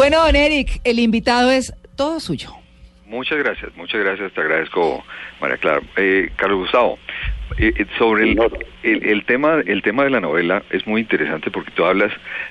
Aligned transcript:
Bueno, 0.00 0.24
don 0.24 0.34
Eric, 0.34 0.80
el 0.84 0.98
invitado 0.98 1.50
es 1.50 1.74
todo 1.94 2.20
suyo. 2.20 2.52
Muchas 3.04 3.36
gracias, 3.36 3.76
muchas 3.76 4.00
gracias, 4.00 4.32
te 4.32 4.40
agradezco, 4.40 5.04
María 5.42 5.58
Clara. 5.58 5.82
Eh, 5.94 6.30
Carlos 6.36 6.60
Gustavo, 6.60 6.98
eh, 7.58 7.74
eh, 7.76 7.86
sobre 7.98 8.30
el, 8.30 8.40
el, 8.82 9.04
el, 9.04 9.24
tema, 9.26 9.60
el 9.66 9.82
tema 9.82 10.04
de 10.04 10.08
la 10.08 10.20
novela 10.20 10.62
es 10.70 10.86
muy 10.86 11.02
interesante 11.02 11.50
porque 11.50 11.70
tú 11.72 11.84
hablas 11.84 12.10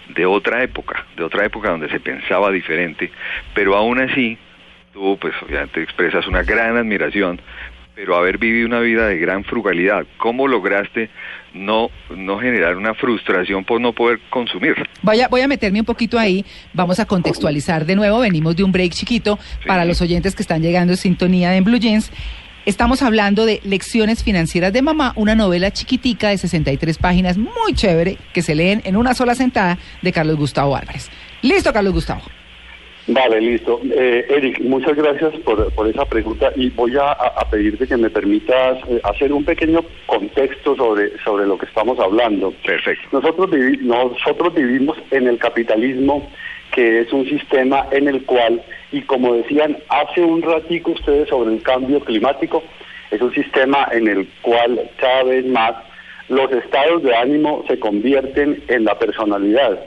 de 0.09 0.27
otra 0.27 0.61
época, 0.61 1.07
de 1.17 1.23
otra 1.23 1.43
época 1.43 1.71
donde 1.71 1.89
se 1.89 1.99
pensaba 1.99 2.51
diferente, 2.51 3.09
pero 3.55 3.75
aún 3.75 3.99
así 3.99 4.37
tú, 4.93 5.17
pues 5.19 5.33
obviamente 5.41 5.81
expresas 5.81 6.27
una 6.27 6.43
gran 6.43 6.77
admiración, 6.77 7.41
pero 7.95 8.15
haber 8.15 8.37
vivido 8.37 8.67
una 8.67 8.81
vida 8.81 9.07
de 9.07 9.17
gran 9.17 9.43
frugalidad, 9.43 10.05
¿cómo 10.17 10.47
lograste 10.47 11.09
no, 11.53 11.89
no 12.15 12.39
generar 12.39 12.77
una 12.77 12.93
frustración 12.93 13.63
por 13.65 13.79
no 13.81 13.93
poder 13.93 14.19
consumir? 14.29 14.75
Voy 15.01 15.21
a, 15.21 15.27
voy 15.27 15.41
a 15.41 15.47
meterme 15.47 15.79
un 15.79 15.85
poquito 15.85 16.17
ahí, 16.19 16.45
vamos 16.73 16.99
a 16.99 17.05
contextualizar 17.05 17.85
de 17.85 17.95
nuevo, 17.95 18.19
venimos 18.19 18.55
de 18.55 18.63
un 18.63 18.71
break 18.71 18.93
chiquito 18.93 19.37
Sí. 19.61 19.67
para 19.67 19.85
los 19.85 20.01
oyentes 20.01 20.35
que 20.35 20.41
están 20.43 20.61
llegando 20.61 20.93
en 20.93 20.97
sintonía 20.97 21.55
en 21.55 21.63
Blue 21.63 21.77
Jeans. 21.79 22.11
Estamos 22.65 23.01
hablando 23.01 23.45
de 23.45 23.61
Lecciones 23.63 24.23
Financieras 24.23 24.71
de 24.73 24.81
Mamá, 24.81 25.13
una 25.15 25.33
novela 25.33 25.71
chiquitica 25.71 26.29
de 26.29 26.37
63 26.37 26.97
páginas, 26.97 27.37
muy 27.37 27.73
chévere, 27.73 28.17
que 28.33 28.41
se 28.41 28.53
leen 28.53 28.81
en 28.85 28.95
una 28.95 29.13
sola 29.15 29.33
sentada 29.33 29.77
de 30.01 30.11
Carlos 30.11 30.35
Gustavo 30.35 30.75
Álvarez. 30.75 31.09
Listo, 31.41 31.73
Carlos 31.73 31.93
Gustavo. 31.93 32.21
Vale, 33.11 33.41
listo. 33.41 33.79
Eh, 33.91 34.25
Eric, 34.29 34.59
muchas 34.61 34.95
gracias 34.95 35.33
por, 35.39 35.73
por 35.73 35.87
esa 35.87 36.05
pregunta 36.05 36.51
y 36.55 36.69
voy 36.69 36.95
a, 36.95 37.11
a 37.13 37.49
pedirte 37.49 37.87
que 37.87 37.97
me 37.97 38.09
permitas 38.09 38.77
eh, 38.87 38.99
hacer 39.03 39.33
un 39.33 39.43
pequeño 39.43 39.79
contexto 40.05 40.75
sobre, 40.75 41.17
sobre 41.23 41.47
lo 41.47 41.57
que 41.57 41.65
estamos 41.65 41.97
hablando. 41.99 42.53
Perfecto. 42.63 43.07
Nosotros, 43.11 43.49
vivi- 43.49 43.79
nosotros 43.81 44.53
vivimos 44.53 44.95
en 45.09 45.27
el 45.27 45.39
capitalismo, 45.39 46.29
que 46.71 46.99
es 47.01 47.11
un 47.11 47.27
sistema 47.27 47.87
en 47.91 48.07
el 48.09 48.25
cual, 48.25 48.61
y 48.91 49.01
como 49.01 49.33
decían 49.33 49.77
hace 49.89 50.21
un 50.21 50.43
ratico 50.43 50.91
ustedes 50.91 51.29
sobre 51.29 51.55
el 51.55 51.63
cambio 51.63 52.01
climático, 52.01 52.61
es 53.09 53.19
un 53.21 53.33
sistema 53.33 53.87
en 53.91 54.07
el 54.07 54.27
cual 54.43 54.79
cada 54.97 55.23
vez 55.23 55.47
más 55.47 55.73
los 56.27 56.51
estados 56.51 57.01
de 57.01 57.15
ánimo 57.15 57.63
se 57.67 57.79
convierten 57.79 58.61
en 58.67 58.83
la 58.83 58.99
personalidad. 58.99 59.79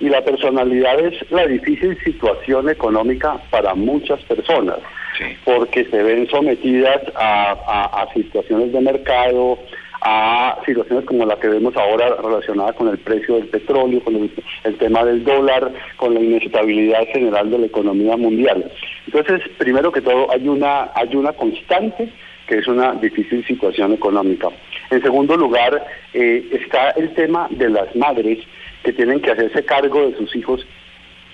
Y 0.00 0.08
la 0.08 0.22
personalidad 0.24 0.98
es 1.00 1.14
la 1.30 1.46
difícil 1.46 1.96
situación 2.04 2.68
económica 2.68 3.38
para 3.50 3.74
muchas 3.74 4.20
personas, 4.24 4.78
Sí. 5.18 5.24
porque 5.44 5.84
se 5.84 6.02
ven 6.02 6.26
sometidas 6.28 7.00
a, 7.14 7.52
a- 7.52 8.02
a 8.02 8.12
situaciones 8.12 8.72
de 8.72 8.80
mercado, 8.80 9.58
a 10.06 10.58
situaciones 10.66 11.04
como 11.06 11.24
la 11.24 11.36
que 11.36 11.48
vemos 11.48 11.74
ahora 11.76 12.16
relacionada 12.22 12.72
con 12.74 12.88
el 12.88 12.98
precio 12.98 13.36
del 13.36 13.46
petróleo, 13.46 14.02
con 14.02 14.16
el, 14.16 14.30
el 14.64 14.76
tema 14.76 15.04
del 15.04 15.24
dólar, 15.24 15.70
con 15.96 16.12
la 16.14 16.20
inestabilidad 16.20 17.06
general 17.12 17.50
de 17.50 17.58
la 17.60 17.66
economía 17.66 18.16
mundial. 18.16 18.70
Entonces, 19.06 19.40
primero 19.56 19.92
que 19.92 20.00
todo, 20.02 20.30
hay 20.30 20.46
una, 20.48 20.90
hay 20.94 21.14
una 21.14 21.32
constante 21.32 22.08
que 22.48 22.58
es 22.58 22.66
una 22.66 22.92
difícil 22.94 23.42
situación 23.46 23.94
económica. 23.94 24.48
En 24.90 25.00
segundo 25.00 25.36
lugar, 25.36 25.82
eh, 26.12 26.44
está 26.52 26.90
el 26.90 27.14
tema 27.14 27.46
de 27.50 27.70
las 27.70 27.94
madres 27.96 28.38
que 28.84 28.92
tienen 28.92 29.20
que 29.20 29.32
hacerse 29.32 29.64
cargo 29.64 30.06
de 30.06 30.16
sus 30.16 30.34
hijos 30.36 30.64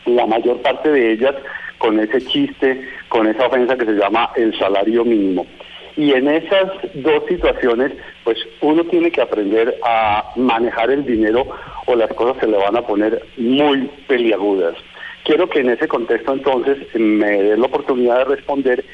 la 0.07 0.27
mayor 0.27 0.63
parte 0.63 0.91
de 0.91 1.13
ellas 1.13 1.35
con 1.79 1.99
ese 1.99 2.25
chiste, 2.27 2.89
con 3.09 3.27
esa 3.27 3.47
ofensa 3.47 3.77
que 3.77 3.87
se 3.87 3.93
llama 3.93 4.31
el 4.37 4.57
salario 4.59 5.05
mínimo. 5.05 5.47
Y 5.97 6.13
en 6.13 6.29
esas 6.29 6.71
dos 6.95 7.25
situaciones, 7.29 7.93
pues 8.25 8.39
uno 8.61 8.85
tiene 8.85 9.11
que 9.11 9.21
aprender 9.21 9.77
a 9.85 10.33
manejar 10.37 10.91
el 10.91 11.05
dinero 11.05 11.47
o 11.87 11.95
las 11.95 12.13
cosas 12.15 12.39
se 12.41 12.47
le 12.47 12.57
van 12.57 12.77
a 12.77 12.87
poner 12.87 13.23
muy 13.37 13.91
peliagudas. 14.07 14.77
Quiero 15.25 15.49
que 15.49 15.61
en 15.61 15.71
ese 15.71 15.89
contexto 15.89 16.33
entonces 16.33 16.79
me 16.95 17.43
dé 17.43 17.57
la 17.57 17.67
oportunidad 17.67 18.19
de 18.19 18.37
responder 18.37 18.85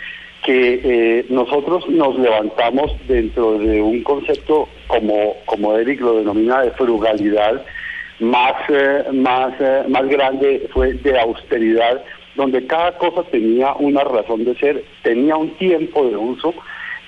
que 0.45 0.81
eh, 0.83 1.27
nosotros 1.29 1.89
nos 1.89 2.19
levantamos 2.19 2.93
dentro 3.09 3.59
de 3.59 3.83
un 3.83 4.03
concepto 4.03 4.69
como, 4.87 5.35
como 5.45 5.77
Eric 5.77 6.01
lo 6.01 6.19
denomina 6.19 6.63
de 6.63 6.71
frugalidad, 6.73 7.65
más, 8.21 8.55
eh, 8.69 9.05
más, 9.13 9.53
eh, 9.61 9.85
más 9.89 10.09
grande 10.09 10.69
fue 10.73 10.95
de 10.95 11.19
austeridad, 11.19 12.03
donde 12.35 12.67
cada 12.67 12.97
cosa 12.99 13.23
tenía 13.25 13.75
una 13.75 14.05
razón 14.05 14.45
de 14.45 14.55
ser, 14.57 14.85
tenía 15.03 15.37
un 15.37 15.51
tiempo 15.57 16.07
de 16.07 16.17
uso 16.17 16.55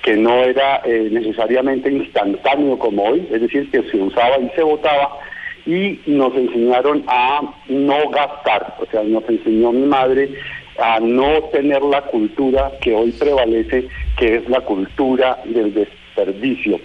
que 0.02 0.16
no 0.16 0.42
era 0.44 0.80
eh, 0.84 1.08
necesariamente 1.10 1.90
instantáneo 1.90 2.78
como 2.78 3.04
hoy, 3.04 3.28
es 3.30 3.40
decir, 3.40 3.70
que 3.70 3.82
se 3.90 3.96
usaba 3.98 4.38
y 4.38 4.48
se 4.54 4.62
votaba, 4.62 5.18
y 5.66 6.00
nos 6.06 6.34
enseñaron 6.34 7.04
a 7.08 7.42
no 7.68 8.08
gastar, 8.10 8.76
o 8.80 8.86
sea, 8.90 9.02
nos 9.02 9.28
enseñó 9.28 9.72
mi 9.72 9.86
madre 9.86 10.30
a 10.78 11.00
no 11.00 11.42
tener 11.52 11.82
la 11.82 12.02
cultura 12.02 12.72
que 12.80 12.94
hoy 12.94 13.10
prevalece, 13.12 13.88
que 14.16 14.36
es 14.36 14.48
la 14.48 14.60
cultura 14.60 15.38
del 15.44 15.74
desperdicio. 15.74 16.80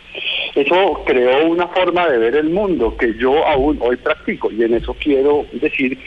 Eso 0.55 1.03
creó 1.05 1.47
una 1.47 1.67
forma 1.67 2.07
de 2.07 2.17
ver 2.19 2.35
el 2.35 2.49
mundo 2.49 2.95
que 2.95 3.15
yo 3.17 3.45
aún 3.47 3.79
hoy 3.81 3.95
practico 3.97 4.51
y 4.51 4.63
en 4.63 4.75
eso 4.75 4.95
quiero 4.99 5.45
decir 5.53 5.97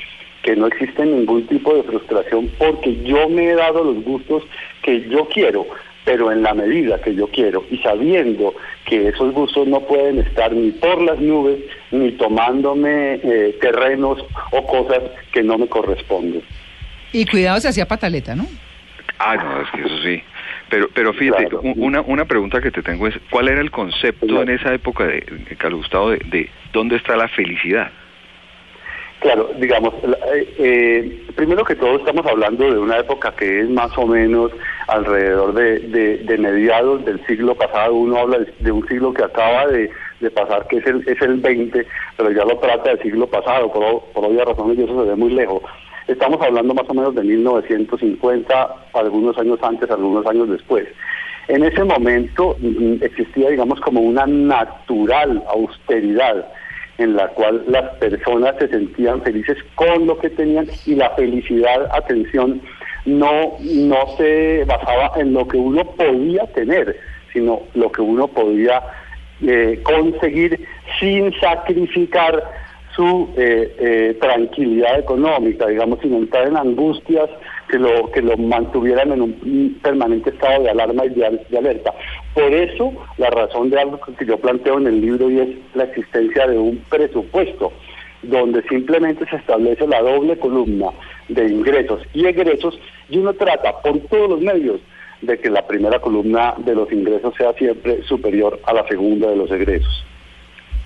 que 0.42 0.54
no 0.54 0.68
existe 0.68 1.04
ningún 1.04 1.46
tipo 1.48 1.74
de 1.74 1.82
frustración 1.82 2.48
porque 2.56 2.96
yo 3.02 3.28
me 3.28 3.50
he 3.50 3.54
dado 3.56 3.82
los 3.82 4.04
gustos 4.04 4.44
que 4.82 5.00
yo 5.08 5.28
quiero, 5.28 5.66
pero 6.04 6.30
en 6.30 6.44
la 6.44 6.54
medida 6.54 7.00
que 7.00 7.16
yo 7.16 7.26
quiero 7.26 7.64
y 7.72 7.78
sabiendo 7.78 8.54
que 8.84 9.08
esos 9.08 9.34
gustos 9.34 9.66
no 9.66 9.80
pueden 9.80 10.20
estar 10.20 10.52
ni 10.52 10.70
por 10.70 11.02
las 11.02 11.18
nubes 11.18 11.58
ni 11.90 12.12
tomándome 12.12 13.14
eh, 13.24 13.58
terrenos 13.60 14.24
o 14.52 14.66
cosas 14.66 15.02
que 15.32 15.42
no 15.42 15.58
me 15.58 15.66
corresponden. 15.66 16.42
Y 17.12 17.26
cuidado, 17.26 17.58
se 17.58 17.68
hacía 17.68 17.88
pataleta, 17.88 18.36
¿no? 18.36 18.46
Ah, 19.18 19.34
no, 19.36 19.62
es 19.62 19.70
que 19.72 19.80
eso 19.80 20.02
sí. 20.02 20.22
Pero, 20.68 20.88
pero 20.94 21.12
fíjate, 21.12 21.46
Claro. 21.46 21.60
una, 21.76 22.00
una 22.00 22.24
pregunta 22.24 22.60
que 22.60 22.70
te 22.72 22.82
tengo 22.82 23.06
es, 23.06 23.14
¿cuál 23.30 23.48
era 23.48 23.60
el 23.60 23.70
concepto 23.70 24.26
Claro. 24.26 24.42
en 24.42 24.50
esa 24.50 24.74
época 24.74 25.06
de, 25.06 25.20
Carlos 25.58 25.82
Gustavo 25.82 26.10
de, 26.10 26.18
de 26.26 26.50
dónde 26.72 26.96
está 26.96 27.16
la 27.16 27.28
felicidad? 27.28 27.90
Claro, 29.20 29.50
digamos, 29.58 29.94
eh, 30.34 30.54
eh, 30.58 31.22
primero 31.34 31.64
que 31.64 31.74
todo 31.74 31.96
estamos 31.96 32.26
hablando 32.26 32.70
de 32.70 32.78
una 32.78 32.98
época 32.98 33.32
que 33.34 33.60
es 33.60 33.70
más 33.70 33.96
o 33.96 34.06
menos 34.06 34.52
alrededor 34.88 35.54
de, 35.54 35.78
de- 35.80 36.18
de 36.18 36.38
mediados 36.38 37.02
del 37.04 37.24
siglo 37.26 37.54
pasado. 37.54 37.94
Uno 37.94 38.18
habla 38.18 38.40
de, 38.58 38.70
un 38.72 38.86
siglo 38.88 39.14
que 39.14 39.24
acaba 39.24 39.66
de, 39.68 39.90
de 40.20 40.30
pasar, 40.30 40.66
que 40.68 40.76
es 40.78 40.86
el, 40.86 41.02
es 41.08 41.20
el 41.22 41.36
20, 41.40 41.86
pero 42.16 42.30
ya 42.30 42.44
lo 42.44 42.58
trata 42.58 42.90
del 42.90 43.00
siglo 43.00 43.26
pasado, 43.26 43.72
por, 43.72 44.02
por 44.12 44.26
obvias 44.26 44.46
razones 44.46 44.78
y 44.78 44.82
eso 44.82 45.02
se 45.02 45.08
ve 45.08 45.16
muy 45.16 45.30
lejos. 45.32 45.62
Estamos 46.08 46.40
hablando 46.40 46.72
más 46.72 46.88
o 46.88 46.94
menos 46.94 47.14
de 47.14 47.22
1950, 47.22 48.76
algunos 48.92 49.36
años 49.38 49.58
antes, 49.62 49.90
algunos 49.90 50.24
años 50.26 50.48
después. 50.48 50.86
En 51.48 51.64
ese 51.64 51.82
momento 51.82 52.56
mm, 52.60 53.02
existía, 53.02 53.50
digamos, 53.50 53.80
como 53.80 54.00
una 54.00 54.26
natural 54.26 55.42
austeridad 55.48 56.46
en 56.98 57.16
la 57.16 57.28
cual 57.28 57.62
las 57.68 57.96
personas 57.96 58.54
se 58.58 58.68
sentían 58.68 59.20
felices 59.22 59.58
con 59.74 60.06
lo 60.06 60.18
que 60.18 60.30
tenían 60.30 60.66
y 60.86 60.94
la 60.94 61.10
felicidad, 61.10 61.88
atención, 61.92 62.60
no, 63.04 63.52
no 63.60 64.16
se 64.16 64.64
basaba 64.64 65.12
en 65.16 65.32
lo 65.32 65.46
que 65.46 65.56
uno 65.56 65.84
podía 65.84 66.46
tener, 66.54 66.98
sino 67.32 67.62
lo 67.74 67.92
que 67.92 68.00
uno 68.00 68.28
podía 68.28 68.82
eh, 69.42 69.80
conseguir 69.82 70.66
sin 70.98 71.32
sacrificar 71.38 72.42
su 72.96 73.28
eh, 73.36 73.76
eh, 73.78 74.18
tranquilidad 74.20 74.98
económica, 74.98 75.66
digamos, 75.66 76.00
sin 76.00 76.14
entrar 76.14 76.48
en 76.48 76.56
angustias 76.56 77.28
que 77.68 77.78
lo 77.78 78.10
que 78.10 78.22
lo 78.22 78.36
mantuvieran 78.36 79.12
en 79.12 79.22
un 79.22 79.78
permanente 79.82 80.30
estado 80.30 80.62
de 80.62 80.70
alarma 80.70 81.04
y 81.04 81.10
de, 81.10 81.40
de 81.50 81.58
alerta. 81.58 81.92
Por 82.34 82.52
eso, 82.54 82.92
la 83.18 83.28
razón 83.30 83.70
de 83.70 83.80
algo 83.80 84.00
que 84.00 84.24
yo 84.24 84.38
planteo 84.38 84.78
en 84.78 84.86
el 84.86 85.00
libro 85.00 85.30
y 85.30 85.40
es 85.40 85.48
la 85.74 85.84
existencia 85.84 86.46
de 86.46 86.58
un 86.58 86.78
presupuesto, 86.88 87.72
donde 88.22 88.62
simplemente 88.62 89.26
se 89.28 89.36
establece 89.36 89.86
la 89.86 90.00
doble 90.00 90.38
columna 90.38 90.86
de 91.28 91.48
ingresos 91.48 92.02
y 92.14 92.26
egresos 92.26 92.78
y 93.08 93.18
uno 93.18 93.34
trata 93.34 93.78
por 93.82 93.98
todos 94.08 94.30
los 94.30 94.40
medios 94.40 94.80
de 95.22 95.38
que 95.38 95.50
la 95.50 95.66
primera 95.66 95.98
columna 95.98 96.54
de 96.58 96.74
los 96.74 96.90
ingresos 96.92 97.34
sea 97.36 97.52
siempre 97.54 98.02
superior 98.04 98.58
a 98.64 98.72
la 98.72 98.86
segunda 98.86 99.28
de 99.28 99.36
los 99.36 99.50
egresos. 99.50 100.04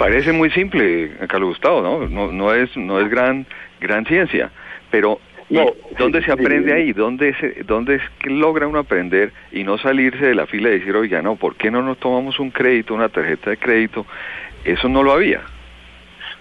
Parece 0.00 0.32
muy 0.32 0.50
simple, 0.50 1.10
Carlos 1.28 1.50
Gustavo, 1.50 1.82
¿no? 1.82 2.08
No, 2.08 2.32
no 2.32 2.54
es, 2.54 2.74
no 2.74 2.98
es 3.00 3.10
gran, 3.10 3.44
gran 3.82 4.06
ciencia, 4.06 4.50
pero 4.90 5.20
No, 5.50 5.66
¿dónde 5.98 6.20
sí, 6.20 6.24
se 6.26 6.32
aprende 6.32 6.70
sí. 6.70 6.74
ahí? 6.76 6.92
¿Dónde, 6.94 7.34
se, 7.34 7.64
¿Dónde 7.64 7.96
es 7.96 8.02
que 8.22 8.30
logra 8.30 8.66
uno 8.66 8.78
aprender 8.78 9.30
y 9.52 9.62
no 9.62 9.76
salirse 9.76 10.24
de 10.24 10.34
la 10.34 10.46
fila 10.46 10.70
y 10.70 10.78
decir, 10.78 10.96
oiga, 10.96 11.20
no, 11.20 11.36
¿por 11.36 11.54
qué 11.56 11.70
no 11.70 11.82
nos 11.82 11.98
tomamos 11.98 12.40
un 12.40 12.50
crédito, 12.50 12.94
una 12.94 13.10
tarjeta 13.10 13.50
de 13.50 13.58
crédito? 13.58 14.06
Eso 14.64 14.88
no 14.88 15.02
lo 15.02 15.12
había. 15.12 15.42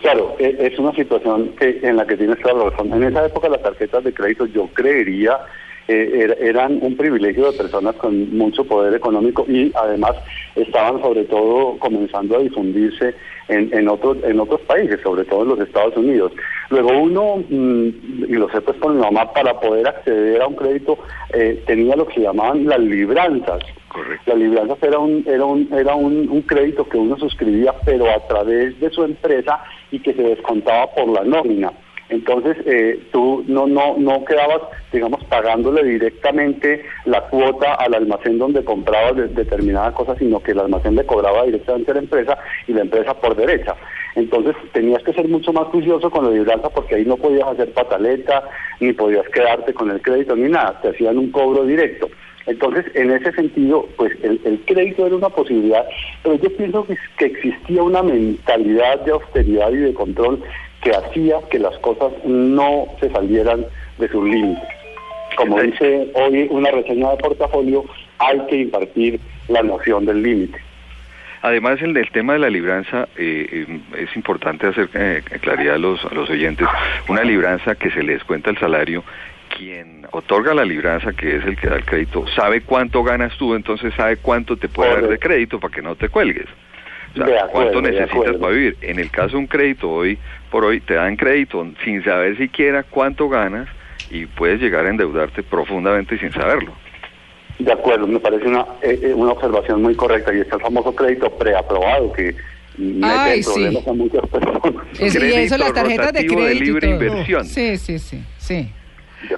Claro, 0.02 0.38
e- 0.40 0.56
es 0.58 0.80
una 0.80 0.94
situación 0.94 1.50
que, 1.60 1.80
en 1.84 1.98
la 1.98 2.08
que 2.08 2.16
tienes 2.16 2.40
toda 2.40 2.54
la 2.64 2.70
razón. 2.70 2.94
En 2.94 3.04
esa 3.04 3.26
época 3.26 3.50
las 3.50 3.62
tarjetas 3.62 4.06
de 4.06 4.14
crédito 4.14 4.46
yo 4.46 4.68
creería 4.68 5.38
eh, 5.90 6.28
er- 6.30 6.38
eran 6.40 6.78
un 6.82 6.96
privilegio 6.96 7.52
de 7.52 7.58
personas 7.58 7.96
con 7.96 8.38
mucho 8.38 8.64
poder 8.64 8.94
económico 8.94 9.44
y 9.50 9.72
además 9.76 10.12
estaban 10.56 11.02
sobre 11.02 11.24
todo 11.26 11.78
comenzando 11.80 12.38
a 12.38 12.42
difundirse 12.42 13.16
en, 13.50 13.74
en 13.74 13.88
otros 13.90 14.18
en 14.24 14.40
otros 14.40 14.62
países, 14.62 15.00
sobre 15.02 15.26
todo 15.26 15.44
en 15.44 15.50
los 15.50 15.60
Estados 15.60 15.96
Unidos. 15.98 16.32
Luego 16.70 16.90
uno, 16.98 17.44
mm, 17.50 17.88
y 18.28 18.34
lo 18.34 18.50
sé 18.50 18.62
pues 18.62 18.78
con 18.78 18.96
mi 18.96 19.02
mamá, 19.02 19.34
para 19.34 19.60
poder 19.60 19.88
acceder 19.88 20.42
a 20.42 20.48
un 20.48 20.56
crédito 20.56 20.98
eh, 21.34 21.62
tenía 21.66 21.96
lo 21.96 22.08
que 22.08 22.16
se 22.16 22.22
llamaban 22.22 22.66
las 22.66 22.80
libranzas. 22.80 23.62
Correcto. 23.88 24.24
La 24.28 24.36
libranza 24.36 24.76
era 24.82 25.00
un 25.00 25.24
era 25.28 25.46
un 25.46 25.68
era 25.74 25.96
un, 25.96 26.30
un 26.30 26.42
crédito 26.44 26.88
que 26.88 26.98
uno 26.98 27.18
suscribía 27.18 27.74
pero 27.86 28.10
a 28.10 28.20
través 28.28 28.80
de 28.80 28.90
su 28.92 29.04
empresa 29.04 29.64
y 29.92 30.00
que 30.00 30.14
se 30.14 30.22
descontaba 30.22 30.88
por 30.94 31.08
la 31.10 31.24
nómina. 31.24 31.72
Entonces 32.10 32.58
eh, 32.66 33.00
tú 33.12 33.44
no 33.48 33.68
no 33.68 33.96
no 33.98 34.26
quedabas 34.26 34.62
digamos 34.92 35.24
pagándole 35.26 35.84
directamente 35.84 36.84
la 37.06 37.22
cuota 37.30 37.76
al 37.76 37.94
almacén 37.94 38.40
donde 38.40 38.64
comprabas 38.64 39.16
de- 39.16 39.28
determinada 39.28 39.92
cosa, 39.94 40.16
sino 40.18 40.42
que 40.42 40.52
el 40.52 40.60
almacén 40.60 40.96
le 40.96 41.06
cobraba 41.06 41.44
directamente 41.46 41.92
a 41.92 41.94
la 41.96 42.00
empresa 42.02 42.38
y 42.68 42.74
la 42.74 42.82
empresa 42.82 43.14
por 43.14 43.36
derecha. 43.36 43.76
Entonces 44.16 44.56
tenías 44.74 45.04
que 45.04 45.14
ser 45.14 45.28
mucho 45.28 45.54
más 45.54 45.66
juicioso 45.68 46.10
con 46.10 46.26
la 46.26 46.32
libranza 46.32 46.70
porque 46.70 46.96
ahí 46.96 47.06
no 47.06 47.16
podías 47.18 47.48
hacer 47.48 47.72
pataleta, 47.74 48.44
ni 48.80 48.92
podías 48.94 49.28
quedarte 49.30 49.74
con 49.74 49.92
el 49.92 50.02
crédito 50.02 50.36
ni 50.36 50.50
nada, 50.50 50.80
te 50.82 50.90
hacían 50.90 51.18
un 51.18 51.32
cobro 51.32 51.64
directo. 51.64 52.10
Entonces, 52.48 52.86
en 52.96 53.12
ese 53.12 53.32
sentido, 53.34 53.88
pues 53.96 54.12
el, 54.24 54.42
el 54.44 54.60
crédito 54.66 55.06
era 55.06 55.16
una 55.16 55.30
posibilidad, 55.30 55.86
pero 56.24 56.34
yo 56.36 56.50
pienso 56.58 56.84
que, 56.88 56.98
que 57.20 57.26
existía 57.26 57.84
una 57.84 58.02
mentalidad 58.02 59.02
de 59.02 59.12
austeridad 59.12 59.70
y 59.72 59.78
de 59.78 59.94
control 59.94 60.42
que 60.82 60.92
hacía 60.92 61.38
que 61.52 61.60
las 61.60 61.78
cosas 61.80 62.12
no 62.26 62.88
se 63.00 63.10
salieran 63.10 63.66
de 63.98 64.08
sus 64.10 64.24
límites. 64.24 64.64
Como 65.36 65.62
dice 65.62 66.10
hoy 66.16 66.48
una 66.50 66.72
reseña 66.72 67.12
de 67.12 67.18
portafolio, 67.18 67.86
hay 68.18 68.40
que 68.48 68.58
impartir 68.58 69.20
la 69.48 69.62
noción 69.62 70.06
del 70.06 70.22
límite. 70.22 70.60
Además, 71.42 71.82
el 71.82 71.96
tema 72.12 72.34
de 72.34 72.40
la 72.40 72.50
libranza, 72.50 73.08
eh, 73.16 73.66
eh, 73.70 73.80
es 73.98 74.14
importante 74.16 74.68
hacer 74.68 74.90
eh, 74.94 75.22
claridad 75.40 75.76
a 75.76 75.78
los, 75.78 76.04
a 76.04 76.14
los 76.14 76.30
oyentes. 76.30 76.68
Una 77.08 77.24
libranza 77.24 77.76
que 77.76 77.92
se 77.92 78.04
les 78.04 78.22
cuenta 78.26 78.50
el 78.50 78.58
salario, 78.58 79.06
quien 79.58 80.06
otorga 80.12 80.54
la 80.54 80.66
libranza, 80.66 81.14
que 81.14 81.38
es 81.38 81.46
el 81.46 81.56
que 81.56 81.70
da 81.70 81.78
el 81.78 81.86
crédito, 81.86 82.26
sabe 82.36 82.62
cuánto 82.62 83.04
ganas 83.04 83.38
tú, 83.38 83.56
entonces 83.56 83.94
sabe 83.96 84.18
cuánto 84.18 84.58
te 84.58 84.68
puede 84.68 84.94
dar 84.94 85.08
de 85.08 85.18
crédito 85.18 85.60
para 85.60 85.74
que 85.74 85.82
no 85.82 85.96
te 85.96 86.10
cuelgues. 86.10 86.48
O 87.12 87.16
sea, 87.18 87.26
De 87.26 87.40
acuerdo, 87.40 87.52
cuánto 87.72 87.82
de 87.82 87.92
necesitas 87.92 88.36
para 88.38 88.54
vivir. 88.54 88.78
En 88.82 89.00
el 89.00 89.10
caso 89.10 89.30
de 89.32 89.38
un 89.38 89.48
crédito, 89.48 89.90
hoy 89.90 90.18
por 90.52 90.66
hoy 90.66 90.80
te 90.82 90.94
dan 90.96 91.16
crédito 91.16 91.66
sin 91.84 92.04
saber 92.04 92.38
siquiera 92.38 92.84
cuánto 92.84 93.30
ganas 93.30 93.68
y 94.12 94.26
puedes 94.26 94.60
llegar 94.62 94.86
a 94.86 94.90
endeudarte 94.90 95.44
profundamente 95.44 96.18
sin 96.20 96.32
saberlo. 96.32 96.74
De 97.60 97.72
acuerdo, 97.74 98.08
me 98.08 98.20
parece 98.20 98.48
una, 98.48 98.66
eh, 98.82 99.00
eh, 99.04 99.14
una 99.14 99.34
observación 99.34 99.82
muy 99.82 99.94
correcta 99.96 100.34
y 100.34 100.40
está 100.40 100.56
el 100.56 100.62
famoso 100.62 100.96
crédito 100.96 101.30
preaprobado 101.38 102.14
que 102.14 102.34
mete 102.78 103.06
Ay, 103.06 103.38
en 103.40 103.44
sí. 103.44 103.52
problemas 103.54 103.88
a 103.88 103.94
muchas 103.94 104.28
personas. 104.30 104.62
Es- 105.00 105.16
y 105.16 105.34
eso, 105.34 105.58
las 105.58 105.74
tarjetas 105.74 106.14
de 106.14 106.22
de 106.22 106.28
crédito. 106.28 106.52
y 106.52 106.60
libre 106.60 106.88
todo. 106.88 106.92
inversión. 106.92 107.46
Sí, 107.46 107.78
sí, 107.78 108.00
sí, 108.00 108.24
sí. 108.38 108.70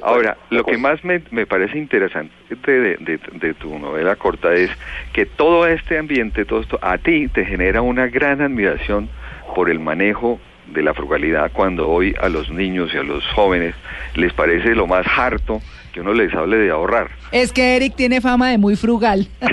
Ahora, 0.01 0.38
lo 0.50 0.63
que 0.63 0.78
más 0.78 1.04
me, 1.04 1.22
me 1.31 1.45
parece 1.45 1.78
interesante 1.78 2.31
de, 2.50 2.98
de- 3.00 3.19
de 3.33 3.54
tu 3.56 3.78
novela 3.80 4.16
corta 4.16 4.54
es 4.54 4.69
que 5.13 5.25
todo 5.25 5.68
este 5.68 5.98
ambiente, 5.98 6.45
todo 6.45 6.62
esto, 6.62 6.80
a 6.81 6.98
ti 6.98 7.28
te 7.28 7.45
genera 7.45 7.81
una 7.81 8.07
gran 8.07 8.42
admiración 8.42 9.10
por 9.56 9.69
el 9.69 9.80
manejo 9.80 10.39
de 10.68 10.83
la 10.83 10.94
frugalidad 10.94 11.51
cuando 11.51 11.89
hoy 11.89 12.16
a 12.22 12.30
los 12.30 12.50
niños 12.50 12.94
y 12.94 12.98
a 12.98 13.04
los 13.04 13.25
jóvenes 13.30 13.75
les 14.16 14.31
parece 14.33 14.74
lo 14.75 14.88
más 14.88 15.06
harto 15.18 15.62
que 15.94 16.00
uno 16.00 16.13
les 16.13 16.33
hable 16.33 16.57
de 16.57 16.69
ahorrar. 16.72 17.10
Es 17.33 17.51
que 17.51 17.75
Eric 17.75 17.95
tiene 17.95 18.22
fama 18.22 18.50
de 18.51 18.57
muy 18.57 18.78
frugal. 18.78 19.28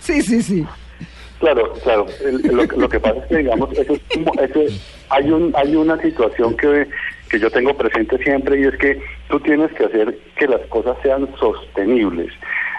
sí, 0.00 0.22
sí, 0.22 0.42
sí. 0.42 0.64
Claro, 1.40 1.72
claro. 1.82 2.06
El- 2.24 2.40
lo, 2.56 2.64
lo 2.64 2.88
que 2.88 3.00
pasa 3.00 3.18
es 3.18 3.26
que, 3.26 3.36
digamos, 3.38 3.70
eso 3.76 3.94
es 3.94 4.80
hay, 5.10 5.30
un, 5.30 5.52
hay 5.56 5.76
una 5.76 6.00
situación 6.00 6.56
que, 6.56 6.86
que 7.34 7.40
yo 7.40 7.50
tengo 7.50 7.74
presente 7.74 8.16
siempre 8.18 8.60
y 8.60 8.64
es 8.64 8.76
que 8.76 9.00
tú 9.28 9.40
tienes 9.40 9.72
que 9.72 9.84
hacer 9.86 10.16
que 10.36 10.46
las 10.46 10.60
cosas 10.68 10.96
sean 11.02 11.28
sostenibles. 11.36 12.32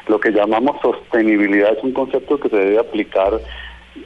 Lo 0.08 0.18
que 0.20 0.32
llamamos 0.32 0.80
sostenibilidad 0.82 1.74
es 1.78 1.84
un 1.84 1.92
concepto 1.92 2.40
que 2.40 2.48
se 2.48 2.56
debe 2.56 2.80
aplicar 2.80 3.34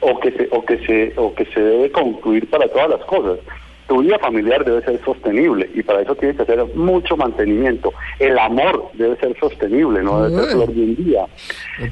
o 0.00 0.18
que 0.20 0.32
se, 0.32 0.48
o 0.50 0.64
que 0.64 0.78
se, 0.78 1.12
o 1.16 1.32
que 1.34 1.44
se 1.46 1.60
debe 1.60 1.92
concluir 1.92 2.50
para 2.50 2.66
todas 2.68 2.90
las 2.90 3.04
cosas. 3.04 3.38
Tu 3.86 4.02
vida 4.02 4.18
familiar 4.18 4.64
debe 4.64 4.82
ser 4.82 5.00
sostenible 5.04 5.68
y 5.74 5.82
para 5.84 6.00
eso 6.02 6.14
tienes 6.16 6.36
que 6.36 6.42
hacer 6.42 6.64
mucho 6.74 7.16
mantenimiento. 7.16 7.92
El 8.18 8.36
amor 8.38 8.88
debe 8.94 9.16
ser 9.16 9.36
sostenible, 9.38 10.02
no 10.02 10.22
debe 10.24 10.42
ser 10.42 10.52
flor 10.52 10.72
de 10.74 10.80
un 10.82 10.96
día. 10.96 11.26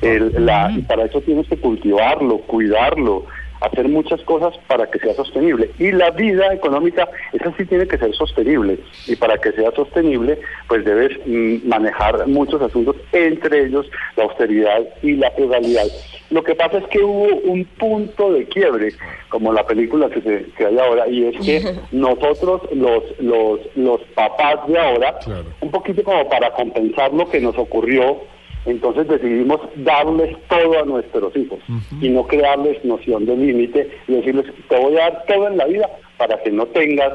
El- 0.03 0.45
la- 0.45 0.73
y 0.77 0.83
para 0.83 1.05
eso 1.05 1.21
tienes 1.21 1.47
que 1.49 1.57
cultivarlo, 1.57 2.39
cuidarlo, 2.39 3.25
hacer 3.61 3.89
muchas 3.89 4.21
cosas 4.23 4.55
para 4.67 4.87
que 4.91 4.99
sea 4.99 5.15
sostenible. 5.15 5.71
Y 5.79 5.93
la 5.93 6.11
vida 6.11 6.53
económica, 6.53 7.09
esa 7.33 7.53
sí 7.57 7.65
tiene 7.67 7.87
que 7.87 7.99
ser 7.99 8.15
sostenible. 8.15 8.79
Y 9.07 9.17
para 9.17 9.39
que 9.39 9.53
sea 9.53 9.71
sostenible, 9.73 10.39
pues 10.69 10.85
debes 10.85 11.19
mm, 11.27 11.69
manejar 11.69 12.27
muchos 12.27 12.61
asuntos, 12.63 12.97
entre 13.13 13.67
ellos 13.67 13.87
la 14.17 14.25
austeridad 14.25 14.83
y 15.03 15.13
la 15.17 15.31
frugalidad. 15.33 15.87
Lo 16.31 16.43
que 16.45 16.55
pasa 16.55 16.79
es 16.79 16.87
que 16.89 17.03
hubo 17.03 17.25
un 17.45 17.65
punto 17.65 18.33
de 18.33 18.45
quiebre, 18.47 18.91
como 19.31 19.53
la 19.53 19.67
película 19.67 20.11
que, 20.11 20.21
se, 20.21 20.45
que 20.57 20.67
hay 20.67 20.79
ahora, 20.79 21.09
y 21.09 21.25
es 21.25 21.41
que 21.45 21.75
nosotros, 21.93 22.63
los, 22.73 23.03
los, 23.19 23.61
los 23.77 24.01
papás 24.15 24.67
de 24.69 24.79
ahora, 24.79 25.19
Claro. 25.25 25.45
un 25.61 25.71
poquito 25.71 26.03
como 26.05 26.29
para 26.29 26.51
compensar 26.53 27.13
lo 27.15 27.29
que 27.31 27.41
nos 27.41 27.57
ocurrió, 27.59 28.19
entonces 28.67 29.09
decidimos 29.09 29.61
darles 29.77 30.37
todo 30.49 30.81
a 30.81 30.85
nuestros 30.85 31.35
hijos 31.37 31.59
y 32.01 32.09
no 32.09 32.27
crearles 32.27 32.85
noción 32.85 33.27
de 33.27 33.37
límite 33.37 33.91
y 34.07 34.15
decirles, 34.15 34.47
te 34.69 34.77
voy 34.77 34.97
a 34.97 35.11
dar 35.11 35.25
todo 35.27 35.49
en 35.49 35.57
la 35.57 35.67
vida 35.67 35.89
para 36.17 36.43
que 36.43 36.51
no 36.51 36.67
tengas, 36.67 37.13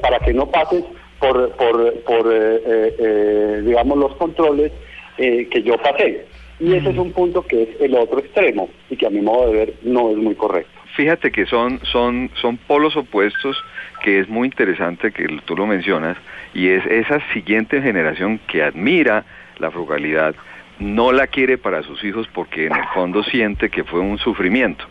para 0.00 0.18
que 0.20 0.32
no 0.32 0.50
pases 0.50 0.84
por, 1.18 1.50
por, 1.52 1.94
por 2.02 2.32
eh, 2.32 2.62
eh, 2.66 2.96
eh, 2.98 3.62
digamos, 3.64 3.98
los 3.98 4.16
controles 4.16 4.72
eh, 5.18 5.46
que 5.50 5.62
yo 5.62 5.76
pasé. 5.78 6.26
Y 6.58 6.74
ese 6.74 6.90
es 6.90 6.98
un 6.98 7.12
punto 7.12 7.42
que 7.42 7.62
es 7.62 7.68
el 7.80 7.94
otro 7.94 8.20
extremo 8.20 8.68
y 8.88 8.96
que 8.96 9.06
a 9.06 9.10
mi 9.10 9.20
modo 9.20 9.48
de 9.48 9.52
ver 9.52 9.74
no 9.82 10.10
es 10.10 10.16
muy 10.16 10.34
correcto. 10.34 10.70
Fíjate 10.94 11.32
que 11.32 11.46
son, 11.46 11.80
son, 11.84 12.30
son 12.40 12.56
polos 12.56 12.96
opuestos 12.96 13.56
que 14.02 14.20
es 14.20 14.28
muy 14.28 14.46
interesante 14.48 15.10
que 15.10 15.26
tú 15.44 15.56
lo 15.56 15.66
mencionas 15.66 16.16
y 16.54 16.68
es 16.68 16.84
esa 16.86 17.20
siguiente 17.32 17.80
generación 17.80 18.38
que 18.46 18.62
admira 18.62 19.24
la 19.58 19.70
frugalidad, 19.70 20.34
no 20.82 21.12
la 21.12 21.26
quiere 21.28 21.58
para 21.58 21.82
sus 21.82 22.02
hijos 22.04 22.26
porque 22.34 22.66
en 22.66 22.72
el 22.74 22.84
fondo 22.94 23.22
siente 23.22 23.70
que 23.70 23.84
fue 23.84 24.00
un 24.00 24.18
sufrimiento. 24.18 24.84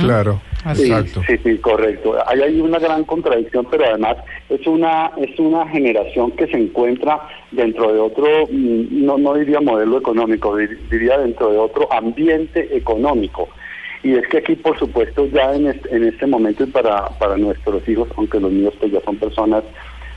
Claro, 0.00 0.40
Sí, 0.74 0.90
exacto. 0.90 1.22
sí, 1.26 1.36
sí, 1.44 1.58
correcto. 1.58 2.16
Ahí 2.26 2.40
hay 2.40 2.60
una 2.60 2.78
gran 2.78 3.04
contradicción, 3.04 3.66
pero 3.70 3.84
además 3.84 4.16
es 4.48 4.66
una 4.66 5.12
es 5.16 5.38
una 5.38 5.66
generación 5.68 6.32
que 6.32 6.46
se 6.48 6.56
encuentra 6.58 7.20
dentro 7.52 7.92
de 7.92 8.00
otro, 8.00 8.26
mm, 8.50 9.04
no, 9.04 9.16
no 9.18 9.34
diría 9.34 9.60
modelo 9.60 9.98
económico, 9.98 10.56
dir- 10.58 10.78
diría 10.90 11.18
dentro 11.18 11.52
de 11.52 11.58
otro 11.58 11.92
ambiente 11.92 12.76
económico. 12.76 13.48
Y 14.02 14.14
es 14.14 14.26
que 14.28 14.38
aquí, 14.38 14.54
por 14.56 14.78
supuesto, 14.78 15.26
ya 15.28 15.54
en 15.54 15.68
este, 15.68 15.94
en 15.96 16.04
este 16.04 16.26
momento 16.26 16.64
y 16.64 16.66
para, 16.68 17.08
para 17.18 17.36
nuestros 17.36 17.88
hijos, 17.88 18.08
aunque 18.16 18.40
los 18.40 18.50
míos 18.52 18.74
pues 18.78 18.92
ya 18.92 19.00
son 19.02 19.16
personas 19.16 19.62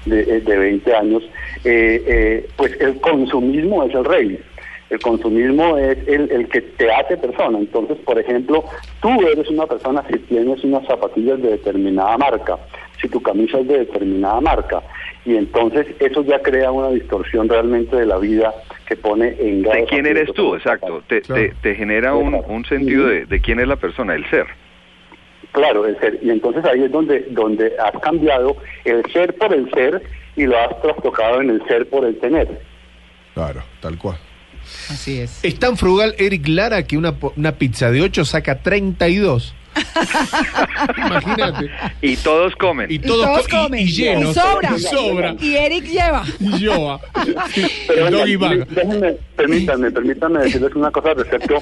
de, 0.05 0.21
eh, 0.21 0.41
de 0.41 0.57
20 0.57 0.95
años, 0.95 1.23
eh, 1.63 2.03
eh, 2.07 2.47
pues 2.55 2.75
el 2.81 2.99
consumismo 3.01 3.83
es 3.83 3.93
el 3.93 4.05
rey. 4.05 4.39
El 4.89 4.99
consumismo 4.99 5.77
es 5.77 5.97
el, 6.07 6.31
el 6.31 6.47
que 6.49 6.61
te 6.61 6.91
hace 6.91 7.15
persona. 7.17 7.59
Entonces, 7.59 7.97
por 7.99 8.17
ejemplo, 8.19 8.63
tú 9.01 9.09
eres 9.27 9.47
una 9.49 9.67
persona 9.67 10.03
si 10.11 10.17
tienes 10.19 10.63
unas 10.63 10.85
zapatillas 10.87 11.41
de 11.41 11.51
determinada 11.51 12.17
marca, 12.17 12.57
si 12.99 13.07
tu 13.07 13.21
camisa 13.21 13.59
es 13.59 13.67
de 13.67 13.79
determinada 13.79 14.41
marca, 14.41 14.81
y 15.25 15.35
entonces 15.35 15.85
eso 15.99 16.23
ya 16.23 16.39
crea 16.41 16.71
una 16.71 16.89
distorsión 16.89 17.47
realmente 17.49 17.95
de 17.95 18.05
la 18.05 18.17
vida 18.17 18.53
que 18.87 18.95
pone 18.95 19.35
en 19.39 19.61
¿De 19.61 19.85
quién 19.87 20.07
eres 20.07 20.33
tú? 20.33 20.55
Exacto. 20.55 20.87
zapatos. 20.87 21.07
Te, 21.07 21.21
Claro. 21.21 21.41
te, 21.41 21.53
te 21.61 21.75
genera 21.75 22.15
un, 22.15 22.33
un 22.47 22.65
sentido 22.65 23.07
de, 23.07 23.25
de 23.25 23.39
quién 23.41 23.59
es 23.59 23.67
la 23.67 23.75
persona, 23.75 24.15
el 24.15 24.27
ser. 24.29 24.47
Claro, 25.51 25.85
el 25.85 25.99
ser. 25.99 26.19
Y 26.21 26.29
entonces 26.31 26.63
ahí 26.65 26.83
es 26.83 26.91
donde, 26.91 27.25
donde 27.29 27.73
has 27.79 27.99
cambiado 28.01 28.55
el 28.85 29.03
ser 29.11 29.35
por 29.35 29.53
el 29.53 29.69
ser 29.71 30.01
y 30.35 30.45
lo 30.45 30.57
has 30.57 30.81
trastocado 30.81 31.41
en 31.41 31.49
el 31.51 31.67
ser 31.67 31.87
por 31.89 32.05
el 32.05 32.17
tener. 32.19 32.47
Claro, 33.33 33.61
tal 33.81 33.97
cual. 33.97 34.17
Así 34.89 35.19
es. 35.19 35.39
Es 35.43 35.57
tan 35.59 35.77
frugal 35.77 36.15
Eric 36.17 36.47
Lara 36.47 36.83
que 36.83 36.97
una, 36.97 37.13
po- 37.15 37.33
una 37.37 37.53
pizza 37.53 37.91
de 37.91 38.01
8 38.01 38.25
saca 38.25 38.61
32. 38.61 39.53
Imagínate. 40.97 41.69
y 42.01 42.15
todos 42.17 42.55
comen. 42.55 42.89
Y 42.91 42.95
Y 42.95 42.99
todos, 42.99 43.47
y- 43.47 43.51
comen. 43.51 43.79
y, 43.81 43.85
llenos. 43.91 44.35
Y 44.35 44.39
sobra. 44.39 44.71
Y 44.75 44.79
sobra. 44.79 45.35
Y 45.39 45.55
Eric 45.55 45.85
lleva. 45.85 46.23
Y 46.39 46.59
yo. 46.59 46.99
Pero 47.87 48.25
déjenme, 48.69 49.13
permítanme, 49.35 49.91
permítanme 49.91 50.39
decirles 50.43 50.75
una 50.75 50.91
cosa 50.91 51.13
respecto 51.13 51.61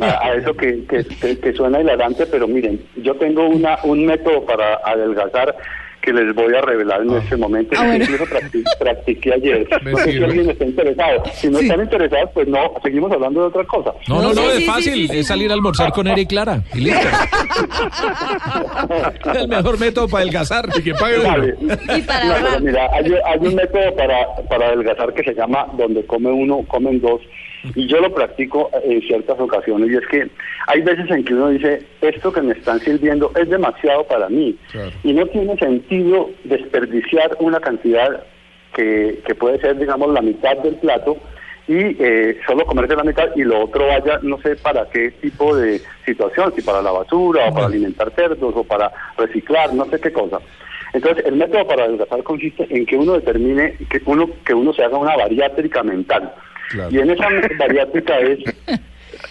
a, 0.00 0.04
a 0.06 0.34
eso 0.34 0.54
que, 0.54 0.84
que, 0.86 1.04
que- 1.04 1.38
que 1.38 1.52
suena 1.54 1.80
hilarante, 1.80 2.26
pero 2.26 2.46
miren, 2.46 2.80
yo 2.96 3.14
tengo 3.16 3.48
una 3.48 3.78
un 3.84 4.04
método 4.06 4.44
para 4.44 4.74
adelgazar 4.84 5.56
que 6.06 6.12
les 6.12 6.34
voy 6.34 6.54
a 6.54 6.60
revelar 6.62 7.02
en 7.02 7.10
este 7.16 7.36
momento, 7.36 7.74
Ah, 7.76 7.96
que 7.98 8.06
bueno. 8.06 8.24
practiqué 8.78 9.34
ayer. 9.34 9.68
No 9.82 9.96
sé 9.98 10.04
si 10.04 10.12
sirve. 10.12 10.24
alguien 10.26 10.50
está 10.50 10.64
interesado. 10.64 11.22
Si 11.34 11.48
no 11.48 11.58
Sí. 11.58 11.64
están 11.66 11.80
interesados, 11.82 12.30
pues 12.32 12.46
no, 12.48 12.58
seguimos 12.82 13.10
hablando 13.12 13.40
de 13.42 13.46
otra 13.48 13.64
cosa. 13.64 13.92
No, 14.08 14.22
no, 14.22 14.28
No, 14.32 14.42
sí, 14.42 14.48
es 14.52 14.56
sí, 14.58 14.64
fácil. 14.66 14.94
sí, 14.94 15.08
sí. 15.08 15.18
Es 15.18 15.26
salir 15.26 15.50
a 15.50 15.54
almorzar 15.54 15.92
con 15.92 16.06
Eric 16.06 16.28
Clara. 16.28 16.62
Y 16.74 16.80
listo. 16.82 17.00
el 19.34 19.48
mejor 19.48 19.78
método 19.80 20.08
para 20.08 20.22
adelgazar. 20.22 20.66
Y 20.78 20.82
que 20.82 20.94
pague 20.94 21.18
uno. 21.20 21.28
Vale. 21.28 21.54
Y 21.98 22.02
para 22.02 22.24
No, 22.24 22.32
ahorrar. 22.34 22.50
pero 22.52 22.64
mira, 22.64 22.88
hay, 22.92 23.12
hay 23.24 23.38
un 23.46 23.54
método 23.54 23.94
para, 23.96 24.16
para 24.48 24.66
adelgazar 24.68 25.12
que 25.14 25.22
se 25.24 25.34
llama 25.34 25.66
donde 25.76 26.04
come 26.06 26.30
uno, 26.30 26.64
comen 26.68 27.00
dos. 27.00 27.20
Y 27.74 27.86
yo 27.86 28.00
lo 28.00 28.14
practico 28.14 28.70
en 28.84 29.00
ciertas 29.02 29.38
ocasiones. 29.38 29.90
Y 29.90 29.96
es 29.96 30.06
que 30.06 30.28
hay 30.66 30.82
veces 30.82 31.10
en 31.10 31.24
que 31.24 31.34
uno 31.34 31.50
dice, 31.50 31.82
esto 32.00 32.32
que 32.32 32.42
me 32.42 32.52
están 32.52 32.80
sirviendo 32.80 33.32
es 33.36 33.48
demasiado 33.48 34.04
para 34.04 34.28
mí. 34.28 34.56
Claro. 34.70 34.90
Y 35.02 35.12
no 35.12 35.26
tiene 35.26 35.56
sentido 35.56 36.30
desperdiciar 36.44 37.36
una 37.40 37.60
cantidad 37.60 38.24
que, 38.74 39.20
que 39.26 39.34
puede 39.34 39.58
ser, 39.60 39.78
digamos, 39.78 40.12
la 40.12 40.22
mitad 40.22 40.56
del 40.58 40.76
plato 40.76 41.16
y 41.68 41.96
eh, 41.98 42.38
solo 42.46 42.64
comerse 42.64 42.94
la 42.94 43.02
mitad 43.02 43.28
y 43.34 43.42
lo 43.42 43.64
otro 43.64 43.88
vaya, 43.88 44.20
no 44.22 44.38
sé 44.40 44.54
para 44.56 44.88
qué 44.90 45.10
tipo 45.10 45.56
de 45.56 45.80
situación, 46.04 46.52
si 46.54 46.62
para 46.62 46.80
la 46.80 46.92
basura 46.92 47.48
o 47.48 47.54
para 47.54 47.66
alimentar 47.66 48.12
cerdos 48.14 48.54
o 48.54 48.62
para 48.62 48.92
reciclar, 49.18 49.74
no 49.74 49.84
sé 49.86 49.98
qué 50.00 50.12
cosa. 50.12 50.38
Entonces, 50.92 51.26
el 51.26 51.36
método 51.36 51.66
para 51.66 51.84
adelgazar 51.84 52.22
consiste 52.22 52.66
en 52.70 52.86
que 52.86 52.96
uno 52.96 53.14
determine, 53.14 53.76
que 53.90 54.00
uno, 54.06 54.30
que 54.44 54.54
uno 54.54 54.72
se 54.72 54.84
haga 54.84 54.96
una 54.96 55.16
bariátrica 55.16 55.82
mental. 55.82 56.32
Claro. 56.70 56.90
Y 56.90 56.98
en 56.98 57.10
esa 57.10 57.28
bariátrica 57.58 58.18
es 58.20 58.38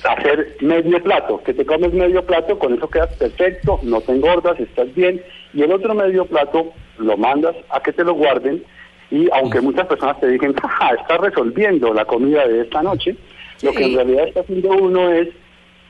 hacer 0.03 0.55
medio 0.61 1.01
plato, 1.03 1.41
que 1.43 1.53
te 1.53 1.65
comes 1.65 1.93
medio 1.93 2.23
plato, 2.25 2.57
con 2.59 2.73
eso 2.73 2.89
quedas 2.89 3.13
perfecto, 3.17 3.79
no 3.83 4.01
te 4.01 4.11
engordas, 4.13 4.59
estás 4.59 4.93
bien, 4.95 5.21
y 5.53 5.63
el 5.63 5.71
otro 5.71 5.93
medio 5.93 6.25
plato 6.25 6.73
lo 6.97 7.17
mandas 7.17 7.55
a 7.69 7.79
que 7.81 7.91
te 7.93 8.03
lo 8.03 8.13
guarden, 8.13 8.63
y 9.11 9.27
aunque 9.33 9.61
muchas 9.61 9.85
personas 9.87 10.19
te 10.19 10.27
digan, 10.27 10.53
"Ja, 10.55 10.89
está 10.99 11.17
resolviendo 11.17 11.93
la 11.93 12.05
comida 12.05 12.47
de 12.47 12.61
esta 12.61 12.81
noche, 12.81 13.15
lo 13.61 13.71
que 13.73 13.83
en 13.85 13.95
realidad 13.95 14.27
está 14.27 14.41
haciendo 14.41 14.69
uno 14.71 15.11
es 15.11 15.29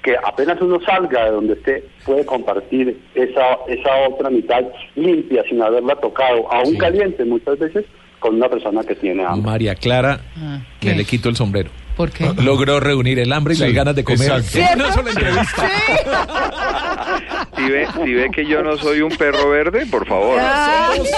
que 0.04 0.16
apenas 0.24 0.62
uno 0.62 0.80
salga 0.82 1.26
de 1.26 1.32
donde 1.32 1.54
esté, 1.54 1.84
puede 2.06 2.26
compartir 2.26 2.96
esa, 3.16 3.58
esa 3.68 4.08
otra 4.10 4.30
mitad 4.30 4.64
limpia, 4.96 5.44
sin 5.50 5.62
haberla 5.64 5.96
tocado, 5.96 6.52
aún 6.52 6.74
Sí. 6.74 6.78
caliente 6.78 7.26
muchas 7.26 7.58
veces, 7.58 7.86
con 8.20 8.36
una 8.36 8.50
persona 8.50 8.84
que 8.84 8.96
tiene 8.96 9.24
hambre. 9.26 9.42
María 9.52 9.76
Clara, 9.76 10.20
Ah, 10.38 10.60
le 10.82 11.06
quito 11.06 11.30
el 11.30 11.36
sombrero. 11.36 11.70
¿Por 11.96 12.12
qué? 12.12 12.30
Logró 12.44 12.80
reunir 12.80 13.20
el 13.20 13.32
hambre 13.34 13.54
y 13.54 13.58
las 13.58 13.70
Sí, 13.70 13.76
ganas 13.76 13.96
de 13.96 14.04
comer. 14.04 14.32
exacto. 14.32 14.58
En 14.74 14.80
una 14.82 14.94
sola 14.94 15.10
entrevista. 15.12 15.70
Si 17.56 17.70
ve, 17.72 17.88
si 18.04 18.14
ve 18.14 18.30
que 18.36 18.46
yo 18.46 18.62
no 18.62 18.78
soy 18.78 19.02
un 19.02 19.12
perro 19.16 19.50
verde, 19.50 19.86
por 19.86 20.06
favor. 20.06 20.40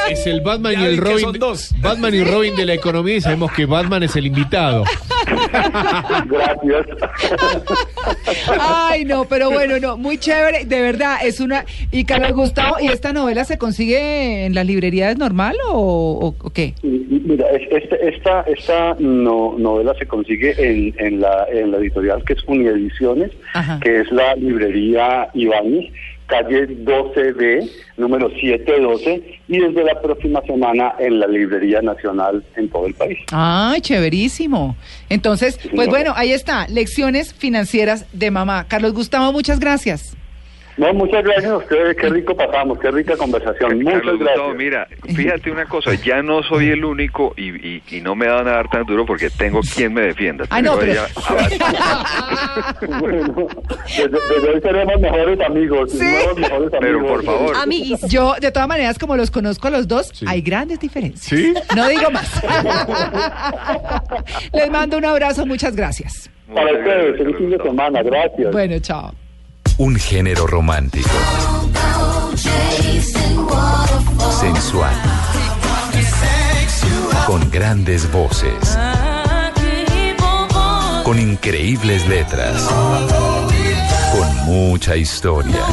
Es 0.09 0.25
el 0.27 0.41
Batman 0.41 0.73
Ya 0.73 0.81
y 0.81 0.85
el 0.85 0.97
Robin. 0.97 1.19
son 1.19 1.39
dos. 1.39 1.73
Batman 1.79 2.13
y 2.13 2.23
Robin 2.23 2.55
de 2.55 2.65
la 2.65 2.73
economía 2.73 3.15
y 3.15 3.21
sabemos 3.21 3.51
que 3.51 3.65
Batman 3.65 4.03
es 4.03 4.15
el 4.15 4.27
invitado. 4.27 4.83
Gracias. 6.25 6.85
Ay, 8.59 9.05
no, 9.05 9.25
pero 9.25 9.49
bueno, 9.51 9.79
no, 9.79 9.97
muy 9.97 10.17
chévere, 10.17 10.65
de 10.65 10.81
verdad, 10.81 11.17
es 11.23 11.39
una... 11.39 11.65
Y 11.91 12.05
Carlos 12.05 12.33
Gustavo, 12.33 12.75
¿y 12.79 12.87
esta 12.87 13.13
novela 13.13 13.43
se 13.45 13.57
consigue 13.57 14.45
en 14.45 14.53
las 14.53 14.65
librerías 14.65 15.17
normal 15.17 15.55
o, 15.69 15.73
o- 15.73 16.35
o 16.45 16.49
qué? 16.51 16.73
Mira, 16.83 17.45
es- 17.51 17.67
este- 17.83 18.09
esta, 18.09 18.41
esta 18.41 18.95
no- 18.99 19.55
novela 19.57 19.93
se 19.97 20.05
consigue 20.05 20.66
en, 20.67 20.93
en, 20.97 21.21
la, 21.21 21.45
en 21.51 21.71
la 21.71 21.77
editorial 21.77 22.23
que 22.25 22.33
es 22.33 22.43
Uniediciones, 22.47 23.31
Ajá. 23.53 23.79
que 23.81 24.01
es 24.01 24.11
la 24.11 24.35
librería 24.35 25.29
Ibáñez, 25.33 25.91
calle 26.27 26.67
12B, 26.67 27.69
número 27.97 28.29
712, 28.29 29.39
y 29.47 29.59
desde 29.59 29.83
la 29.83 30.01
próxima 30.01 30.41
semana 30.41 30.93
en 30.99 31.19
la 31.21 31.27
librería 31.27 31.81
nacional 31.81 32.43
en 32.57 32.67
todo 32.69 32.87
el 32.87 32.93
país. 32.95 33.17
Ay, 33.31 33.79
chéverísimo. 33.79 34.75
Entonces, 35.09 35.55
Sí, 35.55 35.69
pues 35.69 35.85
señora. 35.85 35.89
bueno, 35.89 36.13
ahí 36.17 36.31
está, 36.33 36.67
lecciones 36.67 37.33
financieras 37.33 38.05
de 38.11 38.29
mamá. 38.31 38.65
Carlos 38.67 38.93
Gustavo, 38.93 39.31
muchas 39.31 39.59
gracias. 39.61 40.16
No, 40.77 40.93
muchas 40.93 41.23
gracias 41.23 41.51
a 41.51 41.57
ustedes, 41.57 41.97
qué 41.97 42.07
rico 42.09 42.35
pasamos, 42.37 42.77
qué 42.79 42.91
rica 42.91 43.17
conversación. 43.17 43.77
Muchas 43.79 43.93
Carlos 43.95 44.19
Gustavo, 44.19 44.37
gracias. 44.53 44.57
mira, 44.57 44.87
fíjate 45.15 45.51
una 45.51 45.65
cosa, 45.65 45.95
ya 45.95 46.21
no 46.21 46.43
soy 46.43 46.69
el 46.69 46.85
único 46.85 47.33
y, 47.35 47.49
y, 47.67 47.83
y 47.89 48.01
no 48.01 48.13
me 48.15 48.27
van 48.27 48.47
a 48.47 48.51
dar 48.51 48.69
tan 48.69 48.83
duro 48.85 49.03
porque 49.05 49.29
tengo 49.31 49.61
quien 49.61 49.93
me 49.95 50.01
defienda. 50.01 50.45
Ah, 50.51 50.61
no, 50.61 50.77
pero- 50.77 51.01
Bueno, 52.99 53.47
desde, 53.87 54.09
desde 54.09 54.49
hoy 54.53 54.61
seremos 54.61 54.99
mejores 55.01 55.41
amigos, 55.41 55.93
nuevos 55.95 56.37
mejores 56.37 56.73
amigos. 56.73 56.79
Pero 56.79 57.07
por 57.07 57.23
favor. 57.23 57.55
Amiguis. 57.55 58.01
Yo, 58.09 58.35
de 58.39 58.51
todas 58.51 58.67
maneras, 58.67 58.99
como 58.99 59.15
los 59.17 59.31
conozco 59.31 59.67
a 59.67 59.71
los 59.71 59.87
dos, 59.87 60.11
Sí. 60.13 60.25
hay 60.27 60.41
grandes 60.41 60.79
diferencias. 60.79 61.39
¿Sí? 61.39 61.53
No 61.75 61.87
digo 61.87 62.11
más. 62.11 62.41
Les 64.53 64.69
mando 64.69 64.97
un 64.97 65.05
abrazo, 65.05 65.45
muchas 65.45 65.75
gracias. 65.75 66.29
Para 66.53 66.67
Muchas 66.71 66.79
ustedes, 66.79 67.17
feliz 67.17 67.37
fin 67.37 67.49
de 67.49 67.57
semana, 67.57 68.03
gracias. 68.03 68.51
Bueno, 68.51 68.79
chao. 68.79 69.11
Un 69.79 69.95
género 69.95 70.47
romántico. 70.47 71.07
Sensual. 74.39 74.95
Con 77.27 77.47
grandes 77.51 78.11
voces. 78.11 78.75
Con 81.03 81.19
increíbles 81.19 82.07
letras. 82.07 82.67
Con 84.11 84.35
mucha 84.45 84.95
historia. 84.95 85.63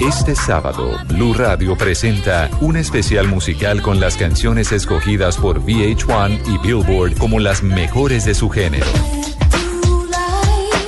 Este 0.00 0.34
sábado, 0.34 0.98
Blue 1.08 1.34
Radio 1.34 1.76
presenta 1.76 2.48
un 2.62 2.78
especial 2.78 3.28
musical 3.28 3.82
con 3.82 4.00
las 4.00 4.16
canciones 4.16 4.72
escogidas 4.72 5.36
por 5.36 5.60
VH1 5.60 6.40
y 6.46 6.58
Billboard 6.66 7.18
como 7.18 7.40
las 7.40 7.62
mejores 7.62 8.24
de 8.24 8.34
su 8.34 8.48
género. 8.48 8.86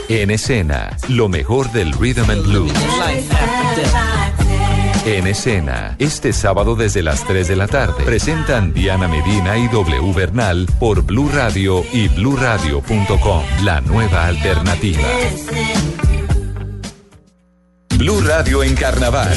En 0.08 0.30
escena, 0.30 0.96
lo 1.08 1.28
mejor 1.28 1.70
del 1.70 1.92
rhythm 1.92 2.30
and 2.30 2.42
blues. 2.42 2.72
En 5.04 5.26
escena, 5.26 5.96
este 5.98 6.32
sábado 6.32 6.76
desde 6.76 7.02
las 7.02 7.24
3 7.26 7.46
de 7.46 7.56
la 7.56 7.66
tarde, 7.66 8.04
presentan 8.04 8.72
Diana 8.72 9.06
Medina 9.06 9.58
y 9.58 9.68
W 9.68 10.12
Bernal 10.14 10.66
por 10.78 11.02
Blue 11.02 11.28
Radio 11.30 11.84
y 11.92 12.08
bluradio.com, 12.08 13.42
la 13.62 13.82
nueva 13.82 14.26
alternativa. 14.26 15.02
Blue 17.98 18.22
Radio 18.22 18.62
en 18.62 18.74
Carnaval. 18.76 19.36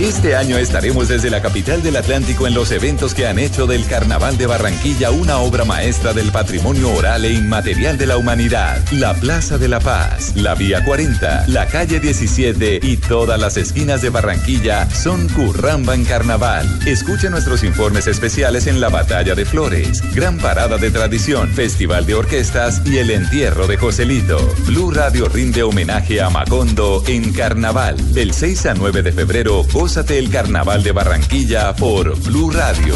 Este 0.00 0.36
año 0.36 0.56
estaremos 0.58 1.08
desde 1.08 1.28
la 1.28 1.42
capital 1.42 1.82
del 1.82 1.96
Atlántico 1.96 2.46
en 2.46 2.54
los 2.54 2.70
eventos 2.70 3.14
que 3.14 3.26
han 3.26 3.38
hecho 3.38 3.66
del 3.66 3.84
Carnaval 3.84 4.38
de 4.38 4.46
Barranquilla 4.46 5.10
una 5.10 5.38
obra 5.38 5.64
maestra 5.64 6.12
del 6.12 6.30
patrimonio 6.30 6.92
oral 6.92 7.24
e 7.24 7.32
inmaterial 7.32 7.98
de 7.98 8.06
la 8.06 8.16
humanidad. 8.16 8.80
La 8.92 9.14
Plaza 9.14 9.58
de 9.58 9.66
la 9.66 9.80
Paz, 9.80 10.36
la 10.36 10.54
Vía 10.54 10.84
40, 10.84 11.48
la 11.48 11.66
Calle 11.66 11.98
17 11.98 12.78
y 12.80 12.96
todas 12.96 13.40
las 13.40 13.56
esquinas 13.56 14.00
de 14.00 14.10
Barranquilla 14.10 14.88
son 14.90 15.28
Curramba 15.30 15.96
en 15.96 16.04
Carnaval. 16.04 16.66
Escuche 16.86 17.28
nuestros 17.28 17.64
informes 17.64 18.06
especiales 18.06 18.68
en 18.68 18.80
la 18.80 18.90
Batalla 18.90 19.34
de 19.34 19.44
Flores, 19.44 20.02
Gran 20.14 20.38
Parada 20.38 20.78
de 20.78 20.92
Tradición, 20.92 21.48
Festival 21.48 22.06
de 22.06 22.14
Orquestas 22.14 22.82
y 22.84 22.98
el 22.98 23.10
entierro 23.10 23.66
de 23.66 23.76
Joselito. 23.76 24.38
Blue 24.66 24.92
Radio 24.92 25.28
rinde 25.28 25.64
homenaje 25.64 26.20
a 26.20 26.30
Macondo 26.30 27.02
en 27.08 27.32
Carnaval. 27.32 28.14
Del 28.14 28.32
6 28.32 28.66
a 28.66 28.74
9 28.74 29.02
de 29.02 29.12
febrero, 29.12 29.57
gózate 29.64 30.18
el 30.18 30.30
Carnaval 30.30 30.82
de 30.82 30.92
Barranquilla 30.92 31.74
por 31.74 32.18
Blue 32.22 32.50
Radio. 32.50 32.94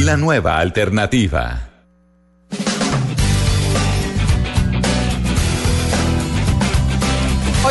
La 0.00 0.16
nueva 0.16 0.58
alternativa. 0.58 1.70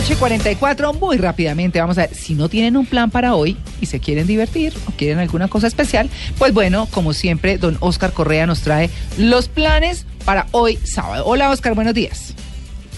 Y 0.09 0.15
44, 0.15 0.93
muy 0.93 1.17
rápidamente, 1.17 1.79
vamos 1.79 1.99
a 1.99 2.07
ver, 2.07 2.15
si 2.15 2.33
no 2.33 2.49
tienen 2.49 2.77
un 2.77 2.87
plan 2.87 3.11
para 3.11 3.35
hoy 3.35 3.57
y 3.79 3.85
se 3.85 3.99
quieren 3.99 4.25
divertir 4.25 4.73
o 4.87 4.91
quieren 4.91 5.19
alguna 5.19 5.49
cosa 5.49 5.67
especial, 5.67 6.09
pues 6.39 6.51
bueno, 6.51 6.87
como 6.89 7.13
siempre, 7.13 7.59
don 7.59 7.77
Oscar 7.79 8.11
Correa 8.11 8.47
nos 8.47 8.61
trae 8.61 8.89
los 9.19 9.49
planes 9.49 10.05
para 10.25 10.47
hoy 10.51 10.79
sábado. 10.83 11.25
Hola 11.27 11.51
Oscar, 11.51 11.75
buenos 11.75 11.93
días. 11.93 12.33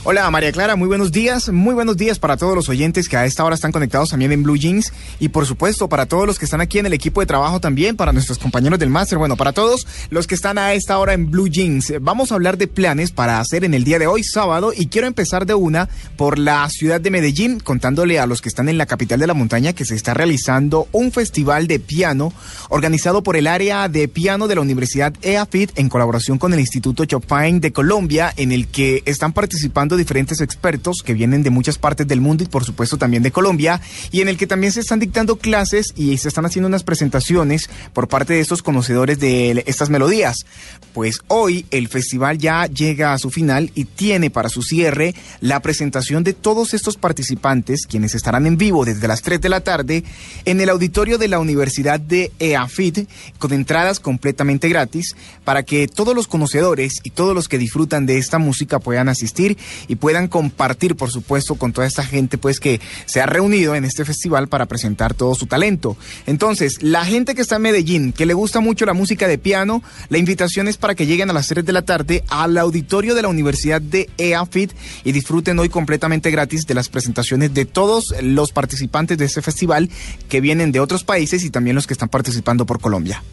Hola 0.04 0.28
María 0.32 0.52
Clara, 0.52 0.76
muy 0.76 0.88
buenos 0.88 1.12
días, 1.12 1.50
muy 1.50 1.76
buenos 1.76 1.96
días 1.96 2.18
para 2.18 2.36
todos 2.36 2.56
los 2.56 2.70
oyentes 2.70 3.08
que 3.08 3.18
a 3.18 3.26
esta 3.28 3.46
hora 3.46 3.54
están 3.54 3.72
conectados 3.72 4.10
también 4.10 4.32
en 4.32 4.42
Blue 4.42 4.58
Jeans 4.58 4.92
y 5.20 5.30
por 5.30 5.46
supuesto 5.46 5.90
para 5.90 6.08
todos 6.08 6.26
los 6.26 6.40
que 6.40 6.46
están 6.46 6.60
aquí 6.60 6.80
en 6.80 6.88
el 6.88 6.94
equipo 6.94 7.22
de 7.22 7.28
trabajo 7.28 7.60
también, 7.60 7.96
para 7.96 8.12
nuestros 8.12 8.40
compañeros 8.40 8.80
del 8.80 8.90
máster, 8.90 9.20
bueno, 9.20 9.38
para 9.38 9.54
todos 9.54 9.86
los 10.10 10.26
que 10.26 10.34
están 10.34 10.58
a 10.58 10.74
esta 10.74 10.98
hora 10.98 11.14
en 11.14 11.30
Blue 11.30 11.50
Jeans. 11.50 11.94
Vamos 12.02 12.32
a 12.32 12.36
hablar 12.36 12.58
de 12.58 12.68
planes 12.68 13.12
para 13.12 13.40
hacer 13.40 13.64
en 13.64 13.76
el 13.76 13.84
día 13.84 14.00
de 14.00 14.08
hoy, 14.08 14.24
sábado, 14.24 14.74
y 14.76 14.88
quiero 14.88 15.06
empezar 15.06 15.46
de 15.46 15.54
una 15.54 15.88
por 16.18 16.40
la 16.40 16.68
ciudad 16.72 17.00
de 17.00 17.12
Medellín, 17.12 17.60
contándole 17.60 18.18
a 18.18 18.26
los 18.26 18.42
que 18.42 18.50
están 18.50 18.70
en 18.70 18.80
la 18.80 18.88
capital 18.88 19.20
de 19.20 19.28
la 19.28 19.36
montaña 19.36 19.74
que 19.74 19.86
se 19.86 19.94
está 19.94 20.16
realizando 20.16 20.88
un 20.94 21.12
festival 21.12 21.68
de 21.68 21.80
piano 21.80 22.34
organizado 22.70 23.22
por 23.22 23.36
el 23.38 23.46
área 23.46 23.88
de 23.88 24.08
piano 24.08 24.48
de 24.48 24.56
la 24.56 24.62
Universidad 24.62 25.14
EAFIT 25.22 25.78
en 25.78 25.90
colaboración 25.90 26.40
con 26.40 26.54
el 26.54 26.60
Instituto 26.60 27.06
Chopin 27.06 27.62
de 27.62 27.72
Colombia, 27.72 28.34
en 28.36 28.52
el 28.52 28.68
que 28.68 29.04
están 29.06 29.32
participando 29.32 29.91
diferentes 29.98 30.42
expertos 30.42 30.98
que 31.04 31.14
vienen 31.14 31.44
de 31.44 31.50
muchas 31.50 31.78
partes 31.78 32.08
del 32.08 32.22
mundo 32.22 32.44
y 32.44 32.48
por 32.48 32.64
supuesto 32.64 32.98
también 32.98 33.24
de 33.24 33.32
Colombia 33.32 33.82
y 34.12 34.22
en 34.22 34.28
el 34.28 34.38
que 34.38 34.48
también 34.48 34.72
se 34.72 34.80
están 34.80 35.00
dictando 35.00 35.38
clases 35.38 35.94
y 35.96 36.18
se 36.18 36.28
están 36.28 36.46
haciendo 36.46 36.68
unas 36.68 36.84
presentaciones 36.84 37.70
por 37.94 38.08
parte 38.08 38.34
de 38.34 38.40
estos 38.40 38.62
conocedores 38.62 39.20
de 39.20 39.64
estas 39.68 39.90
melodías. 39.90 40.46
Pues 40.94 41.20
hoy 41.28 41.66
el 41.72 41.88
festival 41.88 42.38
ya 42.38 42.66
llega 42.66 43.14
a 43.14 43.18
su 43.18 43.30
final 43.30 43.72
y 43.76 43.86
tiene 43.86 44.30
para 44.30 44.50
su 44.50 44.62
cierre 44.62 45.16
la 45.40 45.62
presentación 45.62 46.24
de 46.24 46.34
todos 46.34 46.74
estos 46.74 46.98
participantes 46.98 47.86
quienes 47.88 48.16
estarán 48.16 48.46
en 48.46 48.58
vivo 48.58 48.86
desde 48.86 49.08
las 49.08 49.22
3 49.22 49.42
de 49.42 49.50
la 49.50 49.62
tarde 49.62 50.04
en 50.46 50.62
el 50.62 50.70
auditorio 50.70 51.18
de 51.18 51.28
la 51.28 51.40
Universidad 51.40 52.00
de 52.00 52.32
EAFIT 52.40 53.08
con 53.38 53.54
entradas 53.54 54.00
completamente 54.00 54.70
gratis 54.70 55.16
para 55.44 55.64
que 55.64 55.88
todos 55.88 56.16
los 56.16 56.28
conocedores 56.28 57.00
y 57.04 57.12
todos 57.12 57.36
los 57.36 57.48
que 57.48 57.58
disfrutan 57.58 58.06
de 58.06 58.18
esta 58.18 58.38
música 58.38 58.80
puedan 58.80 59.10
asistir 59.10 59.58
y 59.88 59.96
puedan 59.96 60.28
compartir, 60.28 60.96
por 60.96 61.12
supuesto, 61.12 61.56
con 61.56 61.74
toda 61.74 61.88
esta 61.88 62.04
gente 62.04 62.38
pues 62.38 62.60
que 62.60 62.80
se 63.06 63.22
ha 63.22 63.26
reunido 63.26 63.76
en 63.76 63.86
este 63.86 64.06
festival 64.06 64.48
para 64.48 64.66
presentar 64.66 65.14
todo 65.14 65.36
su 65.36 65.46
talento. 65.46 65.98
Entonces, 66.26 66.82
la 66.82 67.06
gente 67.06 67.36
que 67.36 67.42
está 67.42 67.58
en 67.58 67.64
Medellín, 67.64 68.14
que 68.14 68.26
le 68.26 68.34
gusta 68.34 68.60
mucho 68.60 68.86
la 68.86 68.94
música 68.94 69.28
de 69.28 69.38
piano, 69.38 69.84
la 70.10 70.18
invitación 70.18 70.68
es 70.68 70.78
para 70.78 70.96
que 70.96 71.06
lleguen 71.06 71.30
a 71.30 71.34
las 71.34 71.48
3 71.48 71.66
de 71.66 71.74
la 71.74 71.82
tarde 71.82 72.24
al 72.30 72.58
auditorio 72.58 73.16
de 73.16 73.22
la 73.22 73.28
Universidad 73.28 73.82
de 73.82 74.10
EAFIT 74.18 74.72
y 75.04 75.12
disfruten 75.12 75.60
hoy 75.60 75.70
completamente 75.70 76.32
gratis 76.32 76.66
de 76.66 76.74
las 76.74 76.90
presentaciones 76.90 77.54
de 77.54 77.66
todos 77.66 78.14
los 78.22 78.52
participantes 78.52 79.18
de 79.18 79.26
este 79.26 79.42
festival 79.42 79.90
que 80.30 80.42
vienen 80.42 80.72
de 80.72 80.80
otros 80.80 81.04
países 81.04 81.44
y 81.44 81.50
también 81.50 81.76
los 81.76 81.88
que 81.88 81.94
están 81.94 82.10
participando 82.10 82.66
por 82.66 82.80
Colombia. 82.80 83.24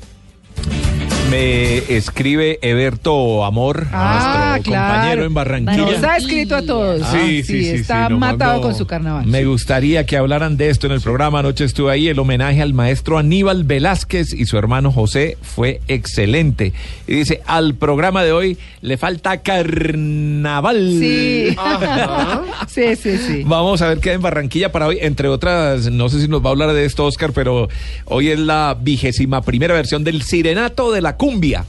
Me 1.30 1.76
escribe 1.94 2.58
Eberto 2.62 3.44
Amor, 3.44 3.86
Ah, 3.92 4.52
nuestro 4.54 4.72
claro. 4.72 4.94
compañero 4.94 5.24
en 5.26 5.34
Barranquilla. 5.34 5.76
Nos 5.92 6.02
ha 6.04 6.16
escrito 6.16 6.56
a 6.56 6.62
todos. 6.62 7.02
Ah, 7.04 7.12
sí, 7.12 7.42
sí, 7.42 7.64
sí, 7.64 7.68
Está 7.70 8.06
sí, 8.06 8.12
nos 8.12 8.18
matado 8.18 8.62
con 8.62 8.74
su 8.74 8.86
carnaval. 8.86 9.26
Me 9.26 9.44
gustaría 9.44 10.06
que 10.06 10.16
hablaran 10.16 10.56
de 10.56 10.70
esto 10.70 10.86
en 10.86 10.94
el 10.94 11.02
programa. 11.02 11.40
Anoche 11.40 11.64
estuve 11.64 11.92
ahí. 11.92 12.08
El 12.08 12.18
homenaje 12.18 12.62
al 12.62 12.72
maestro 12.72 13.18
Aníbal 13.18 13.64
Velázquez 13.64 14.32
y 14.32 14.46
su 14.46 14.56
hermano 14.56 14.90
José 14.90 15.36
fue 15.42 15.82
excelente. 15.86 16.72
Y 17.06 17.16
dice, 17.16 17.42
al 17.46 17.74
programa 17.74 18.24
de 18.24 18.32
hoy 18.32 18.56
le 18.80 18.96
falta 18.96 19.42
carnaval. 19.42 20.96
Sí. 20.98 21.54
sí, 22.68 22.96
sí, 22.96 23.18
sí. 23.18 23.42
Vamos 23.44 23.82
a 23.82 23.88
ver 23.88 23.98
qué 24.00 24.10
hay 24.10 24.16
en 24.16 24.22
Barranquilla 24.22 24.72
para 24.72 24.86
hoy. 24.86 24.96
Entre 25.02 25.28
otras, 25.28 25.90
no 25.90 26.08
sé 26.08 26.22
si 26.22 26.28
nos 26.28 26.42
va 26.42 26.48
a 26.48 26.52
hablar 26.52 26.72
de 26.72 26.86
esto, 26.86 27.04
Oscar, 27.04 27.32
pero 27.34 27.68
hoy 28.06 28.30
es 28.30 28.38
la 28.38 28.78
vigésima 28.80 29.42
primera 29.42 29.74
versión 29.74 30.04
del 30.04 30.22
Sirenato 30.22 30.90
de 30.90 31.02
la 31.02 31.17
Cumbia. 31.18 31.64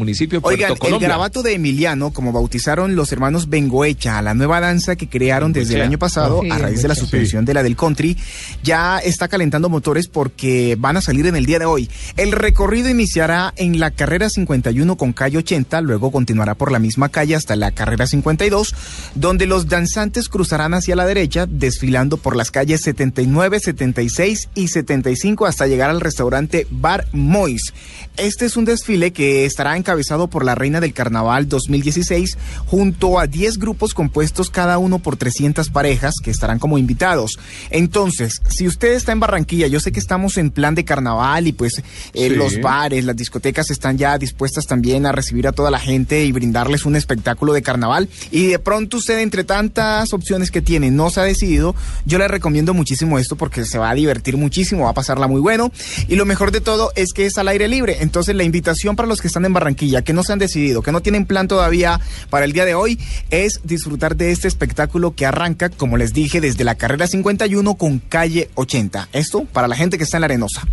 Municipio 0.00 0.38
de 0.38 0.42
Puerto 0.42 0.64
Oigan, 0.80 0.94
el 0.94 0.98
garabato 0.98 1.42
de 1.42 1.52
Emiliano, 1.54 2.10
como 2.10 2.32
bautizaron 2.32 2.96
los 2.96 3.12
hermanos 3.12 3.48
Bengoecha, 3.48 4.20
la 4.22 4.34
nueva 4.34 4.60
danza 4.60 4.96
que 4.96 5.08
crearon 5.08 5.52
desde 5.52 5.74
el 5.74 5.82
año 5.82 5.98
pasado 5.98 6.40
Sí, 6.42 6.50
a 6.50 6.58
raíz 6.58 6.82
de 6.82 6.88
la 6.88 6.94
suspensión 6.94 7.44
de 7.44 7.54
la 7.54 7.62
del 7.62 7.76
country, 7.76 8.16
ya 8.62 8.98
está 8.98 9.28
calentando 9.28 9.68
motores 9.68 10.08
porque 10.08 10.76
van 10.78 10.96
a 10.96 11.02
salir 11.02 11.26
en 11.26 11.36
el 11.36 11.46
día 11.46 11.58
de 11.58 11.66
hoy. 11.66 11.90
El 12.16 12.32
recorrido 12.32 12.88
iniciará 12.88 13.52
en 13.56 13.78
la 13.78 13.90
carrera 13.90 14.30
51 14.30 14.96
con 14.96 15.12
calle 15.12 15.38
80, 15.38 15.80
luego 15.82 16.10
continuará 16.10 16.54
por 16.54 16.72
la 16.72 16.78
misma 16.78 17.10
calle 17.10 17.36
hasta 17.36 17.54
la 17.56 17.70
carrera 17.72 18.06
52, 18.06 18.74
donde 19.14 19.46
los 19.46 19.68
danzantes 19.68 20.28
cruzarán 20.28 20.74
hacia 20.74 20.96
la 20.96 21.06
derecha, 21.06 21.46
desfilando 21.46 22.16
por 22.16 22.36
las 22.36 22.50
calles 22.50 22.80
79, 22.80 23.60
76 23.60 24.48
y 24.54 24.68
75 24.68 25.46
hasta 25.46 25.66
llegar 25.66 25.90
al 25.90 26.00
restaurante 26.00 26.66
Bar 26.70 27.06
Mois. 27.12 27.74
Este 28.16 28.46
es 28.46 28.56
un 28.56 28.64
desfile 28.64 29.12
que 29.12 29.44
estará 29.44 29.76
encabezado 29.90 30.28
por 30.28 30.44
la 30.44 30.54
Reina 30.54 30.80
del 30.80 30.92
Carnaval 30.92 31.48
2016 31.48 32.38
junto 32.66 33.18
a 33.18 33.26
10 33.26 33.58
grupos 33.58 33.92
compuestos 33.92 34.48
cada 34.48 34.78
uno 34.78 35.00
por 35.00 35.16
300 35.16 35.68
parejas 35.70 36.14
que 36.22 36.30
estarán 36.30 36.60
como 36.60 36.78
invitados. 36.78 37.32
Entonces, 37.70 38.40
si 38.48 38.68
usted 38.68 38.92
está 38.92 39.10
en 39.10 39.18
Barranquilla, 39.18 39.66
yo 39.66 39.80
sé 39.80 39.90
que 39.90 39.98
estamos 39.98 40.36
en 40.36 40.52
plan 40.52 40.76
de 40.76 40.84
carnaval 40.84 41.48
y 41.48 41.52
pues 41.52 41.78
eh, 41.78 41.82
Sí. 42.12 42.36
los 42.36 42.60
bares, 42.60 43.04
las 43.04 43.16
discotecas 43.16 43.68
están 43.70 43.98
ya 43.98 44.16
dispuestas 44.16 44.66
también 44.66 45.06
a 45.06 45.12
recibir 45.12 45.48
a 45.48 45.52
toda 45.52 45.72
la 45.72 45.80
gente 45.80 46.24
y 46.24 46.30
brindarles 46.30 46.84
un 46.86 46.94
espectáculo 46.94 47.52
de 47.52 47.62
carnaval 47.62 48.08
y 48.30 48.46
de 48.46 48.58
pronto 48.60 48.98
usted 48.98 49.18
entre 49.18 49.42
tantas 49.42 50.12
opciones 50.12 50.52
que 50.52 50.62
tiene 50.62 50.92
no 50.92 51.10
se 51.10 51.18
ha 51.20 51.24
decidido, 51.24 51.74
yo 52.04 52.18
le 52.18 52.28
recomiendo 52.28 52.74
muchísimo 52.74 53.18
esto 53.18 53.34
porque 53.34 53.64
se 53.64 53.78
va 53.78 53.90
a 53.90 53.94
divertir 53.94 54.36
muchísimo, 54.36 54.84
va 54.84 54.90
a 54.90 54.94
pasarla 54.94 55.26
muy 55.26 55.40
bueno 55.40 55.72
y 56.06 56.14
lo 56.14 56.26
mejor 56.26 56.52
de 56.52 56.60
todo 56.60 56.92
es 56.94 57.12
que 57.12 57.26
es 57.26 57.36
al 57.38 57.48
aire 57.48 57.66
libre, 57.66 57.96
entonces 58.02 58.36
la 58.36 58.44
invitación 58.44 58.94
para 58.94 59.08
los 59.08 59.20
que 59.20 59.26
están 59.26 59.44
en 59.46 59.52
Barranquilla, 59.54 59.69
que 59.74 60.12
no 60.12 60.22
se 60.22 60.32
han 60.32 60.38
decidido, 60.38 60.82
que 60.82 60.92
no 60.92 61.00
tienen 61.00 61.26
plan 61.26 61.48
todavía 61.48 62.00
para 62.28 62.44
el 62.44 62.52
día 62.52 62.64
de 62.64 62.74
hoy, 62.74 62.98
es 63.30 63.60
disfrutar 63.64 64.16
de 64.16 64.32
este 64.32 64.48
espectáculo 64.48 65.14
que 65.14 65.26
arranca, 65.26 65.68
como 65.68 65.96
les 65.96 66.12
dije, 66.12 66.40
desde 66.40 66.64
la 66.64 66.74
carrera 66.74 67.06
51 67.06 67.74
con 67.74 67.98
calle 67.98 68.50
80. 68.54 69.08
Esto 69.12 69.44
para 69.44 69.68
la 69.68 69.76
gente 69.76 69.98
que 69.98 70.04
está 70.04 70.16
en 70.16 70.22
la 70.22 70.26
arenosa. 70.26 70.66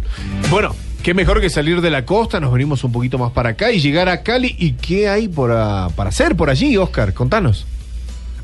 Bueno, 0.49 0.75
qué 1.03 1.13
mejor 1.13 1.41
que 1.41 1.49
salir 1.49 1.81
de 1.81 1.91
la 1.91 2.05
costa, 2.05 2.39
nos 2.39 2.51
venimos 2.51 2.83
un 2.83 2.91
poquito 2.91 3.17
más 3.17 3.31
para 3.31 3.49
acá 3.49 3.71
y 3.71 3.79
llegar 3.79 4.10
a 4.10 4.23
Cali. 4.23 4.55
¿Y 4.57 4.73
qué 4.73 5.10
hay 5.10 5.27
por, 5.27 5.51
ah, 5.51 5.89
para 5.95 6.10
hacer 6.10 6.36
por 6.36 6.49
allí, 6.49 6.77
Oscar? 6.77 7.13
Contanos. 7.13 7.65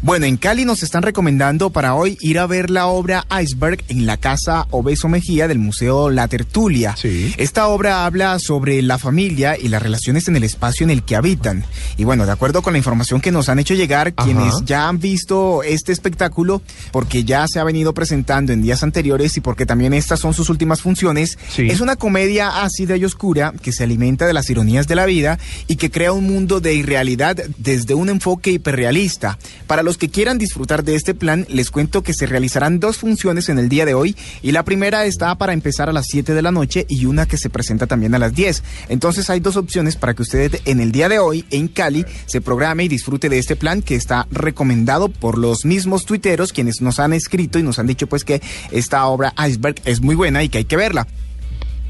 Bueno, 0.03 0.25
en 0.25 0.35
Cali 0.35 0.65
nos 0.65 0.83
están 0.83 1.01
recomendando 1.01 1.69
para 1.69 1.95
hoy 1.95 2.17
ir 2.19 2.37
a 2.37 2.45
ver 2.45 2.69
la 2.69 2.87
obra 2.87 3.25
Iceberg 3.41 3.85
en 3.87 4.05
la 4.05 4.17
Casa 4.17 4.67
Obeso 4.69 5.07
Mejía 5.07 5.47
del 5.47 5.59
Museo 5.59 6.09
La 6.09 6.27
Tertulia. 6.27 6.93
Esta 7.37 7.67
obra 7.67 8.05
habla 8.05 8.37
sobre 8.39 8.81
la 8.81 8.97
familia 8.97 9.57
y 9.57 9.69
las 9.69 9.81
relaciones 9.81 10.27
en 10.27 10.35
el 10.35 10.43
espacio 10.43 10.83
en 10.83 10.89
el 10.89 11.03
que 11.03 11.15
habitan. 11.15 11.63
Y 11.95 12.03
bueno, 12.03 12.25
de 12.25 12.33
acuerdo 12.33 12.61
con 12.61 12.73
la 12.73 12.79
información 12.79 13.21
que 13.21 13.31
nos 13.31 13.47
han 13.47 13.59
hecho 13.59 13.75
llegar, 13.75 14.13
quienes 14.13 14.65
ya 14.65 14.89
han 14.89 14.99
visto 14.99 15.63
este 15.63 15.93
espectáculo, 15.93 16.61
porque 16.91 17.23
ya 17.23 17.47
se 17.47 17.61
ha 17.61 17.63
venido 17.63 17.93
presentando 17.93 18.51
en 18.51 18.61
días 18.61 18.83
anteriores 18.83 19.37
y 19.37 19.39
porque 19.39 19.65
también 19.65 19.93
estas 19.93 20.19
son 20.19 20.33
sus 20.33 20.49
últimas 20.49 20.81
funciones, 20.81 21.39
es 21.57 21.79
una 21.79 21.95
comedia 21.95 22.63
ácida 22.63 22.97
y 22.97 23.05
oscura 23.05 23.53
que 23.61 23.71
se 23.71 23.85
alimenta 23.85 24.27
de 24.27 24.33
las 24.33 24.49
ironías 24.49 24.85
de 24.85 24.95
la 24.95 25.05
vida 25.05 25.39
y 25.69 25.77
que 25.77 25.89
crea 25.89 26.11
un 26.11 26.27
mundo 26.27 26.59
de 26.59 26.73
irrealidad 26.73 27.37
desde 27.57 27.93
un 27.93 28.09
enfoque 28.09 28.51
hiperrealista. 28.51 29.39
Para 29.65 29.81
los 29.93 29.99
que 29.99 30.09
quieran 30.09 30.39
disfrutar 30.39 30.83
de 30.83 30.95
este 30.95 31.13
plan, 31.13 31.45
les 31.49 31.69
cuento 31.69 32.01
que 32.01 32.15
se 32.15 32.25
realizarán 32.25 32.79
dos 32.79 32.97
funciones 32.97 33.47
en 33.49 33.59
el 33.59 33.69
día 33.69 33.85
de 33.85 33.93
hoy 33.93 34.15
y 34.41 34.51
la 34.51 34.63
primera 34.63 35.05
está 35.05 35.35
para 35.35 35.53
empezar 35.53 35.87
a 35.87 35.93
las 35.93 36.07
7 36.09 36.33
de 36.33 36.41
la 36.41 36.51
noche 36.51 36.87
y 36.89 37.05
una 37.05 37.27
que 37.27 37.37
se 37.37 37.51
presenta 37.51 37.85
también 37.85 38.15
a 38.15 38.17
las 38.17 38.33
10. 38.33 38.63
Entonces 38.89 39.29
hay 39.29 39.39
dos 39.39 39.55
opciones 39.55 39.95
para 39.95 40.15
que 40.15 40.23
usted 40.23 40.59
en 40.65 40.79
el 40.79 40.91
día 40.91 41.09
de 41.09 41.19
hoy 41.19 41.45
en 41.51 41.67
Cali 41.67 42.07
se 42.25 42.41
programe 42.41 42.85
y 42.85 42.87
disfrute 42.87 43.29
de 43.29 43.37
este 43.37 43.55
plan 43.55 43.83
que 43.83 43.93
está 43.93 44.25
recomendado 44.31 45.09
por 45.09 45.37
los 45.37 45.63
mismos 45.63 46.05
tuiteros 46.05 46.53
quienes 46.53 46.81
nos 46.81 46.99
han 46.99 47.13
escrito 47.13 47.59
y 47.59 47.63
nos 47.63 47.77
han 47.77 47.85
dicho 47.85 48.07
pues 48.07 48.23
que 48.23 48.41
esta 48.71 49.05
obra 49.05 49.35
Iceberg 49.47 49.75
es 49.85 50.01
muy 50.01 50.15
buena 50.15 50.41
y 50.41 50.49
que 50.49 50.57
hay 50.57 50.65
que 50.65 50.75
verla. 50.75 51.05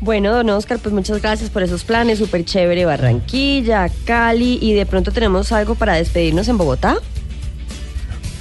Bueno, 0.02 0.34
don 0.34 0.50
Oscar, 0.50 0.80
pues 0.80 0.94
muchas 0.94 1.22
gracias 1.22 1.50
por 1.50 1.63
esos 1.63 1.86
planes, 1.86 2.20
súper 2.20 2.44
chévere, 2.44 2.84
Barranquilla, 2.84 3.89
Cali, 4.04 4.60
y 4.62 4.74
de 4.74 4.86
pronto 4.86 5.13
tenemos 5.13 5.54
algo 5.54 5.76
para 5.76 5.94
despedirnos 5.94 6.50
en 6.50 6.58
Bogotá. 6.58 6.98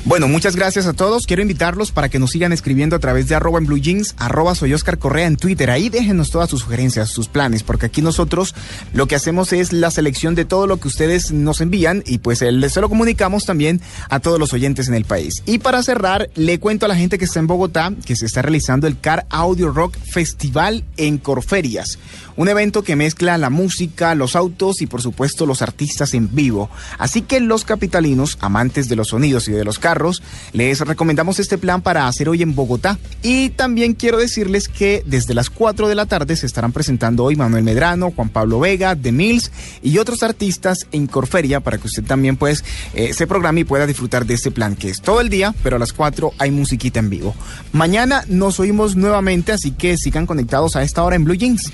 Bueno, 0.04 0.26
muchas 0.26 0.56
gracias 0.56 0.86
a 0.86 0.94
todos. 0.94 1.26
Quiero 1.26 1.42
invitarlos 1.42 1.92
para 1.92 2.08
que 2.08 2.18
nos 2.18 2.32
sigan 2.32 2.52
escribiendo 2.52 2.96
a 2.96 2.98
través 2.98 3.28
de 3.28 3.36
arroba 3.36 3.60
en 3.60 3.66
blue 3.66 3.78
jeans, 3.78 4.16
arroba 4.18 4.56
soy 4.56 4.74
Oscar 4.74 4.98
Correa 4.98 5.28
en 5.28 5.36
Twitter. 5.36 5.70
Ahí 5.70 5.90
déjenos 5.90 6.32
todas 6.32 6.50
sus 6.50 6.62
sugerencias, 6.62 7.08
sus 7.08 7.28
planes, 7.28 7.62
porque 7.62 7.86
aquí 7.86 8.02
nosotros 8.02 8.52
lo 8.94 9.06
que 9.06 9.14
hacemos 9.14 9.52
es 9.52 9.72
la 9.72 9.92
selección 9.92 10.34
de 10.34 10.44
todo 10.44 10.66
lo 10.66 10.78
que 10.78 10.88
ustedes 10.88 11.30
nos 11.30 11.60
envían 11.60 12.02
y 12.04 12.18
pues 12.18 12.40
se 12.40 12.80
lo 12.80 12.88
comunicamos 12.88 13.44
también 13.44 13.80
a 14.08 14.18
todos 14.18 14.40
los 14.40 14.52
oyentes 14.52 14.88
en 14.88 14.94
el 14.94 15.04
país. 15.04 15.40
Y 15.46 15.58
para 15.58 15.84
cerrar, 15.84 16.30
le 16.34 16.58
cuento 16.58 16.86
a 16.86 16.88
la 16.88 16.96
gente 16.96 17.16
que 17.16 17.24
está 17.24 17.38
en 17.38 17.46
Bogotá 17.46 17.92
que 18.04 18.16
se 18.16 18.26
está 18.26 18.42
realizando 18.42 18.88
el 18.88 18.98
Car 18.98 19.24
Audio 19.30 19.70
Rock 19.70 19.96
Festival 19.98 20.82
en 20.96 21.18
Corferias. 21.18 22.00
Un 22.36 22.48
evento 22.48 22.82
que 22.82 22.96
mezcla 22.96 23.38
la 23.38 23.50
música, 23.50 24.14
los 24.14 24.36
autos 24.36 24.80
y 24.80 24.86
por 24.86 25.02
supuesto 25.02 25.46
los 25.46 25.62
artistas 25.62 26.14
en 26.14 26.34
vivo. 26.34 26.70
Así 26.98 27.22
que 27.22 27.40
los 27.40 27.64
capitalinos, 27.64 28.38
amantes 28.40 28.88
de 28.88 28.96
los 28.96 29.08
sonidos 29.08 29.48
y 29.48 29.52
de 29.52 29.64
los 29.64 29.78
carros, 29.78 30.22
les 30.52 30.80
recomendamos 30.80 31.38
este 31.38 31.58
plan 31.58 31.82
para 31.82 32.08
hacer 32.08 32.28
hoy 32.28 32.42
en 32.42 32.54
Bogotá. 32.54 32.98
Y 33.22 33.50
también 33.50 33.94
quiero 33.94 34.18
decirles 34.18 34.68
que 34.68 35.02
desde 35.06 35.34
las 35.34 35.50
4 35.50 35.88
de 35.88 35.94
la 35.94 36.06
tarde 36.06 36.36
se 36.36 36.46
estarán 36.46 36.72
presentando 36.72 37.24
hoy 37.24 37.36
Manuel 37.36 37.64
Medrano, 37.64 38.12
Juan 38.14 38.28
Pablo 38.28 38.60
Vega, 38.60 38.96
The 38.96 39.12
Mills 39.12 39.50
y 39.82 39.98
otros 39.98 40.22
artistas 40.22 40.86
en 40.92 41.06
Corferia 41.06 41.60
para 41.60 41.78
que 41.78 41.86
usted 41.86 42.04
también 42.04 42.36
pues 42.36 42.64
eh, 42.94 43.12
se 43.12 43.26
programe 43.26 43.60
y 43.60 43.64
pueda 43.64 43.86
disfrutar 43.86 44.26
de 44.26 44.34
este 44.34 44.50
plan 44.50 44.76
que 44.76 44.90
es 44.90 45.00
todo 45.00 45.20
el 45.20 45.28
día, 45.28 45.54
pero 45.62 45.76
a 45.76 45.78
las 45.78 45.92
4 45.92 46.32
hay 46.38 46.50
musiquita 46.50 47.00
en 47.00 47.10
vivo. 47.10 47.34
Mañana 47.72 48.24
nos 48.28 48.60
oímos 48.60 48.96
nuevamente, 48.96 49.52
así 49.52 49.72
que 49.72 49.96
sigan 49.96 50.26
conectados 50.26 50.76
a 50.76 50.82
esta 50.82 51.02
hora 51.02 51.16
en 51.16 51.24
Blue 51.24 51.34
Jeans. 51.34 51.72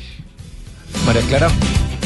María 1.06 1.22
Clara, 1.22 1.48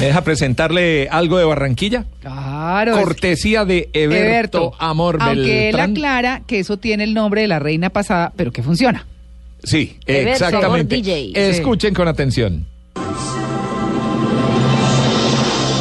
¿me 0.01 0.07
deja 0.07 0.23
presentarle 0.23 1.09
algo 1.11 1.39
de 1.39 1.45
Barranquilla? 1.45 2.05
Claro. 2.21 2.93
Cortesía 3.01 3.65
de 3.65 3.89
Eberto, 3.93 4.73
Amor 4.79 5.19
Aunque 5.21 5.69
él 5.69 5.77
Beltrán. 5.77 5.91
aclara 5.93 6.43
que 6.47 6.61
eso 6.61 6.77
tiene 6.77 7.05
el 7.05 7.15
nombre 7.15 7.43
de 7.43 7.49
la 7.49 7.59
reina 7.59 7.91
pasada, 7.91 8.33
pero 8.37 8.53
que 8.53 8.63
funciona. 8.63 9.07
Sí, 9.65 9.99
Eberto, 10.07 10.31
exactamente. 10.47 10.95
Amor 10.97 11.05
DJ. 11.05 11.33
Escuchen 11.51 11.95
con 11.95 12.09
atención. 12.09 12.67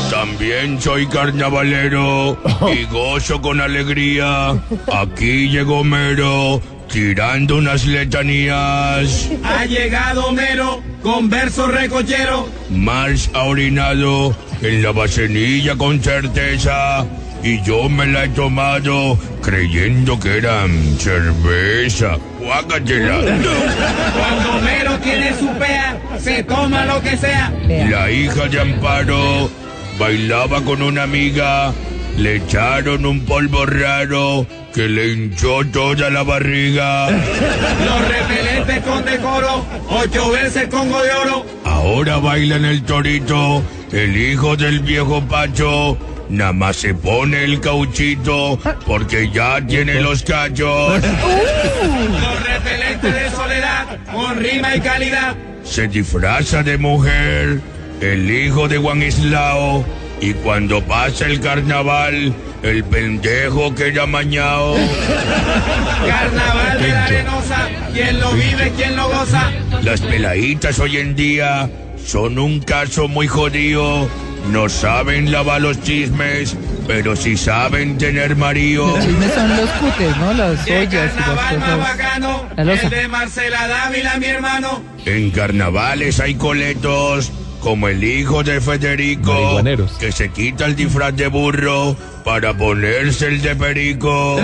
También 0.09 0.79
soy 0.81 1.07
carnavalero 1.07 2.37
y 2.73 2.83
gozo 2.91 3.41
con 3.41 3.59
alegría. 3.61 4.51
Aquí 4.93 5.49
llegó 5.49 5.83
Mero 5.83 6.61
tirando 6.91 7.57
unas 7.57 7.85
letanías. 7.85 9.29
Ha 9.43 9.65
llegado 9.65 10.31
Mero 10.33 10.83
con 11.01 11.29
verso 11.29 11.67
recochero. 11.67 12.49
Mars 12.69 13.29
ha 13.33 13.43
orinado 13.43 14.35
en 14.61 14.83
la 14.83 14.91
vasenilla 14.91 15.75
con 15.75 16.01
certeza. 16.01 17.05
Y 17.43 17.61
yo 17.63 17.89
me 17.89 18.05
la 18.05 18.25
he 18.25 18.29
tomado 18.29 19.17
creyendo 19.41 20.19
que 20.19 20.37
era 20.37 20.67
cerveza. 20.99 22.17
Guácatela. 22.39 23.19
Cuando 23.19 24.61
Mero 24.63 24.99
tiene 24.99 25.33
su 25.33 25.47
pea, 25.57 25.99
se 26.19 26.43
toma 26.43 26.85
lo 26.85 27.01
que 27.01 27.17
sea. 27.17 27.51
La 27.89 28.11
hija 28.11 28.47
de 28.47 28.61
Amparo 28.61 29.49
bailaba 29.97 30.61
con 30.61 30.81
una 30.83 31.03
amiga. 31.03 31.73
Le 32.17 32.35
echaron 32.35 33.05
un 33.05 33.21
polvo 33.21 33.65
raro 33.65 34.45
que 34.73 34.87
le 34.87 35.13
hinchó 35.13 35.65
toda 35.71 36.09
la 36.09 36.23
barriga. 36.23 37.09
Los 37.85 38.07
repelentes 38.07 38.83
con 38.83 39.05
decoro, 39.05 39.65
ocho 39.89 40.31
veces 40.31 40.67
Congo 40.69 41.01
de 41.01 41.11
oro. 41.11 41.45
Ahora 41.65 42.17
baila 42.17 42.55
en 42.55 42.65
el 42.65 42.83
torito 42.83 43.63
el 43.91 44.15
hijo 44.15 44.55
del 44.55 44.79
viejo 44.79 45.21
Pacho. 45.21 45.97
Nada 46.29 46.53
más 46.53 46.77
se 46.77 46.93
pone 46.93 47.43
el 47.43 47.59
cauchito 47.59 48.57
porque 48.85 49.29
ya 49.31 49.59
tiene 49.65 49.99
los 50.01 50.23
cachos. 50.23 51.01
Los 51.01 52.47
repelentes 52.47 53.13
de 53.13 53.29
soledad, 53.31 53.85
con 54.13 54.37
rima 54.37 54.75
y 54.75 54.79
calidad. 54.79 55.35
Se 55.63 55.89
disfraza 55.89 56.63
de 56.63 56.77
mujer 56.77 57.59
el 57.99 58.31
hijo 58.31 58.69
de 58.69 58.77
Juan 58.77 59.03
Islao. 59.03 59.83
Y 60.21 60.33
cuando 60.35 60.81
pasa 60.83 61.25
el 61.25 61.41
carnaval, 61.41 62.33
el 62.63 62.83
pendejo 62.83 63.73
queda 63.73 64.05
mañado. 64.05 64.75
Carnaval 66.07 66.81
de 66.81 66.87
la 66.87 67.05
arenosa, 67.05 67.69
quien 67.93 68.19
lo 68.19 68.31
vive, 68.33 68.71
quien 68.75 68.95
lo 68.95 69.09
goza. 69.09 69.51
Las 69.83 70.01
peladitas 70.01 70.79
hoy 70.79 70.97
en 70.97 71.15
día 71.15 71.69
son 72.05 72.37
un 72.39 72.59
caso 72.59 73.07
muy 73.07 73.27
jodido. 73.27 74.07
No 74.51 74.69
saben 74.69 75.31
lavar 75.31 75.61
los 75.61 75.81
chismes, 75.83 76.55
pero 76.87 77.15
sí 77.15 77.37
saben 77.37 77.97
tener 77.97 78.35
marido. 78.35 78.87
Los 78.87 79.05
chismes 79.05 79.33
son 79.33 79.55
los 79.55 79.69
cutes, 79.71 80.17
¿no? 80.17 80.33
Las 80.33 80.67
ollas 80.67 80.93
y 80.93 80.95
las 80.95 81.11
Carnaval 81.13 81.35
más 81.35 81.53
cosas. 81.53 81.79
bacano, 81.79 82.45
La 82.57 82.73
el 82.73 82.89
de 82.89 83.07
Marcela 83.07 83.67
Dávila, 83.67 84.17
mi 84.17 84.25
hermano. 84.25 84.83
En 85.05 85.29
carnavales 85.29 86.19
hay 86.19 86.35
coletos, 86.35 87.31
como 87.59 87.87
el 87.87 88.03
hijo 88.03 88.43
de 88.43 88.59
Federico, 88.61 89.61
que 89.99 90.11
se 90.11 90.29
quita 90.29 90.65
el 90.65 90.75
disfraz 90.75 91.15
de 91.15 91.27
burro 91.27 91.95
para 92.23 92.53
ponerse 92.53 93.27
el 93.27 93.41
de 93.41 93.55
perico. 93.55 94.39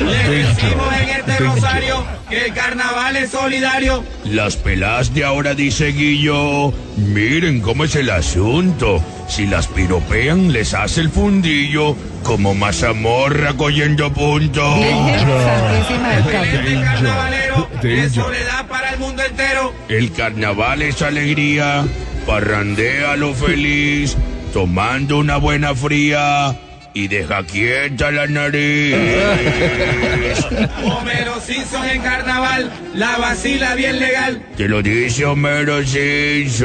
Le 0.00 0.28
decimos 0.28 0.94
en 1.00 1.08
este 1.08 1.38
rosario 1.38 2.04
que 2.28 2.46
el 2.46 2.54
carnaval 2.54 3.16
es 3.16 3.30
solidario. 3.30 4.04
Las 4.24 4.56
pelas 4.56 5.14
de 5.14 5.24
ahora 5.24 5.54
dice 5.54 5.88
Guillo, 5.88 6.72
miren 6.96 7.60
cómo 7.60 7.84
es 7.84 7.94
el 7.96 8.10
asunto. 8.10 9.02
Si 9.28 9.46
las 9.46 9.66
piropean 9.68 10.52
les 10.52 10.74
hace 10.74 11.00
el 11.00 11.10
fundillo, 11.10 11.96
como 12.22 12.54
mazamorra 12.54 13.54
cogiendo 13.54 14.12
punto. 14.12 14.76
Excelente 14.76 16.82
carnavalero, 16.82 17.68
de 17.82 18.10
soledad 18.10 18.66
para 18.66 18.90
el 18.90 18.98
mundo 18.98 19.22
entero. 19.22 19.72
El 19.88 20.12
carnaval 20.12 20.82
es 20.82 21.02
alegría, 21.02 21.84
parrandea 22.26 23.16
lo 23.16 23.34
feliz, 23.34 24.16
tomando 24.54 25.18
una 25.18 25.36
buena 25.38 25.74
fría 25.74 26.56
y 26.94 27.08
deja 27.08 27.42
quieta 27.42 28.12
la 28.12 28.28
nariz. 28.28 28.94
Homero 30.84 31.40
Simpson 31.40 31.84
en 31.88 32.00
carnaval, 32.00 32.70
la 32.94 33.18
vacila 33.18 33.74
bien 33.74 33.98
legal. 33.98 34.40
Te 34.56 34.68
lo 34.68 34.80
dice 34.80 35.24
Homero 35.24 35.84
Simpson. 35.84 36.62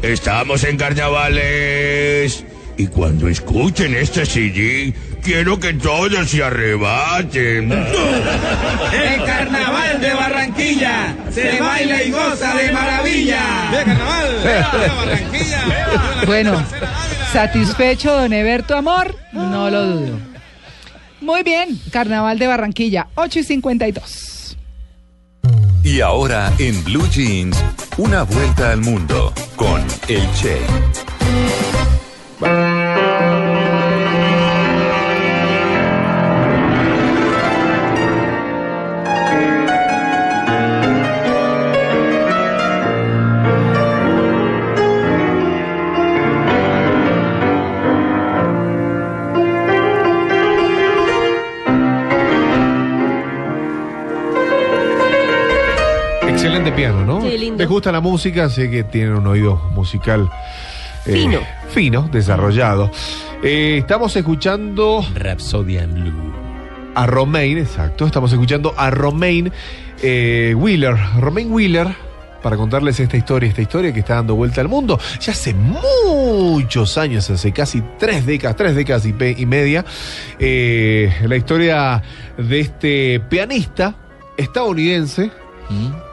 Estamos 0.00 0.64
en 0.64 0.78
carnavales. 0.78 2.46
Y 2.78 2.86
cuando 2.86 3.28
escuchen 3.28 3.94
este 3.94 4.24
CD, 4.24 4.94
quiero 5.28 5.60
que 5.60 5.74
todos 5.74 6.30
se 6.30 6.42
arrebaten. 6.42 7.70
El 7.72 9.24
carnaval 9.26 10.00
de 10.00 10.14
Barranquilla 10.14 11.14
se 11.30 11.60
baila 11.60 12.02
y 12.02 12.10
goza 12.10 12.54
de 12.54 12.72
maravilla. 12.72 13.70
¡De 13.70 13.84
carnaval! 13.84 14.28
Bueno, 16.24 16.64
satisfecho 17.30 18.10
don 18.10 18.32
Eberto 18.32 18.74
Amor, 18.74 19.14
no 19.32 19.68
lo 19.68 19.86
dudo. 19.86 20.18
Muy 21.20 21.42
bien, 21.42 21.78
Carnaval 21.90 22.38
de 22.38 22.46
Barranquilla, 22.46 23.08
8 23.16 23.40
y 23.40 23.44
52. 23.44 24.56
Y 25.84 26.00
ahora 26.00 26.50
en 26.58 26.82
Blue 26.84 27.06
Jeans, 27.10 27.62
una 27.98 28.22
vuelta 28.22 28.72
al 28.72 28.80
mundo 28.80 29.34
con 29.56 29.84
el 30.08 30.26
Che. 30.32 30.58
Piano, 56.72 57.04
¿no? 57.04 57.22
Sí, 57.22 57.38
lindo. 57.38 57.58
Les 57.58 57.68
gusta 57.68 57.92
la 57.92 58.00
música, 58.00 58.48
sé 58.48 58.70
que 58.70 58.84
tienen 58.84 59.14
un 59.14 59.26
oído 59.26 59.56
musical 59.74 60.28
eh, 61.06 61.12
Fino. 61.12 61.40
fino, 61.70 62.08
desarrollado. 62.12 62.90
Eh, 63.42 63.78
estamos 63.78 64.14
escuchando 64.16 65.04
Rhapsodia 65.14 65.82
en 65.84 65.94
Blue. 65.94 66.32
a 66.94 67.06
Romain, 67.06 67.58
exacto. 67.58 68.06
Estamos 68.06 68.32
escuchando 68.32 68.74
a 68.76 68.90
Romain 68.90 69.52
eh, 70.02 70.54
Wheeler. 70.56 70.96
Romain 71.18 71.52
Wheeler, 71.52 71.88
para 72.42 72.56
contarles 72.56 72.98
esta 73.00 73.16
historia, 73.16 73.48
esta 73.48 73.62
historia 73.62 73.92
que 73.92 74.00
está 74.00 74.16
dando 74.16 74.34
vuelta 74.34 74.60
al 74.60 74.68
mundo. 74.68 74.98
Ya 75.20 75.32
hace 75.32 75.54
muchos 75.54 76.98
años, 76.98 77.30
hace 77.30 77.52
casi 77.52 77.82
tres 77.98 78.26
décadas, 78.26 78.56
tres 78.56 78.74
décadas 78.74 79.06
y, 79.06 79.12
media, 79.46 79.84
eh, 80.38 81.12
la 81.26 81.36
historia 81.36 82.02
de 82.36 82.60
este 82.60 83.20
pianista 83.28 83.94
estadounidense. 84.36 85.30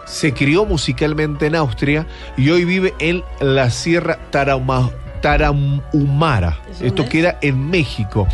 Se 0.06 0.34
crió 0.34 0.66
musicalmente 0.66 1.48
en 1.48 1.56
Austria 1.56 2.06
y 2.38 2.50
hoy 2.50 2.66
vive 2.66 2.94
en 3.00 3.24
la 3.40 3.70
Sierra 3.70 4.20
Tarahuma- 4.32 4.92
Tarahumara. 5.22 6.60
Esto 6.82 7.08
queda 7.10 7.38
en 7.42 7.70
México. 7.70 8.28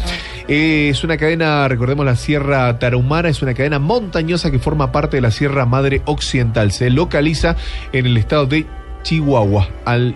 Eh, 0.47 0.89
es 0.89 1.03
una 1.03 1.15
cadena, 1.17 1.67
recordemos 1.67 2.05
la 2.05 2.15
Sierra 2.15 2.77
Tarahumara, 2.79 3.29
es 3.29 3.41
una 3.41 3.53
cadena 3.53 3.79
montañosa 3.79 4.51
que 4.51 4.59
forma 4.59 4.91
parte 4.91 5.17
de 5.17 5.21
la 5.21 5.31
Sierra 5.31 5.65
Madre 5.65 6.01
Occidental. 6.05 6.71
Se 6.71 6.89
localiza 6.89 7.55
en 7.93 8.05
el 8.05 8.17
estado 8.17 8.45
de 8.47 8.65
Chihuahua, 9.03 9.67
al, 9.85 10.15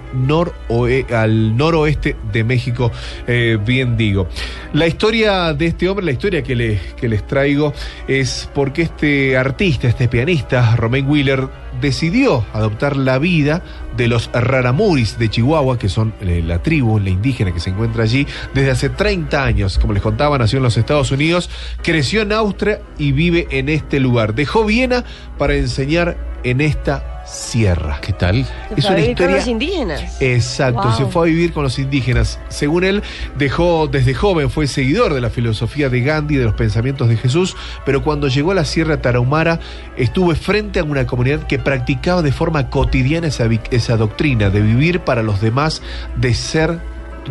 al 1.14 1.58
noroeste 1.58 2.16
de 2.32 2.44
México, 2.44 2.92
eh, 3.28 3.58
bien 3.64 3.98
digo. 3.98 4.28
La 4.74 4.88
historia 4.88 5.54
de 5.54 5.68
este 5.68 5.90
hombre, 5.90 6.06
la 6.06 6.12
historia 6.12 6.44
que, 6.44 6.80
que 6.96 7.10
les 7.10 7.28
traigo, 7.28 7.74
es 8.08 8.50
porque 8.54 8.84
este 8.84 9.38
artista, 9.38 9.88
este 9.88 10.08
pianista, 10.08 10.76
Romain 10.76 11.08
Wheeler, 11.08 11.48
decidió 11.82 12.46
adoptar 12.54 12.96
la 12.98 13.20
vida 13.20 13.62
de 13.98 14.08
los 14.08 14.30
Raramuris 14.34 15.18
de 15.18 15.30
Chihuahua, 15.30 15.78
que 15.78 15.90
son 15.90 16.14
eh, 16.22 16.44
la 16.46 16.62
tribu, 16.62 17.00
la 17.00 17.10
indígena 17.10 17.54
que 17.54 17.60
se 17.60 17.70
encuentra 17.70 18.04
allí 18.04 18.28
desde 18.54 18.72
hace 18.72 18.90
30 18.90 19.44
años. 19.44 19.78
Como 19.80 19.94
les 19.94 20.02
contaba, 20.02 20.38
nació 20.38 20.58
en 20.58 20.64
los 20.64 20.78
Estados 20.78 21.12
Unidos, 21.12 21.50
creció 21.82 22.22
en 22.22 22.32
Austria 22.32 22.82
y 22.98 23.12
vive 23.12 23.48
en 23.52 23.70
este 23.70 24.00
lugar. 24.00 24.36
Dejó 24.36 24.66
Viena 24.66 25.04
para 25.38 25.56
enseñar 25.56 26.18
en 26.44 26.62
esta 26.62 27.15
sierra. 27.26 28.00
¿Qué 28.02 28.14
tal? 28.14 28.46
Se 28.76 28.82
fue 28.82 28.92
a 28.92 28.96
vivir 28.96 29.18
con 29.18 29.32
los 29.32 29.48
indígenas. 29.48 30.22
Exacto, 30.22 30.84
Wow. 30.84 30.98
se 30.98 31.06
fue 31.06 31.22
a 31.24 31.26
vivir 31.26 31.54
con 31.54 31.64
los 31.64 31.80
indígenas. 31.80 32.40
Según 32.50 32.84
él, 32.84 33.04
dejó 33.38 33.88
desde 33.88 34.14
joven, 34.14 34.50
fue 34.50 34.68
seguidor 34.68 35.14
de 35.14 35.22
la 35.22 35.30
filosofía 35.30 35.90
de 35.90 36.02
Gandhi, 36.02 36.36
de 36.36 36.46
los 36.46 36.54
pensamientos 36.54 37.10
de 37.10 37.18
Jesús, 37.18 37.56
pero 37.86 38.04
cuando 38.04 38.28
llegó 38.28 38.52
a 38.52 38.56
la 38.56 38.66
Sierra 38.66 39.02
Tarahumara, 39.02 39.60
estuvo 39.98 40.34
frente 40.36 40.80
a 40.80 40.84
una 40.84 41.06
comunidad 41.08 41.48
que 41.48 41.60
practicaba 41.60 42.22
de 42.22 42.32
forma 42.32 42.70
cotidiana 42.70 43.28
esa, 43.28 43.50
esa 43.72 43.98
doctrina 43.98 44.50
de 44.50 44.62
vivir 44.62 45.00
para 45.02 45.24
los 45.24 45.42
demás, 45.42 45.82
de 46.16 46.34
ser 46.34 46.80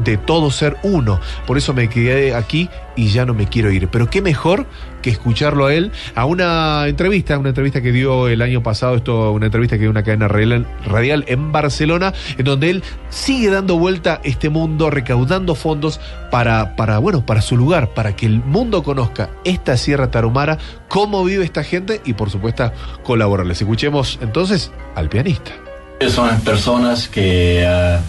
de 0.03 0.17
todo 0.17 0.51
ser 0.51 0.77
uno. 0.83 1.21
Por 1.47 1.59
eso 1.59 1.75
me 1.75 1.89
quedé 1.89 2.35
aquí 2.35 2.69
y 2.97 3.09
ya 3.09 3.27
no 3.27 3.35
me 3.35 3.49
quiero 3.49 3.71
ir. 3.71 3.89
Pero 3.89 4.09
qué 4.09 4.23
mejor 4.23 4.67
que 5.03 5.11
escucharlo 5.11 5.67
a 5.67 5.75
él 5.75 5.93
a 6.15 6.25
una 6.25 6.87
entrevista, 6.87 7.39
una 7.39 7.51
entrevista 7.51 7.83
que 7.83 7.93
dio 7.93 8.29
el 8.29 8.41
año 8.41 8.63
pasado, 8.63 8.97
esto, 8.97 9.33
una 9.33 9.47
entrevista 9.47 9.77
que 9.77 9.83
dio 9.83 9.91
una 9.91 10.03
cadena 10.03 10.29
radial, 10.29 11.25
en 11.29 11.53
Barcelona, 11.53 12.15
en 12.39 12.45
donde 12.45 12.71
él 12.71 12.83
sigue 13.11 13.51
dando 13.51 13.79
vuelta 13.79 14.21
este 14.25 14.49
mundo, 14.49 14.91
recaudando 14.91 15.55
fondos 15.55 16.01
para, 16.31 16.77
para, 16.77 16.99
bueno, 16.99 17.27
para 17.27 17.43
su 17.43 17.57
lugar, 17.57 17.93
para 17.93 18.17
que 18.17 18.27
el 18.27 18.43
mundo 18.43 18.83
conozca 18.83 19.31
esta 19.45 19.77
Sierra 19.77 20.11
Tarahumara, 20.11 20.59
cómo 20.89 21.23
vive 21.25 21.45
esta 21.45 21.65
gente 21.65 22.01
y 22.05 22.15
por 22.15 22.31
supuesto 22.31 22.73
colaborarles. 23.03 23.61
Escuchemos 23.61 24.19
entonces 24.23 24.73
al 24.95 25.09
pianista. 25.09 25.53
Son 26.09 26.41
personas 26.41 27.09
que 27.09 27.65
ah, 27.67 28.01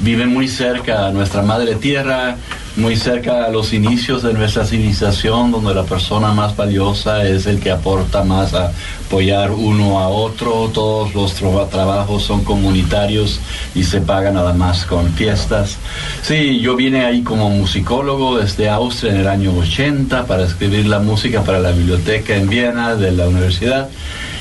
viven 0.00 0.32
muy 0.32 0.48
cerca 0.48 1.06
a 1.06 1.10
nuestra 1.10 1.42
madre 1.42 1.74
tierra, 1.74 2.36
muy 2.76 2.96
cerca 2.96 3.44
a 3.44 3.48
los 3.48 3.72
inicios 3.72 4.22
de 4.22 4.32
nuestra 4.32 4.64
civilización, 4.64 5.50
donde 5.50 5.74
la 5.74 5.82
persona 5.82 6.32
más 6.32 6.54
valiosa 6.56 7.24
es 7.26 7.46
el 7.46 7.58
que 7.58 7.72
aporta 7.72 8.22
más 8.22 8.54
a 8.54 8.70
apoyar 9.06 9.50
uno 9.50 9.98
a 9.98 10.08
otro. 10.08 10.70
Todos 10.72 11.12
los 11.14 11.40
tra- 11.42 11.68
trabajos 11.68 12.22
son 12.22 12.44
comunitarios 12.44 13.40
y 13.74 13.82
se 13.82 14.00
pagan 14.00 14.34
nada 14.34 14.52
más 14.52 14.84
con 14.84 15.12
fiestas. 15.14 15.76
Sí, 16.22 16.60
yo 16.60 16.76
vine 16.76 17.04
ahí 17.04 17.22
como 17.22 17.50
musicólogo 17.50 18.38
desde 18.38 18.68
Austria 18.68 19.12
en 19.12 19.18
el 19.18 19.28
año 19.28 19.52
80 19.58 20.26
para 20.26 20.44
escribir 20.44 20.86
la 20.86 21.00
música 21.00 21.42
para 21.42 21.58
la 21.58 21.72
biblioteca 21.72 22.36
en 22.36 22.48
Viena 22.48 22.94
de 22.94 23.10
la 23.10 23.26
universidad. 23.26 23.88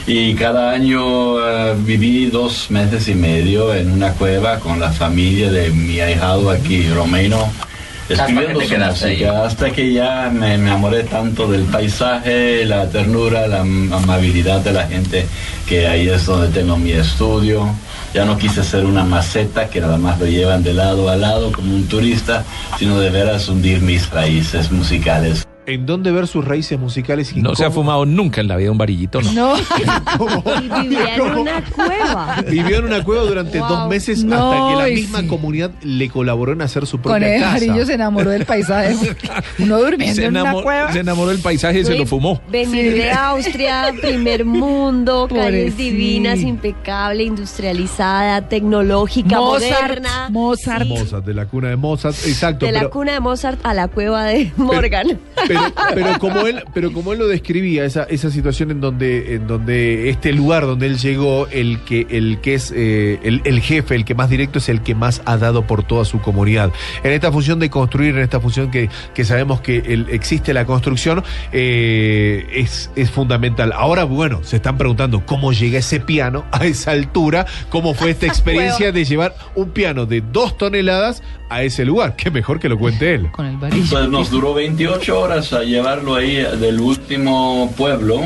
Y 0.07 0.33
cada 0.35 0.71
año 0.71 1.37
eh, 1.45 1.75
viví 1.79 2.27
dos 2.27 2.71
meses 2.71 3.09
y 3.09 3.13
medio 3.15 3.73
en 3.73 3.91
una 3.91 4.13
cueva 4.13 4.57
con 4.57 4.79
la 4.79 4.89
familia 4.89 5.51
de 5.51 5.69
mi 5.69 5.99
ahijado 5.99 6.49
aquí, 6.49 6.87
Romeno, 6.89 7.51
escribiendo 8.07 8.59
que 8.59 8.65
su 8.67 8.71
quedaste 8.75 9.09
música, 9.09 9.43
hasta 9.45 9.69
que 9.71 9.91
ya 9.91 10.29
me, 10.33 10.57
me 10.57 10.69
enamoré 10.69 11.03
tanto 11.03 11.45
del 11.47 11.63
paisaje, 11.63 12.63
la 12.65 12.87
ternura, 12.89 13.47
la 13.47 13.59
am- 13.61 13.91
amabilidad 13.91 14.61
de 14.61 14.71
la 14.71 14.87
gente, 14.87 15.27
que 15.67 15.85
ahí 15.87 16.07
es 16.07 16.25
donde 16.25 16.47
tengo 16.57 16.77
mi 16.77 16.91
estudio. 16.91 17.67
Ya 18.13 18.23
no 18.23 18.37
quise 18.37 18.63
ser 18.63 18.85
una 18.85 19.03
maceta 19.03 19.67
que 19.67 19.81
nada 19.81 19.97
más 19.97 20.17
lo 20.19 20.25
llevan 20.25 20.63
de 20.63 20.73
lado 20.73 21.09
a 21.09 21.17
lado 21.17 21.51
como 21.51 21.75
un 21.75 21.85
turista, 21.87 22.45
sino 22.79 22.97
de 22.97 23.09
veras 23.09 23.49
hundir 23.49 23.81
mis 23.81 24.09
raíces 24.09 24.71
musicales. 24.71 25.46
¿En 25.69 25.85
dónde 25.85 26.13
ver 26.13 26.27
sus 26.27 26.45
raíces 26.45 26.79
musicales? 26.79 27.33
y 27.35 27.41
No 27.41 27.53
se 27.53 27.65
ha 27.65 27.71
fumado 27.71 28.05
nunca 28.05 28.39
en 28.39 28.47
la 28.47 28.55
vida 28.55 28.71
un 28.71 28.77
varillito, 28.77 29.21
¿no? 29.21 29.33
No. 29.33 29.53
Y 30.81 30.87
vivía 30.87 31.15
en 31.15 31.21
una 31.21 31.61
cueva. 31.65 32.41
Vivió 32.49 32.77
en 32.77 32.85
una 32.85 33.03
cueva 33.03 33.23
durante 33.23 33.59
Wow. 33.59 33.67
dos 33.67 33.89
meses 33.89 34.23
No, 34.23 34.51
hasta 34.53 34.69
que 34.69 34.89
la 34.89 34.95
misma 34.95 35.19
sí. 35.21 35.27
comunidad 35.27 35.71
le 35.81 36.07
colaboró 36.09 36.53
en 36.53 36.61
hacer 36.61 36.85
su 36.87 36.97
Con 37.01 37.11
propia 37.11 37.35
el 37.35 37.41
casa. 37.41 37.51
Jarillo 37.53 37.85
se 37.85 37.93
enamoró 37.95 38.29
del 38.29 38.45
paisaje. 38.45 38.95
Uno 39.59 39.77
durmiendo 39.79 40.15
Se, 40.15 40.25
en 40.25 40.37
una 40.37 40.53
cueva. 40.53 40.93
se 40.93 40.99
enamoró 40.99 41.31
del 41.31 41.39
paisaje 41.39 41.81
y 41.81 41.85
se 41.85 41.97
lo 41.97 42.05
fumó. 42.05 42.41
Venir 42.49 42.93
de 42.93 43.11
Austria, 43.11 43.93
primer 44.01 44.45
mundo, 44.45 45.27
calles 45.33 45.75
divinas, 45.75 46.39
impecable, 46.39 47.23
industrializada, 47.25 48.47
tecnológica, 48.47 49.37
Mozart, 49.37 49.71
moderna. 49.73 50.27
Mozart. 50.29 50.87
Mozart, 50.87 51.25
de 51.25 51.33
la 51.33 51.45
cuna 51.45 51.67
de 51.69 51.75
Mozart, 51.75 52.15
exacto. 52.25 52.65
De 52.65 52.71
la 52.71 52.87
cuna 52.87 53.11
de 53.11 53.19
Mozart 53.19 53.59
a 53.65 53.73
la 53.73 53.89
cueva 53.89 54.23
de 54.23 54.49
Morgan. 54.55 55.19
pero, 55.35 55.47
pero 55.47 55.56
como 56.19 56.45
él, 56.47 56.63
pero 56.73 56.91
como 56.91 57.13
él 57.13 57.19
lo 57.19 57.27
describía, 57.27 57.85
esa, 57.85 58.03
esa 58.03 58.29
situación 58.31 58.71
en 58.71 58.81
donde, 58.81 59.35
en 59.35 59.47
donde 59.47 60.09
este 60.09 60.31
lugar 60.33 60.65
donde 60.65 60.87
él 60.87 60.97
llegó, 60.97 61.47
el 61.47 61.79
que, 61.81 62.07
el 62.09 62.39
que 62.41 62.53
es 62.55 62.71
eh, 62.75 63.19
el, 63.23 63.41
el 63.45 63.59
jefe, 63.61 63.95
el 63.95 64.05
que 64.05 64.15
más 64.15 64.29
directo 64.29 64.59
es 64.59 64.69
el 64.69 64.81
que 64.81 64.95
más 64.95 65.21
ha 65.25 65.37
dado 65.37 65.65
por 65.67 65.83
toda 65.83 66.05
su 66.05 66.19
comunidad. 66.21 66.71
En 67.03 67.11
esta 67.11 67.31
función 67.31 67.59
de 67.59 67.69
construir, 67.69 68.15
en 68.15 68.21
esta 68.21 68.39
función 68.39 68.71
que, 68.71 68.89
que 69.13 69.23
sabemos 69.25 69.61
que 69.61 69.77
el- 69.77 70.07
existe 70.09 70.53
la 70.53 70.65
construcción, 70.65 71.23
eh, 71.51 72.47
es, 72.53 72.89
es 72.95 73.09
fundamental. 73.11 73.71
Ahora, 73.73 74.03
bueno, 74.03 74.41
se 74.43 74.57
están 74.57 74.77
preguntando 74.77 75.25
cómo 75.25 75.51
llega 75.53 75.79
ese 75.79 75.99
piano 75.99 76.45
a 76.51 76.65
esa 76.65 76.91
altura, 76.91 77.45
cómo 77.69 77.93
fue 77.93 78.11
esta 78.11 78.25
experiencia 78.27 78.91
de 78.91 79.05
llevar 79.05 79.35
un 79.55 79.71
piano 79.71 80.05
de 80.05 80.21
dos 80.21 80.57
toneladas 80.57 81.21
a 81.49 81.63
ese 81.63 81.85
lugar. 81.85 82.15
Qué 82.17 82.29
mejor 82.29 82.59
que 82.59 82.67
lo 82.67 82.77
cuente 82.77 83.13
él. 83.15 83.31
Con 83.31 83.45
el. 83.45 83.57
Pues 83.57 84.09
nos 84.09 84.29
duró 84.29 84.53
28 84.53 85.19
horas 85.19 85.46
a 85.53 85.63
llevarlo 85.63 86.15
ahí 86.15 86.35
del 86.35 86.79
último 86.79 87.73
pueblo 87.77 88.21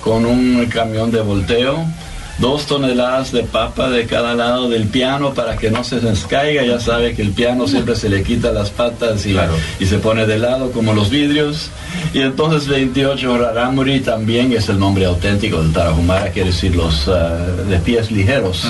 con 0.00 0.24
un 0.24 0.66
camión 0.66 1.10
de 1.10 1.20
volteo, 1.20 1.84
dos 2.38 2.66
toneladas 2.66 3.32
de 3.32 3.42
papa 3.42 3.90
de 3.90 4.06
cada 4.06 4.34
lado 4.34 4.68
del 4.68 4.88
piano 4.88 5.34
para 5.34 5.56
que 5.56 5.70
no 5.70 5.84
se 5.84 6.00
descaiga. 6.00 6.64
Ya 6.64 6.80
sabe 6.80 7.14
que 7.14 7.22
el 7.22 7.32
piano 7.32 7.66
siempre 7.66 7.96
se 7.96 8.08
le 8.08 8.22
quita 8.22 8.52
las 8.52 8.70
patas 8.70 9.26
y, 9.26 9.36
y 9.80 9.86
se 9.86 9.98
pone 9.98 10.26
de 10.26 10.38
lado 10.38 10.72
como 10.72 10.92
los 10.92 11.10
vidrios. 11.10 11.70
Y 12.14 12.20
entonces 12.20 12.68
28 12.68 13.38
Raramuri 13.38 14.00
también 14.00 14.52
es 14.52 14.68
el 14.68 14.78
nombre 14.78 15.06
auténtico 15.06 15.62
del 15.62 15.72
Tarahumara, 15.72 16.30
quiere 16.30 16.50
decir 16.50 16.74
los 16.76 17.08
ah, 17.08 17.38
de 17.68 17.78
pies 17.78 18.10
ligeros, 18.10 18.66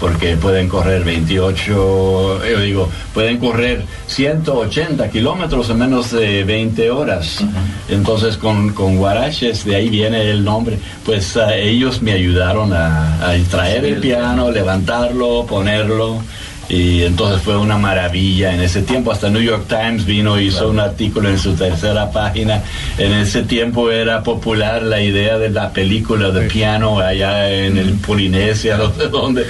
porque 0.00 0.36
pueden 0.36 0.68
correr 0.68 1.04
28, 1.04 1.64
yo 1.66 2.40
digo, 2.60 2.88
pueden 3.12 3.38
correr 3.38 3.84
180 4.06 5.10
kilómetros 5.10 5.68
en 5.70 5.78
menos 5.78 6.10
de 6.10 6.44
20 6.44 6.90
horas. 6.90 7.44
Entonces 7.88 8.36
con, 8.36 8.72
con 8.72 8.96
guaraches, 8.96 9.64
de 9.64 9.76
ahí 9.76 9.88
viene 9.88 10.30
el 10.30 10.44
nombre, 10.44 10.78
pues 11.04 11.36
ah, 11.36 11.54
ellos 11.54 12.00
me 12.00 12.12
ayudaron 12.12 12.72
a, 12.72 13.05
a 13.20 13.34
traer 13.50 13.84
el 13.84 13.96
piano, 14.00 14.50
levantarlo, 14.50 15.46
ponerlo. 15.46 16.22
Y 16.68 17.02
entonces 17.02 17.42
fue 17.42 17.56
una 17.56 17.78
maravilla. 17.78 18.52
En 18.52 18.60
ese 18.60 18.82
tiempo 18.82 19.12
hasta 19.12 19.30
New 19.30 19.42
York 19.42 19.66
Times 19.68 20.04
vino 20.04 20.40
y 20.40 20.46
hizo 20.46 20.68
un 20.68 20.80
artículo 20.80 21.28
en 21.28 21.38
su 21.38 21.54
tercera 21.54 22.10
página. 22.10 22.62
En 22.98 23.12
ese 23.12 23.42
tiempo 23.42 23.90
era 23.90 24.22
popular 24.22 24.82
la 24.82 25.00
idea 25.00 25.38
de 25.38 25.50
la 25.50 25.72
película 25.72 26.30
de 26.30 26.48
piano 26.48 26.98
allá 26.98 27.50
en 27.50 27.78
el 27.78 27.94
Polinesia, 27.94 28.76
no 28.78 28.92
sé 28.92 29.08
dónde. 29.08 29.46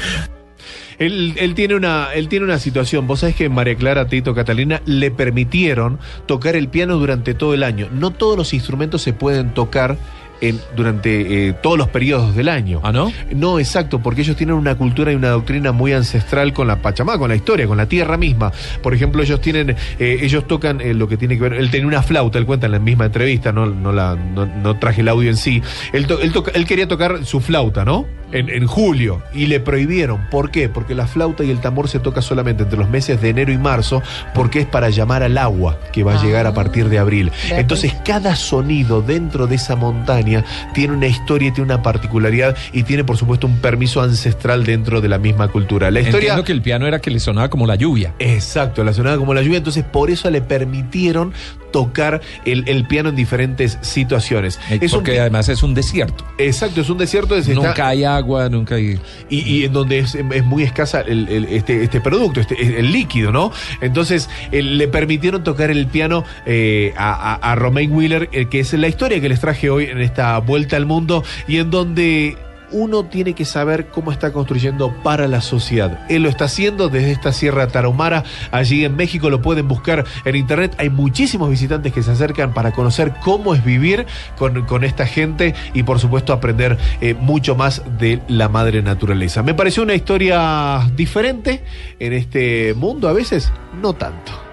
Él, 0.99 1.35
él 1.37 1.55
tiene 1.55 1.75
una, 1.75 2.09
él 2.15 2.29
tiene 2.29 2.45
una 2.45 2.59
situación. 2.59 3.07
Vos 3.07 3.21
sabés 3.21 3.37
que 3.37 3.49
María 3.49 3.77
Clara, 3.77 4.09
Tito, 4.09 4.35
Catalina 4.35 4.81
le 4.87 5.11
permitieron 5.11 5.99
tocar 6.27 6.57
el 6.57 6.69
piano 6.69 6.97
durante 6.97 7.35
todo 7.35 7.55
el 7.55 7.63
año. 7.63 7.89
No 7.93 8.11
todos 8.11 8.37
los 8.37 8.55
instrumentos 8.55 9.03
se 9.03 9.13
pueden 9.13 9.53
tocar 9.53 9.99
en- 10.41 10.61
durante 10.77 11.49
eh, 11.49 11.53
todos 11.63 11.79
los 11.79 11.89
periodos 11.89 12.35
del 12.37 12.49
año. 12.49 12.81
¿Ah, 12.83 12.93
no? 12.93 13.13
No, 13.35 13.59
exacto, 13.59 14.01
porque 14.01 14.21
ellos 14.23 14.37
tienen 14.37 14.55
una 14.57 14.75
cultura 14.75 15.13
y 15.13 15.15
una 15.15 15.31
doctrina 15.31 15.73
muy 15.73 15.93
ancestral 15.93 16.53
con 16.53 16.67
la 16.67 16.77
Pachamama, 16.83 17.19
con 17.19 17.29
la 17.29 17.37
historia, 17.37 17.67
con 17.67 17.77
la 17.77 17.87
tierra 17.87 18.17
misma. 18.17 18.53
Por 18.83 18.95
ejemplo, 18.95 19.23
ellos 19.23 19.41
tienen, 19.41 19.71
eh, 19.99 20.19
ellos 20.23 20.47
tocan 20.47 20.81
eh, 20.81 20.95
lo 20.95 21.09
que 21.09 21.17
tiene 21.17 21.37
que 21.37 21.43
ver. 21.43 21.53
Él 21.55 21.71
tenía 21.71 21.87
una 21.87 22.03
flauta, 22.03 22.39
él 22.39 22.47
cuenta 22.47 22.67
en 22.67 22.73
la 22.73 22.79
misma 22.79 23.07
entrevista, 23.07 23.53
no, 23.53 23.67
no, 23.67 23.93
la, 23.93 24.15
no, 24.17 24.47
no 24.47 24.79
traje 24.79 25.01
el 25.01 25.09
audio 25.09 25.31
en 25.31 25.37
sí. 25.37 25.63
Él, 25.93 26.07
to- 26.07 26.21
él, 26.21 26.33
toca- 26.33 26.53
él 26.55 26.67
quería 26.67 26.87
tocar 26.89 27.25
su 27.25 27.41
flauta, 27.41 27.85
¿no? 27.85 28.07
En, 28.33 28.49
en 28.51 28.67
julio, 28.67 29.23
y 29.33 29.47
le 29.47 29.61
prohibieron. 29.61 30.29
¿Por 30.31 30.51
qué? 30.51 30.69
Porque 30.69 30.95
la 30.95 31.07
flauta 31.07 31.45
y 31.45 31.51
el 31.51 31.61
tambor 31.61 31.89
se 31.89 32.01
toca 32.01 32.23
solamente 32.23 32.65
entre 32.65 32.79
los 32.79 32.91
meses 32.91 33.21
de 33.21 33.29
enero 33.29 33.53
y 33.53 33.59
marzo, 33.59 34.03
porque 34.35 34.61
es 34.61 34.67
para 34.67 34.91
llamar 34.91 35.23
al 35.23 35.39
agua 35.39 35.79
que 35.93 36.03
va 36.03 36.19
a 36.19 36.23
llegar 36.23 36.47
a 36.47 36.53
partir 36.53 36.89
de 36.89 36.99
abril. 36.99 37.31
Vea, 37.49 37.61
Entonces, 37.61 37.95
cada 38.05 38.35
sonido 38.37 39.01
dentro 39.01 39.47
de 39.47 39.57
esa 39.57 39.77
montaña 39.77 40.45
tiene 40.75 40.95
una 40.95 41.07
historia, 41.07 41.53
tiene 41.53 41.73
una 41.73 41.83
particularidad 41.83 42.57
y 42.73 42.83
tiene, 42.83 43.05
por 43.05 43.17
supuesto, 43.17 43.47
un 43.47 43.59
permiso 43.59 44.03
ancestral 44.03 44.65
dentro 44.65 45.01
de 45.01 45.09
la 45.09 45.19
misma 45.19 45.49
cultura. 45.49 45.91
La 45.91 46.01
historia. 46.01 46.31
Entiendo 46.31 46.45
que 46.45 46.53
el 46.53 46.63
piano 46.63 46.87
era 46.87 47.01
que 47.01 47.11
le 47.11 47.21
sonaba 47.21 47.49
como 47.49 47.67
la 47.67 47.77
lluvia. 47.77 48.15
Exacto, 48.19 48.83
la 48.85 48.93
sonaba 48.93 49.17
como 49.19 49.35
la 49.35 49.43
lluvia, 49.43 49.59
entonces 49.59 49.85
por 49.85 50.11
eso 50.11 50.31
le 50.31 50.41
permitieron 50.41 51.33
tocar 51.77 52.23
el, 52.47 52.65
el 52.69 52.87
piano 52.87 53.11
en 53.11 53.17
diferentes 53.17 53.77
situaciones. 53.83 54.59
Eh, 54.71 54.79
Es 54.81 54.93
un 54.95 55.01
Porque 55.01 55.13
pi- 55.13 55.19
además 55.19 55.49
es 55.51 55.63
un 55.63 55.75
desierto. 55.75 56.25
Exacto, 56.39 56.81
es 56.81 56.89
un 56.89 56.97
desierto. 56.97 57.37
es- 57.37 57.47
Nunca 57.49 57.71
está- 57.71 57.89
hay 57.89 58.05
agua, 58.05 58.49
nunca 58.49 58.77
hay... 58.77 58.99
y, 59.29 59.39
y 59.41 59.65
en 59.65 59.73
donde 59.75 59.99
es, 59.99 60.15
es 60.15 60.45
muy 60.45 60.63
escasa 60.63 61.03
el, 61.03 61.29
el- 61.29 61.45
este, 61.45 61.83
este 61.85 62.01
producto, 62.01 62.41
este, 62.41 62.79
el 62.81 62.91
líquido, 62.93 63.31
¿no? 63.31 63.53
Entonces 63.83 64.31
el- 64.53 64.79
le 64.79 64.89
permitieron 64.89 65.45
tocar 65.45 65.71
el 65.71 65.87
piano 65.87 66.25
eh, 66.47 66.95
a, 66.97 67.35
a, 67.35 67.53
a 67.53 67.55
Romain 67.57 67.93
Wheeler, 67.93 68.31
eh, 68.33 68.47
que 68.47 68.61
es 68.61 68.73
la 68.73 68.89
historia 68.89 69.21
que 69.21 69.29
les 69.29 69.41
traje 69.41 69.69
hoy 69.69 69.85
en 69.85 70.01
esta 70.01 70.39
vuelta 70.39 70.77
al 70.77 70.87
mundo 70.87 71.23
y 71.47 71.59
en 71.59 71.71
donde 71.71 72.37
uno 72.71 73.05
tiene 73.05 73.35
que 73.35 73.45
saber 73.45 73.89
cómo 73.89 74.13
está 74.13 74.33
construyendo 74.33 74.93
para 75.03 75.29
la 75.29 75.41
sociedad. 75.41 76.05
Él 76.09 76.23
lo 76.23 76.29
está 76.29 76.47
haciendo 76.47 76.89
desde 76.89 77.13
esta 77.13 77.33
Sierra 77.33 77.69
Tarahumara, 77.69 78.25
allí 78.51 78.85
en 78.85 78.97
México, 78.97 79.31
lo 79.31 79.43
pueden 79.43 79.69
buscar 79.69 80.05
en 80.25 80.37
internet. 80.37 80.75
Hay 80.79 80.91
muchísimos 80.91 81.51
visitantes 81.51 81.93
que 81.93 82.03
se 82.03 82.11
acercan 82.11 82.55
para 82.55 82.73
conocer 82.73 83.15
cómo 83.23 83.55
es 83.55 83.65
vivir 83.65 84.07
con, 84.37 84.65
con 84.67 84.85
esta 84.85 85.07
gente 85.07 85.55
y 85.75 85.83
por 85.83 85.99
supuesto 85.99 86.33
aprender 86.33 86.79
eh, 87.01 87.15
mucho 87.15 87.55
más 87.55 87.83
de 87.99 88.21
la 88.29 88.49
madre 88.49 88.83
naturaleza. 88.83 89.43
Me 89.43 89.55
pareció 89.55 89.83
una 89.83 89.95
historia 89.95 90.81
diferente 90.95 91.63
en 91.99 92.13
este 92.13 92.75
mundo, 92.75 93.09
a 93.09 93.13
veces 93.13 93.53
no 93.81 93.95
tanto. 93.95 94.46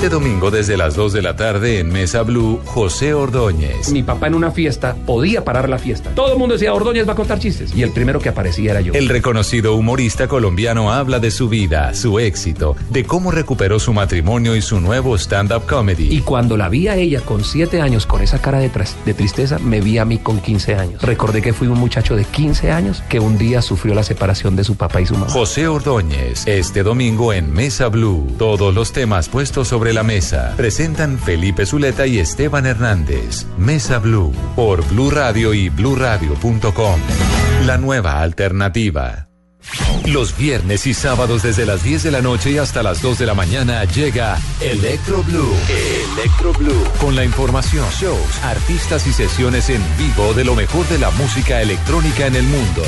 Este 0.00 0.08
domingo 0.08 0.50
desde 0.50 0.78
las 0.78 0.94
2 0.94 1.12
de 1.12 1.20
la 1.20 1.36
tarde 1.36 1.78
en 1.78 1.92
Mesa 1.92 2.22
Blue, 2.22 2.58
José 2.64 3.12
Ordóñez. 3.12 3.92
Mi 3.92 4.02
papá 4.02 4.28
en 4.28 4.34
una 4.34 4.50
fiesta 4.50 4.96
podía 5.04 5.44
parar 5.44 5.68
la 5.68 5.76
fiesta. 5.76 6.14
Todo 6.14 6.32
el 6.32 6.38
mundo 6.38 6.54
decía, 6.54 6.72
Ordóñez 6.72 7.06
va 7.06 7.12
a 7.12 7.16
contar 7.16 7.38
chistes. 7.38 7.74
Y 7.76 7.82
el 7.82 7.90
primero 7.90 8.18
que 8.18 8.30
aparecía 8.30 8.70
era 8.70 8.80
yo. 8.80 8.94
El 8.94 9.10
reconocido 9.10 9.74
humorista 9.74 10.26
colombiano 10.26 10.90
habla 10.90 11.18
de 11.18 11.30
su 11.30 11.50
vida, 11.50 11.92
su 11.92 12.18
éxito, 12.18 12.76
de 12.88 13.04
cómo 13.04 13.30
recuperó 13.30 13.78
su 13.78 13.92
matrimonio 13.92 14.56
y 14.56 14.62
su 14.62 14.80
nuevo 14.80 15.18
stand-up 15.18 15.66
comedy. 15.66 16.08
Y 16.10 16.22
cuando 16.22 16.56
la 16.56 16.70
vi 16.70 16.88
a 16.88 16.96
ella 16.96 17.20
con 17.20 17.44
7 17.44 17.82
años 17.82 18.06
con 18.06 18.22
esa 18.22 18.40
cara 18.40 18.58
de, 18.58 18.70
de 19.04 19.12
tristeza, 19.12 19.58
me 19.58 19.82
vi 19.82 19.98
a 19.98 20.06
mí 20.06 20.16
con 20.16 20.40
15 20.40 20.76
años. 20.76 21.02
Recordé 21.02 21.42
que 21.42 21.52
fui 21.52 21.68
un 21.68 21.78
muchacho 21.78 22.16
de 22.16 22.24
15 22.24 22.72
años 22.72 23.02
que 23.10 23.20
un 23.20 23.36
día 23.36 23.60
sufrió 23.60 23.94
la 23.94 24.02
separación 24.02 24.56
de 24.56 24.64
su 24.64 24.76
papá 24.76 25.02
y 25.02 25.04
su 25.04 25.12
mamá. 25.12 25.28
José 25.28 25.68
Ordóñez, 25.68 26.46
este 26.46 26.82
domingo 26.82 27.34
en 27.34 27.52
Mesa 27.52 27.88
Blue. 27.88 28.26
Todos 28.38 28.74
los 28.74 28.92
temas 28.92 29.28
puestos 29.28 29.68
sobre 29.68 29.89
la 29.92 30.02
mesa. 30.02 30.54
Presentan 30.56 31.18
Felipe 31.18 31.66
Zuleta 31.66 32.06
y 32.06 32.18
Esteban 32.18 32.66
Hernández. 32.66 33.46
Mesa 33.58 33.98
Blue 33.98 34.32
por 34.56 34.86
Blue 34.88 35.10
Radio 35.10 35.54
y 35.54 35.68
bluradio.com. 35.68 37.00
La 37.66 37.78
nueva 37.78 38.20
alternativa. 38.20 39.28
Los 40.06 40.36
viernes 40.36 40.86
y 40.86 40.94
sábados 40.94 41.42
desde 41.42 41.66
las 41.66 41.82
10 41.82 42.04
de 42.04 42.10
la 42.10 42.22
noche 42.22 42.58
hasta 42.58 42.82
las 42.82 43.02
2 43.02 43.18
de 43.18 43.26
la 43.26 43.34
mañana 43.34 43.84
llega 43.84 44.38
Electro 44.60 45.22
Blue. 45.22 45.54
Electro 46.14 46.52
Blue. 46.54 46.84
Con 47.00 47.14
la 47.14 47.24
información, 47.24 47.86
shows, 48.00 48.42
artistas 48.42 49.06
y 49.06 49.12
sesiones 49.12 49.68
en 49.68 49.82
vivo 49.98 50.32
de 50.34 50.44
lo 50.44 50.54
mejor 50.54 50.88
de 50.88 50.98
la 50.98 51.10
música 51.12 51.60
electrónica 51.60 52.26
en 52.26 52.36
el 52.36 52.44
mundo. 52.44 52.82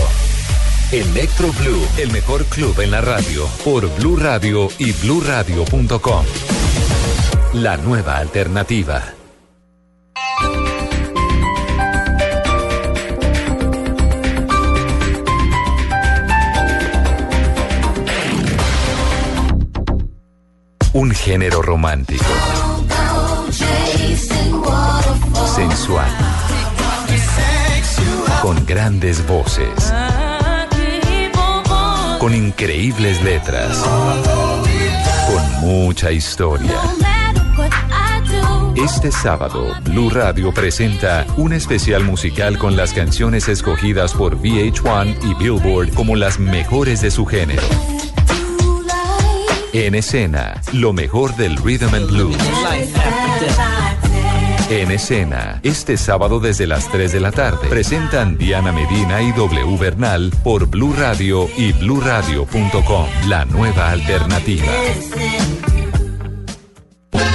Electro 0.90 1.52
Blue, 1.52 1.86
el 1.98 2.10
mejor 2.12 2.44
club 2.46 2.78
en 2.80 2.90
la 2.90 3.00
radio, 3.00 3.46
por 3.64 3.88
Blue 3.96 4.16
Radio 4.16 4.68
y 4.78 4.92
bluradio.com. 4.92 6.24
La 7.54 7.76
nueva 7.76 8.16
alternativa. 8.16 9.02
Un 20.94 21.10
género 21.10 21.60
romántico, 21.60 22.24
sensual, 25.54 26.08
con 28.40 28.64
grandes 28.64 29.26
voces, 29.26 29.92
con 32.18 32.34
increíbles 32.34 33.22
letras, 33.22 33.84
con 35.28 35.60
mucha 35.60 36.10
historia. 36.10 36.80
Este 38.82 39.12
sábado, 39.12 39.76
Blue 39.84 40.10
Radio 40.10 40.52
presenta 40.52 41.24
un 41.36 41.52
especial 41.52 42.02
musical 42.02 42.58
con 42.58 42.76
las 42.76 42.92
canciones 42.92 43.48
escogidas 43.48 44.12
por 44.12 44.36
VH1 44.36 45.18
y 45.22 45.34
Billboard 45.34 45.94
como 45.94 46.16
las 46.16 46.40
mejores 46.40 47.00
de 47.00 47.12
su 47.12 47.24
género. 47.24 47.62
En 49.72 49.94
escena, 49.94 50.60
lo 50.72 50.92
mejor 50.92 51.36
del 51.36 51.56
rhythm 51.58 51.94
and 51.94 52.10
blues. 52.10 52.36
En 54.68 54.90
escena, 54.90 55.60
este 55.62 55.96
sábado 55.96 56.40
desde 56.40 56.66
las 56.66 56.90
3 56.90 57.12
de 57.12 57.20
la 57.20 57.30
tarde, 57.30 57.68
presentan 57.68 58.36
Diana 58.36 58.72
Medina 58.72 59.22
y 59.22 59.30
W 59.30 59.76
Bernal 59.78 60.32
por 60.42 60.66
Blue 60.66 60.92
Radio 60.98 61.48
y 61.56 61.72
bluradio.com, 61.72 63.06
la 63.28 63.44
nueva 63.44 63.90
alternativa. 63.90 64.66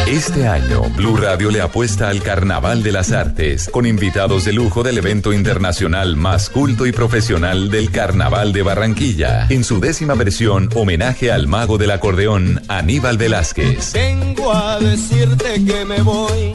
Este 0.09 0.47
año, 0.47 0.83
Blue 0.95 1.17
Radio 1.17 1.51
le 1.51 1.59
apuesta 1.59 2.07
al 2.07 2.23
Carnaval 2.23 2.81
de 2.81 2.93
las 2.93 3.11
Artes, 3.11 3.67
con 3.69 3.85
invitados 3.85 4.45
de 4.45 4.53
lujo 4.53 4.81
del 4.81 4.97
evento 4.99 5.33
internacional 5.33 6.15
más 6.15 6.49
culto 6.49 6.85
y 6.85 6.93
profesional 6.93 7.69
del 7.69 7.91
Carnaval 7.91 8.53
de 8.53 8.61
Barranquilla. 8.61 9.47
En 9.49 9.65
su 9.65 9.81
décima 9.81 10.13
versión, 10.13 10.69
homenaje 10.75 11.29
al 11.29 11.47
mago 11.47 11.77
del 11.77 11.91
acordeón, 11.91 12.61
Aníbal 12.69 13.17
Velázquez. 13.17 13.91
Vengo 13.91 14.53
a 14.53 14.79
decirte 14.79 15.65
que 15.65 15.83
me 15.83 16.01
voy. 16.01 16.53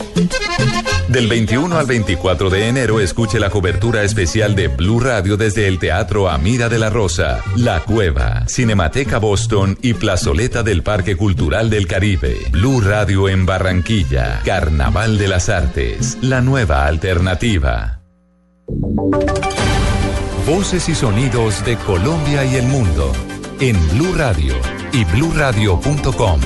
Del 1.12 1.28
21 1.28 1.76
al 1.76 1.84
24 1.84 2.48
de 2.48 2.68
enero 2.68 2.98
escuche 2.98 3.38
la 3.38 3.50
cobertura 3.50 4.02
especial 4.02 4.54
de 4.54 4.68
Blue 4.68 4.98
Radio 4.98 5.36
desde 5.36 5.68
el 5.68 5.78
Teatro 5.78 6.30
Amira 6.30 6.70
de 6.70 6.78
la 6.78 6.88
Rosa, 6.88 7.42
La 7.54 7.80
Cueva, 7.80 8.44
Cinemateca 8.48 9.18
Boston 9.18 9.76
y 9.82 9.92
Plazoleta 9.92 10.62
del 10.62 10.82
Parque 10.82 11.14
Cultural 11.14 11.68
del 11.68 11.86
Caribe. 11.86 12.38
Blue 12.50 12.80
Radio 12.80 13.28
en 13.28 13.44
Barranquilla, 13.44 14.40
Carnaval 14.42 15.18
de 15.18 15.28
las 15.28 15.50
Artes, 15.50 16.16
la 16.22 16.40
nueva 16.40 16.86
alternativa. 16.86 18.00
Voces 20.46 20.88
y 20.88 20.94
sonidos 20.94 21.62
de 21.66 21.76
Colombia 21.76 22.42
y 22.46 22.56
el 22.56 22.64
mundo 22.64 23.12
en 23.60 23.76
Blue 23.90 24.14
Radio 24.14 24.54
y 24.94 25.04
bluradio.com, 25.04 26.40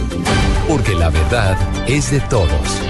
porque 0.67 0.95
la 0.97 1.11
verdad 1.11 1.57
es 1.87 2.11
de 2.11 2.19
todos. 2.23 2.83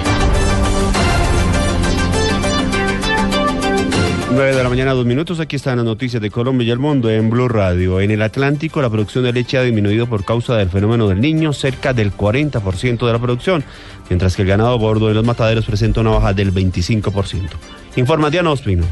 9 4.37 4.55
de 4.55 4.61
la 4.61 4.69
mañana, 4.69 4.93
dos 4.93 5.07
minutos. 5.07 5.39
Aquí 5.39 5.55
están 5.55 5.77
las 5.77 5.85
noticias 5.85 6.21
de 6.21 6.29
Colombia 6.29 6.67
y 6.67 6.69
el 6.69 6.77
mundo 6.77 7.09
en 7.09 7.27
Blue 7.31 7.47
Radio. 7.47 7.99
En 8.01 8.11
el 8.11 8.21
Atlántico, 8.21 8.83
la 8.83 8.89
producción 8.91 9.23
de 9.23 9.33
leche 9.33 9.57
ha 9.57 9.63
disminuido 9.63 10.05
por 10.05 10.25
causa 10.25 10.55
del 10.55 10.69
fenómeno 10.69 11.07
del 11.07 11.19
niño, 11.19 11.53
cerca 11.53 11.91
del 11.91 12.13
40% 12.13 13.03
de 13.07 13.11
la 13.11 13.17
producción, 13.17 13.63
mientras 14.09 14.35
que 14.35 14.43
el 14.43 14.47
ganado 14.47 14.77
bordo 14.77 15.07
de 15.07 15.15
los 15.15 15.25
mataderos 15.25 15.65
presenta 15.65 16.01
una 16.01 16.11
baja 16.11 16.35
del 16.35 16.53
25%. 16.53 17.49
Informa 17.95 18.29
Diana 18.29 18.51
Ospino. 18.51 18.85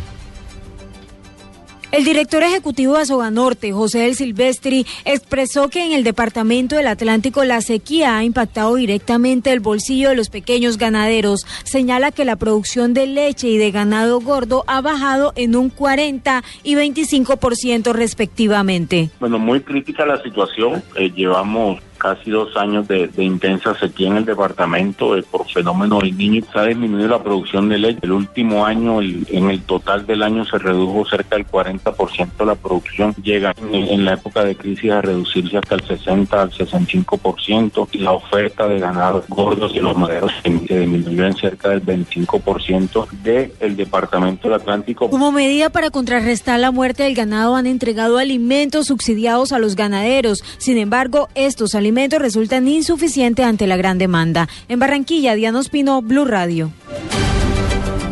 El 1.95 2.03
director 2.03 2.43
ejecutivo 2.43 2.95
de 2.95 3.03
Asoganorte, 3.03 3.71
José 3.71 3.99
del 3.99 4.15
Silvestri, 4.15 4.85
expresó 5.05 5.69
que 5.69 5.85
en 5.85 5.93
el 5.93 6.03
departamento 6.03 6.75
del 6.75 6.87
Atlántico 6.87 7.45
la 7.45 7.61
sequía 7.61 8.17
ha 8.17 8.25
impactado 8.25 8.75
directamente 8.75 9.53
el 9.53 9.61
bolsillo 9.61 10.09
de 10.09 10.17
los 10.17 10.29
pequeños 10.29 10.77
ganaderos. 10.77 11.45
Señala 11.63 12.11
que 12.11 12.25
la 12.25 12.35
producción 12.35 12.93
de 12.93 13.07
leche 13.07 13.47
y 13.47 13.57
de 13.57 13.71
ganado 13.71 14.19
gordo 14.19 14.65
ha 14.67 14.81
bajado 14.81 15.31
en 15.37 15.55
un 15.55 15.69
40 15.69 16.43
y 16.63 16.75
25% 16.75 17.93
respectivamente. 17.93 19.09
Bueno, 19.21 19.39
muy 19.39 19.61
crítica 19.61 20.05
la 20.05 20.21
situación. 20.21 20.83
Eh, 20.97 21.13
llevamos 21.15 21.79
casi 22.05 22.29
dos 22.29 22.55
años 22.55 22.87
de, 22.87 23.07
de 23.07 23.23
intensa 23.23 23.73
sequía 23.79 24.09
en 24.09 24.17
el 24.17 24.25
departamento 24.25 25.17
eh, 25.17 25.23
por 25.23 25.49
fenómeno 25.49 25.99
del 25.99 26.15
niño. 26.15 26.43
Se 26.53 26.59
ha 26.59 26.65
disminuido 26.65 27.07
la 27.07 27.23
producción 27.23 27.67
de 27.67 27.79
leche. 27.79 27.99
El 28.03 28.11
último 28.11 28.63
año, 28.63 28.99
el- 29.01 29.25
en 29.31 29.49
el 29.49 29.61
total 29.63 30.05
del 30.05 30.21
año, 30.21 30.45
se 30.45 30.59
redujo 30.59 31.03
cerca 31.09 31.35
del 31.35 31.47
40% 31.47 32.37
de 32.37 32.45
la 32.45 32.53
producción. 32.53 33.15
Llega 33.23 33.55
en, 33.71 33.73
en 33.73 34.05
la 34.05 34.13
época 34.13 34.43
de 34.43 34.55
crisis 34.55 34.91
a 34.91 35.01
reducirse 35.01 35.57
hasta 35.57 35.73
el 35.75 35.81
60 35.81 36.39
al 36.43 36.51
65%. 36.51 37.87
Y 37.91 37.97
la 37.99 38.11
oferta 38.11 38.67
de 38.67 38.79
ganados 38.79 39.25
gordos 39.27 39.71
y 39.75 39.79
los 39.79 39.97
maderos 39.97 40.31
se, 40.43 40.49
disminuyó 40.51 41.25
en 41.25 41.35
cerca 41.37 41.69
del 41.69 41.83
25% 41.83 43.07
del 43.23 43.75
departamento 43.75 44.47
del 44.47 44.59
Atlántico. 44.59 45.09
Como 45.09 45.31
medida 45.31 45.71
para 45.71 45.89
contrarrestar 45.89 46.59
la 46.59 46.69
muerte 46.69 47.01
del 47.01 47.15
ganado 47.15 47.55
han 47.55 47.65
entregado 47.65 48.19
alimentos 48.19 48.85
subsidiados 48.87 49.51
a 49.53 49.57
los 49.59 49.75
ganaderos. 49.75 50.43
Sin 50.59 50.77
embargo, 50.77 51.29
estos 51.33 51.73
alimentos 51.73 51.94
resultan 52.19 52.67
insuficientes 52.67 53.45
ante 53.45 53.67
la 53.67 53.77
gran 53.77 53.97
demanda. 53.97 54.47
En 54.67 54.79
Barranquilla, 54.79 55.35
Diana 55.35 55.59
Ospino, 55.59 56.01
Blue 56.01 56.25
Radio. 56.25 56.71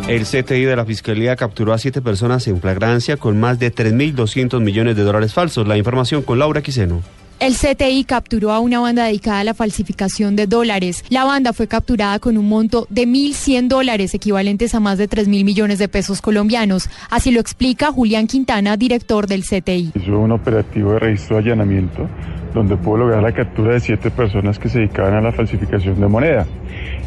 El 0.08 0.26
CTI 0.26 0.66
de 0.66 0.76
la 0.76 0.86
Fiscalía 0.86 1.36
capturó 1.36 1.72
a 1.72 1.78
siete 1.78 2.02
personas 2.02 2.48
en 2.48 2.60
flagrancia 2.60 3.16
con 3.16 3.40
más 3.40 3.58
de 3.60 3.74
3.200 3.74 4.60
millones 4.60 4.96
de 4.98 5.04
dólares 5.04 5.34
falsos. 5.34 5.68
La 5.68 5.78
información 5.78 6.24
con 6.24 6.40
Laura 6.40 6.62
Quiseno. 6.62 7.02
El 7.40 7.56
CTI 7.56 8.06
capturó 8.06 8.52
a 8.52 8.60
una 8.60 8.80
banda 8.80 9.06
dedicada 9.06 9.40
a 9.40 9.44
la 9.44 9.54
falsificación 9.54 10.36
de 10.36 10.48
dólares. 10.48 11.04
La 11.10 11.26
banda 11.26 11.52
fue 11.52 11.68
capturada 11.68 12.20
con 12.20 12.38
un 12.38 12.48
monto 12.48 12.88
de 12.90 13.06
1.100 13.06 13.68
dólares, 13.68 14.14
equivalentes 14.14 14.74
a 14.76 14.80
más 14.80 14.98
de 14.98 15.08
3 15.10 15.28
mil 15.28 15.44
millones 15.44 15.78
de 15.80 15.90
pesos 15.90 16.22
colombianos. 16.22 16.90
Así 17.10 17.32
lo 17.32 17.42
explica 17.42 17.92
Julián 17.92 18.28
Quintana, 18.28 18.78
director 18.78 19.28
del 19.28 19.44
CTI. 19.44 19.92
Hizo 19.96 20.20
un 20.20 20.32
operativo 20.32 20.94
de 20.94 21.00
registro 21.00 21.38
de 21.38 21.44
allanamiento 21.44 22.08
donde 22.54 22.78
pudo 22.78 22.98
lograr 22.98 23.24
la 23.24 23.32
captura 23.32 23.74
de 23.74 23.80
siete 23.80 24.12
personas 24.12 24.60
que 24.60 24.70
se 24.70 24.80
dedicaban 24.80 25.16
a 25.16 25.22
la 25.22 25.32
falsificación 25.32 26.00
de 26.00 26.08
moneda. 26.08 26.46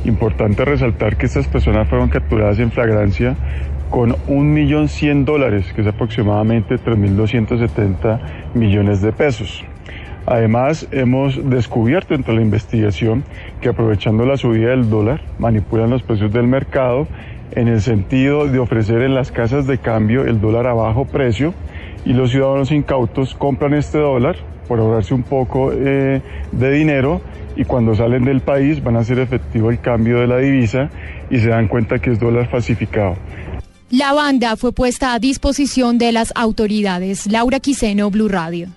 Importante 0.05 0.64
resaltar 0.64 1.16
que 1.16 1.27
estas 1.27 1.47
personas 1.47 1.89
fueron 1.89 2.09
capturadas 2.09 2.59
en 2.59 2.72
flagrancia 2.72 3.37
con 3.91 4.12
1.100.000 4.27 5.24
dólares, 5.24 5.72
que 5.74 5.83
es 5.83 5.87
aproximadamente 5.87 6.77
3.270 6.77 8.55
millones 8.55 9.01
de 9.01 9.12
pesos. 9.12 9.64
Además, 10.27 10.89
hemos 10.91 11.49
descubierto 11.49 12.14
entre 12.14 12.35
la 12.35 12.43
investigación 12.43 13.24
que 13.61 13.68
aprovechando 13.68 14.27
la 14.27 14.37
subida 14.37 14.70
del 14.70 14.91
dólar, 14.91 15.22
manipulan 15.39 15.91
los 15.91 16.03
precios 16.03 16.33
del 16.33 16.49
mercado 16.49 17.07
en 17.53 17.68
el 17.68 17.81
sentido 17.81 18.49
de 18.49 18.59
ofrecer 18.59 19.03
en 19.03 19.14
las 19.14 19.31
casas 19.31 19.66
de 19.66 19.79
cambio 19.79 20.24
el 20.24 20.41
dólar 20.41 20.66
a 20.66 20.74
bajo 20.74 21.05
precio 21.05 21.55
y 22.05 22.12
los 22.12 22.31
ciudadanos 22.31 22.72
incautos 22.72 23.35
compran 23.35 23.74
este 23.74 23.99
dólar 23.99 24.37
por 24.66 24.81
ahorrarse 24.81 25.14
un 25.14 25.22
poco 25.22 25.72
eh, 25.72 26.20
de 26.51 26.70
dinero 26.72 27.20
y 27.55 27.64
cuando 27.64 27.95
salen 27.95 28.24
del 28.24 28.41
país 28.41 28.83
van 28.83 28.97
a 28.97 29.01
hacer 29.01 29.20
efectivo 29.20 29.70
el 29.70 29.81
cambio 29.81 30.20
de 30.20 30.27
la 30.27 30.39
divisa 30.39 30.91
y 31.31 31.39
se 31.39 31.49
dan 31.49 31.68
cuenta 31.68 32.01
que 32.01 32.11
es 32.11 32.20
dólar 32.20 32.49
falsificado. 32.51 33.16
La 33.91 34.12
banda 34.12 34.57
fue 34.57 34.72
puesta 34.72 35.14
a 35.14 35.20
disposición 35.20 35.99
de 35.99 36.11
las 36.11 36.33
autoridades. 36.35 37.31
Laura 37.31 37.61
Quiseno, 37.61 38.11
Blue 38.11 38.29
Radio. 38.29 38.68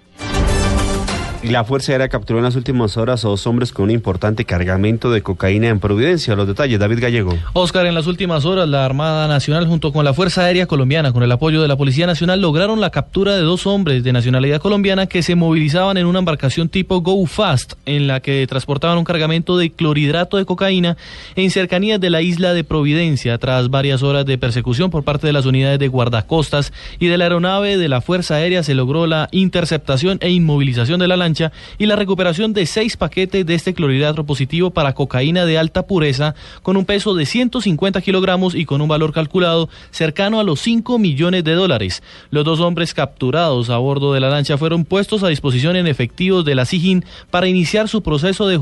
La 1.44 1.64
Fuerza 1.64 1.94
Aérea 1.94 2.10
capturó 2.10 2.40
en 2.40 2.44
las 2.44 2.58
últimas 2.58 2.98
horas 2.98 3.24
a 3.24 3.30
dos 3.30 3.48
hombres 3.48 3.72
con 3.72 3.86
un 3.86 3.92
importante 3.92 4.44
cargamento 4.44 5.10
de 5.10 5.22
cocaína 5.22 5.70
en 5.70 5.80
Providencia. 5.80 6.36
Los 6.36 6.48
detalles, 6.48 6.80
David 6.80 7.00
Gallego. 7.00 7.34
Oscar, 7.54 7.86
en 7.86 7.96
las 7.96 8.08
últimas 8.08 8.44
horas, 8.44 8.68
la 8.68 8.84
Armada 8.84 9.26
Nacional, 9.30 9.66
junto 9.66 9.94
con 9.94 10.04
la 10.04 10.14
Fuerza 10.14 10.44
Aérea 10.44 10.66
Colombiana, 10.66 11.14
con 11.14 11.24
el 11.24 11.32
apoyo 11.32 11.62
de 11.62 11.70
la 11.70 11.78
Policía 11.78 12.06
Nacional, 12.06 12.42
lograron 12.42 12.82
la 12.82 12.90
captura 12.90 13.38
de 13.38 13.42
dos 13.42 13.68
hombres 13.68 14.04
de 14.04 14.12
nacionalidad 14.12 14.60
colombiana 14.60 15.08
que 15.08 15.24
se 15.24 15.36
movilizaban 15.36 15.96
en 15.96 16.08
una 16.08 16.20
embarcación 16.20 16.68
tipo 16.68 17.00
Go 17.00 17.26
Fast, 17.26 17.76
en 17.86 18.08
la 18.08 18.20
que 18.20 18.46
transportaban 18.46 18.98
un 18.98 19.06
cargamento 19.06 19.58
de 19.58 19.72
clorhidrato 19.72 20.36
de 20.36 20.44
cocaína 20.44 20.98
en 21.38 21.52
cercanías 21.52 22.02
de 22.02 22.10
la 22.10 22.22
isla 22.22 22.54
de 22.54 22.66
Providencia, 22.66 23.38
tras 23.38 23.70
varias 23.70 24.04
horas 24.04 24.26
de 24.26 24.38
persecución 24.38 24.92
por 24.92 25.06
parte 25.06 25.28
de 25.28 25.34
las 25.34 25.46
unidades 25.46 25.80
de 25.80 25.88
guardacostas 25.88 26.74
y 27.00 27.08
de 27.08 27.18
la 27.18 27.24
aeronave 27.24 27.78
de 27.78 27.88
la 27.88 28.02
Fuerza 28.02 28.36
Aérea, 28.36 28.62
se 28.62 28.76
logró 28.76 29.08
la 29.08 29.30
interceptación 29.32 30.18
e 30.20 30.32
inmovilización 30.32 31.00
de 31.00 31.08
la 31.08 31.16
lancha 31.16 31.29
y 31.78 31.86
la 31.86 31.96
recuperación 31.96 32.54
de 32.54 32.66
seis 32.66 32.98
paquetes 32.98 33.46
de 33.46 33.56
este 33.56 33.74
clorhidrato 33.74 34.26
positivo 34.26 34.72
para 34.72 34.94
cocaína 34.94 35.46
de 35.46 35.58
alta 35.58 35.86
pureza 35.86 36.36
con 36.64 36.78
un 36.78 36.86
peso 36.86 37.14
de 37.14 37.26
150 37.26 38.02
kilogramos 38.02 38.56
y 38.56 38.66
con 38.66 38.82
un 38.82 38.88
valor 38.88 39.14
calculado 39.14 39.70
cercano 39.92 40.40
a 40.40 40.44
los 40.44 40.60
5 40.62 41.00
millones 41.00 41.44
de 41.44 41.54
dólares. 41.54 42.04
Los 42.32 42.46
dos 42.46 42.60
hombres 42.60 42.94
capturados 42.94 43.70
a 43.70 43.78
bordo 43.78 44.14
de 44.14 44.20
la 44.20 44.30
lancha 44.30 44.58
fueron 44.58 44.86
puestos 44.86 45.24
a 45.24 45.28
disposición 45.30 45.76
en 45.76 45.88
efectivos 45.88 46.46
de 46.46 46.56
la 46.56 46.66
SIGIN 46.66 47.06
para 47.30 47.48
iniciar 47.48 47.88
su 47.88 48.02
proceso 48.02 48.48
de 48.48 48.58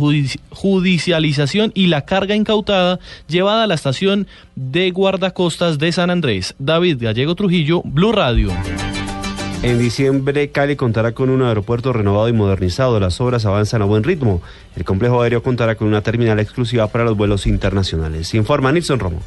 judicialización 0.50 1.72
y 1.74 1.88
la 1.88 2.06
carga 2.06 2.36
incautada 2.36 3.00
llevada 3.28 3.64
a 3.64 3.68
la 3.68 3.76
estación 3.76 4.28
de 4.56 4.92
guardacostas 4.92 5.78
de 5.78 5.92
San 5.92 6.10
Andrés. 6.10 6.56
David 6.60 6.98
Gallego 7.02 7.36
Trujillo, 7.36 7.82
Blue 7.84 8.12
Radio. 8.12 8.52
En 9.68 9.80
diciembre, 9.80 10.50
Cali 10.50 10.78
contará 10.78 11.12
con 11.12 11.30
un 11.30 11.42
aeropuerto 11.42 11.92
renovado 11.92 12.30
y 12.30 12.32
modernizado. 12.32 13.02
Las 13.02 13.20
obras 13.20 13.46
avanzan 13.46 13.82
a 13.82 13.86
buen 13.86 14.06
ritmo. 14.06 14.42
El 14.78 14.86
complejo 14.86 15.22
aéreo 15.22 15.44
contará 15.44 15.76
con 15.76 15.90
una 15.90 16.02
terminal 16.02 16.40
exclusiva 16.40 16.88
para 16.88 17.04
los 17.04 17.18
vuelos 17.18 17.46
internacionales. 17.46 18.34
Informa 18.34 18.72
Nilson 18.72 18.98
Romo. 18.98 19.20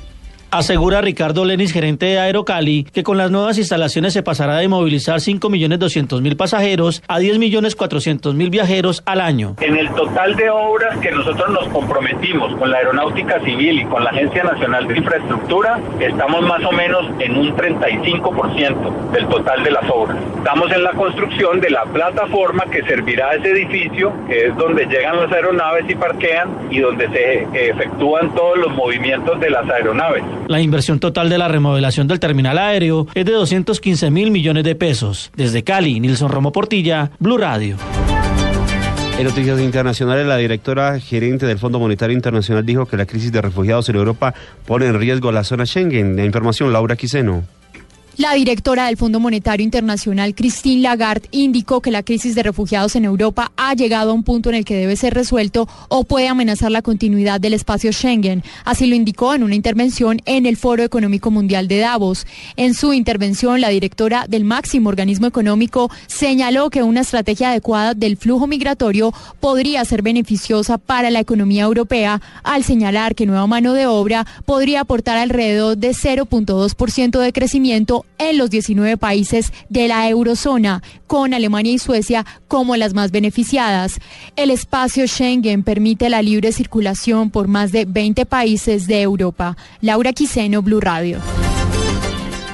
Asegura 0.52 1.00
Ricardo 1.00 1.44
Lenis, 1.44 1.72
gerente 1.72 2.06
de 2.06 2.18
Aerocali, 2.18 2.82
que 2.82 3.04
con 3.04 3.16
las 3.16 3.30
nuevas 3.30 3.56
instalaciones 3.56 4.12
se 4.12 4.24
pasará 4.24 4.56
de 4.56 4.66
movilizar 4.66 5.20
5.200.000 5.20 6.36
pasajeros 6.36 7.04
a 7.06 7.20
10.400.000 7.20 8.50
viajeros 8.50 9.04
al 9.06 9.20
año. 9.20 9.54
En 9.60 9.76
el 9.76 9.88
total 9.90 10.34
de 10.34 10.50
obras 10.50 10.98
que 10.98 11.12
nosotros 11.12 11.50
nos 11.50 11.68
comprometimos 11.68 12.52
con 12.56 12.68
la 12.68 12.78
Aeronáutica 12.78 13.38
Civil 13.44 13.82
y 13.82 13.84
con 13.84 14.02
la 14.02 14.10
Agencia 14.10 14.42
Nacional 14.42 14.88
de 14.88 14.98
Infraestructura, 14.98 15.78
estamos 16.00 16.42
más 16.42 16.64
o 16.64 16.72
menos 16.72 17.06
en 17.20 17.36
un 17.36 17.54
35% 17.56 19.10
del 19.12 19.28
total 19.28 19.62
de 19.62 19.70
las 19.70 19.88
obras. 19.88 20.18
Estamos 20.36 20.72
en 20.72 20.82
la 20.82 20.90
construcción 20.94 21.60
de 21.60 21.70
la 21.70 21.84
plataforma 21.84 22.64
que 22.64 22.82
servirá 22.82 23.30
a 23.30 23.34
ese 23.36 23.50
edificio, 23.50 24.12
que 24.26 24.48
es 24.48 24.56
donde 24.56 24.86
llegan 24.86 25.16
las 25.16 25.30
aeronaves 25.30 25.84
y 25.88 25.94
parquean 25.94 26.48
y 26.70 26.80
donde 26.80 27.08
se 27.10 27.70
efectúan 27.70 28.34
todos 28.34 28.58
los 28.58 28.74
movimientos 28.74 29.38
de 29.38 29.50
las 29.50 29.68
aeronaves. 29.70 30.24
La 30.50 30.60
inversión 30.60 30.98
total 30.98 31.28
de 31.28 31.38
la 31.38 31.46
remodelación 31.46 32.08
del 32.08 32.18
terminal 32.18 32.58
aéreo 32.58 33.06
es 33.14 33.24
de 33.24 33.30
215 33.30 34.10
mil 34.10 34.32
millones 34.32 34.64
de 34.64 34.74
pesos. 34.74 35.30
Desde 35.36 35.62
Cali, 35.62 36.00
Nilson 36.00 36.28
Romo 36.28 36.50
Portilla, 36.50 37.12
Blue 37.20 37.38
Radio. 37.38 37.76
En 39.16 39.24
noticias 39.24 39.60
internacionales, 39.60 40.26
la 40.26 40.38
directora 40.38 40.98
gerente 40.98 41.46
del 41.46 41.60
Fondo 41.60 41.78
Monetario 41.78 42.16
Internacional 42.16 42.66
dijo 42.66 42.86
que 42.86 42.96
la 42.96 43.06
crisis 43.06 43.30
de 43.30 43.40
refugiados 43.40 43.88
en 43.90 43.94
Europa 43.94 44.34
pone 44.66 44.86
en 44.86 44.98
riesgo 44.98 45.30
la 45.30 45.44
zona 45.44 45.66
Schengen. 45.66 46.16
La 46.16 46.24
información, 46.24 46.72
Laura 46.72 46.96
Quiseno. 46.96 47.44
La 48.16 48.34
directora 48.34 48.86
del 48.86 48.96
Fondo 48.96 49.20
Monetario 49.20 49.64
Internacional, 49.64 50.34
Christine 50.34 50.82
Lagarde, 50.82 51.28
indicó 51.30 51.80
que 51.80 51.90
la 51.90 52.02
crisis 52.02 52.34
de 52.34 52.42
refugiados 52.42 52.96
en 52.96 53.04
Europa 53.04 53.52
ha 53.56 53.72
llegado 53.74 54.10
a 54.10 54.14
un 54.14 54.24
punto 54.24 54.50
en 54.50 54.56
el 54.56 54.64
que 54.64 54.76
debe 54.76 54.96
ser 54.96 55.14
resuelto 55.14 55.68
o 55.88 56.04
puede 56.04 56.28
amenazar 56.28 56.70
la 56.70 56.82
continuidad 56.82 57.40
del 57.40 57.54
espacio 57.54 57.92
Schengen. 57.92 58.42
Así 58.64 58.86
lo 58.86 58.94
indicó 58.94 59.34
en 59.34 59.42
una 59.42 59.54
intervención 59.54 60.20
en 60.26 60.44
el 60.44 60.56
Foro 60.56 60.82
Económico 60.82 61.30
Mundial 61.30 61.68
de 61.68 61.78
Davos. 61.78 62.26
En 62.56 62.74
su 62.74 62.92
intervención, 62.92 63.60
la 63.60 63.68
directora 63.68 64.26
del 64.28 64.44
máximo 64.44 64.90
organismo 64.90 65.26
económico 65.26 65.90
señaló 66.06 66.68
que 66.68 66.82
una 66.82 67.00
estrategia 67.00 67.50
adecuada 67.50 67.94
del 67.94 68.16
flujo 68.16 68.46
migratorio 68.46 69.14
podría 69.38 69.84
ser 69.84 70.02
beneficiosa 70.02 70.78
para 70.78 71.10
la 71.10 71.20
economía 71.20 71.62
europea, 71.62 72.20
al 72.42 72.64
señalar 72.64 73.14
que 73.14 73.26
nueva 73.26 73.46
mano 73.46 73.72
de 73.72 73.86
obra 73.86 74.26
podría 74.44 74.80
aportar 74.80 75.16
alrededor 75.16 75.78
de 75.78 75.90
0.2% 75.90 77.18
de 77.18 77.32
crecimiento 77.32 77.99
en 78.18 78.38
los 78.38 78.50
19 78.50 78.96
países 78.96 79.52
de 79.68 79.88
la 79.88 80.08
eurozona, 80.08 80.82
con 81.06 81.34
Alemania 81.34 81.72
y 81.72 81.78
Suecia 81.78 82.24
como 82.48 82.76
las 82.76 82.94
más 82.94 83.10
beneficiadas. 83.10 83.98
El 84.36 84.50
espacio 84.50 85.06
Schengen 85.06 85.62
permite 85.62 86.08
la 86.08 86.22
libre 86.22 86.52
circulación 86.52 87.30
por 87.30 87.48
más 87.48 87.72
de 87.72 87.84
20 87.84 88.26
países 88.26 88.86
de 88.86 89.02
Europa. 89.02 89.56
Laura 89.80 90.12
Quiseno, 90.12 90.62
Blue 90.62 90.80
Radio. 90.80 91.18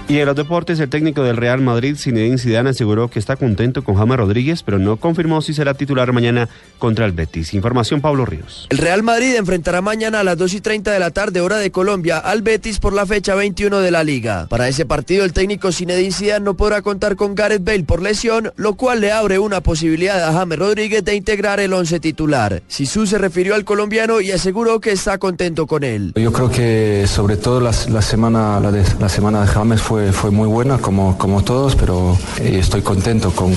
Y 0.09 0.21
en 0.21 0.27
los 0.27 0.37
deportes, 0.37 0.79
el 0.79 0.89
técnico 0.89 1.25
del 1.25 1.37
Real 1.37 1.61
Madrid, 1.61 1.97
Zinedine 1.99 2.39
Zidane, 2.39 2.71
aseguró 2.71 3.11
que 3.11 3.19
está 3.19 3.35
contento 3.35 3.83
con 3.83 3.97
James 3.97 4.17
Rodríguez, 4.17 4.63
pero 4.63 4.79
no 4.79 4.99
confirmó 4.99 5.43
si 5.43 5.53
será 5.53 5.75
titular 5.75 6.13
mañana 6.13 6.49
contra 6.79 7.07
el 7.07 7.11
Betis. 7.13 7.55
Información 7.55 8.01
Pablo 8.01 8.25
Ríos. 8.25 8.69
El 8.71 8.79
Real 8.79 9.03
Madrid 9.03 9.35
enfrentará 9.35 9.81
mañana 9.81 10.21
a 10.21 10.25
las 10.25 10.39
2 10.39 10.55
y 10.55 10.61
30 10.61 10.93
de 10.93 11.01
la 11.01 11.11
tarde, 11.11 11.41
hora 11.41 11.57
de 11.57 11.73
Colombia, 11.73 12.19
al 12.19 12.43
Betis 12.43 12.79
por 12.79 12.93
la 12.93 13.05
fecha 13.05 13.35
21 13.35 13.81
de 13.81 13.91
la 13.91 14.05
Liga. 14.05 14.47
Para 14.49 14.69
ese 14.69 14.87
partido, 14.87 15.25
el 15.25 15.33
técnico 15.33 15.73
Zinedine 15.73 16.13
Zidane 16.13 16.45
no 16.45 16.55
podrá 16.55 16.83
contar 16.83 17.17
con 17.17 17.35
Gareth 17.35 17.65
Bale 17.65 17.83
por 17.83 18.01
lesión, 18.01 18.53
lo 18.55 18.75
cual 18.75 19.01
le 19.01 19.11
abre 19.11 19.41
una 19.41 19.61
posibilidad 19.61 20.23
a 20.23 20.33
James 20.33 20.59
Rodríguez 20.61 21.05
de 21.05 21.17
integrar 21.17 21.59
el 21.59 21.73
once 21.73 21.99
titular. 21.99 22.63
Sisu 22.69 23.07
se 23.07 23.19
refirió 23.19 23.57
al 23.57 23.65
colombiano 23.65 24.21
y 24.21 24.31
aseguró 24.31 24.81
que 24.81 24.93
está 24.93 25.19
contento 25.19 25.67
con 25.67 25.83
él. 25.83 26.13
Yo 26.15 26.33
creo 26.33 26.49
que 26.49 27.07
sobre 27.09 27.37
todo 27.37 27.61
la, 27.61 27.73
semana, 27.73 28.61
la, 28.61 28.71
de, 28.71 28.85
la 29.01 29.09
semana 29.09 29.41
de 29.41 29.49
James 29.49 29.83
fue 29.83 29.96
fue, 30.13 30.31
muy 30.31 30.49
buena 30.49 30.79
como, 30.79 31.17
como 31.19 31.43
todos, 31.43 31.77
pero 31.77 32.17
eh, 32.39 32.59
estoy 32.61 32.83
contento 32.83 33.33
con, 33.33 33.53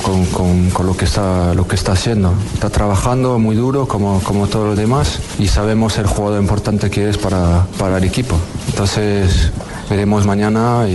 lo, 0.85 0.97
que 0.97 1.05
está, 1.05 1.53
lo 1.53 1.67
que 1.67 1.75
está 1.75 1.93
haciendo. 1.93 2.33
Está 2.53 2.69
trabajando 2.69 3.39
muy 3.39 3.55
duro 3.55 3.87
como, 3.87 4.21
como 4.23 4.47
todos 4.47 4.67
los 4.69 4.77
demás 4.77 5.19
y 5.39 5.47
sabemos 5.47 5.97
el 5.97 6.07
jugador 6.07 6.41
importante 6.41 6.89
que 6.89 7.09
es 7.09 7.17
para, 7.17 7.65
para 7.77 7.97
el 7.97 8.03
equipo. 8.03 8.35
Entonces 8.67 9.51
veremos 9.89 10.25
mañana, 10.25 10.85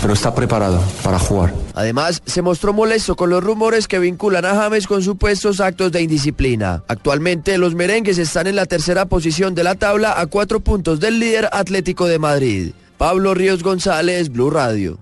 pero 0.00 0.14
está 0.14 0.34
preparado 0.34 0.82
para 1.02 1.18
jugar. 1.18 1.54
Además, 1.74 2.22
se 2.24 2.42
mostró 2.42 2.72
molesto 2.72 3.16
con 3.16 3.30
los 3.30 3.44
rumores 3.44 3.86
que 3.86 3.98
vinculan 3.98 4.44
a 4.44 4.54
James 4.54 4.86
con 4.86 5.02
supuestos 5.02 5.60
actos 5.60 5.92
de 5.92 6.02
indisciplina. 6.02 6.82
Actualmente, 6.88 7.58
los 7.58 7.74
merengues 7.74 8.18
están 8.18 8.46
en 8.46 8.56
la 8.56 8.66
tercera 8.66 9.06
posición 9.06 9.54
de 9.54 9.64
la 9.64 9.74
tabla 9.74 10.18
a 10.18 10.26
cuatro 10.26 10.60
puntos 10.60 11.00
del 11.00 11.20
líder 11.20 11.48
Atlético 11.52 12.06
de 12.06 12.18
Madrid. 12.18 12.72
Pablo 13.02 13.34
Ríos 13.34 13.64
González, 13.64 14.30
Blue 14.30 14.48
Radio. 14.48 15.00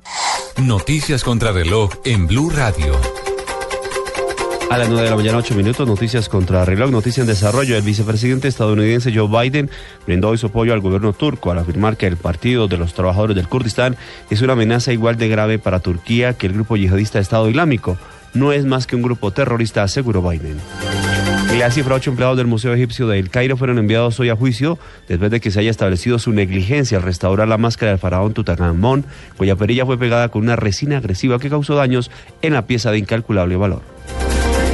Noticias 0.56 1.22
contra 1.22 1.52
reloj 1.52 1.90
en 2.06 2.26
Blue 2.26 2.48
Radio. 2.48 2.98
A 4.70 4.78
las 4.78 4.88
9 4.88 5.04
de 5.04 5.10
la 5.10 5.16
mañana, 5.16 5.36
8 5.36 5.54
minutos, 5.54 5.86
noticias 5.86 6.30
contra 6.30 6.64
reloj, 6.64 6.90
noticia 6.90 7.20
en 7.20 7.26
desarrollo. 7.26 7.76
El 7.76 7.82
vicepresidente 7.82 8.48
estadounidense 8.48 9.12
Joe 9.14 9.28
Biden 9.28 9.68
brindó 10.06 10.30
hoy 10.30 10.38
su 10.38 10.46
apoyo 10.46 10.72
al 10.72 10.80
gobierno 10.80 11.12
turco 11.12 11.50
al 11.50 11.58
afirmar 11.58 11.98
que 11.98 12.06
el 12.06 12.16
Partido 12.16 12.68
de 12.68 12.78
los 12.78 12.94
Trabajadores 12.94 13.36
del 13.36 13.48
Kurdistán 13.48 13.98
es 14.30 14.40
una 14.40 14.54
amenaza 14.54 14.94
igual 14.94 15.18
de 15.18 15.28
grave 15.28 15.58
para 15.58 15.80
Turquía 15.80 16.32
que 16.32 16.46
el 16.46 16.54
grupo 16.54 16.78
yihadista 16.78 17.18
Estado 17.18 17.50
Islámico. 17.50 17.98
no 18.32 18.52
es 18.52 18.64
más 18.64 18.86
que 18.86 18.96
un 18.96 19.02
grupo 19.02 19.30
terrorista, 19.30 19.82
aseguró 19.82 20.22
Biden. 20.22 20.58
Y 21.60 21.62
la 21.62 21.70
cifra 21.70 21.94
ocho 21.94 22.08
empleados 22.08 22.38
del 22.38 22.46
Museo 22.46 22.72
Egipcio 22.72 23.06
de 23.06 23.18
El 23.18 23.28
Cairo 23.28 23.54
fueron 23.54 23.76
enviados 23.76 24.18
hoy 24.18 24.30
a 24.30 24.34
juicio 24.34 24.78
después 25.08 25.30
de 25.30 25.40
que 25.40 25.50
se 25.50 25.60
haya 25.60 25.70
establecido 25.70 26.18
su 26.18 26.32
negligencia 26.32 26.96
al 26.96 27.04
restaurar 27.04 27.48
la 27.48 27.58
máscara 27.58 27.92
del 27.92 27.98
faraón 27.98 28.32
Tutankamón, 28.32 29.04
cuya 29.36 29.56
perilla 29.56 29.84
fue 29.84 29.98
pegada 29.98 30.30
con 30.30 30.40
una 30.40 30.56
resina 30.56 30.96
agresiva 30.96 31.38
que 31.38 31.50
causó 31.50 31.74
daños 31.74 32.10
en 32.40 32.54
la 32.54 32.66
pieza 32.66 32.90
de 32.90 32.96
incalculable 32.96 33.56
valor. 33.56 33.82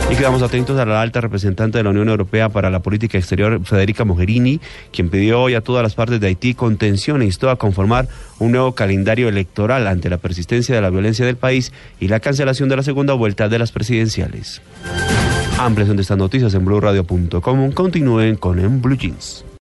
Y 0.09 0.15
quedamos 0.15 0.41
atentos 0.43 0.79
a 0.79 0.85
la 0.85 1.03
alta 1.03 1.21
representante 1.21 1.79
de 1.79 1.85
la 1.85 1.91
Unión 1.91 2.09
Europea 2.09 2.49
para 2.49 2.71
la 2.71 2.79
Política 2.81 3.19
Exterior, 3.19 3.61
Federica 3.65 4.05
Mogherini, 4.05 4.61
quien 4.93 5.09
pidió 5.09 5.41
hoy 5.43 5.55
a 5.55 5.63
todas 5.63 5.83
las 5.83 5.97
partes 5.97 6.21
de 6.21 6.29
Haití 6.29 6.55
contención 6.55 7.23
e 7.23 7.25
instó 7.25 7.51
a 7.51 7.57
conformar 7.57 8.07
un 8.39 8.53
nuevo 8.53 8.73
calendario 8.73 9.29
electoral 9.29 9.89
ante 9.89 10.09
la 10.09 10.19
persistencia 10.19 10.77
de 10.77 10.81
la 10.81 10.91
violencia 10.91 11.27
del 11.27 11.37
país 11.37 11.73
y 11.99 12.07
la 12.07 12.21
cancelación 12.21 12.69
de 12.69 12.77
la 12.77 12.83
segunda 12.85 13.15
vuelta 13.15 13.49
de 13.49 13.59
las 13.59 13.73
presidenciales. 13.73 14.63
Ampliación 15.59 15.97
de 15.97 16.03
estas 16.03 16.19
noticias 16.19 16.55
en 16.55 16.65
blueradio.com. 16.65 17.73
Continúen 17.73 18.37
con 18.37 18.59
En 18.61 18.83
Blue 18.83 18.97
Jeans. 18.97 19.46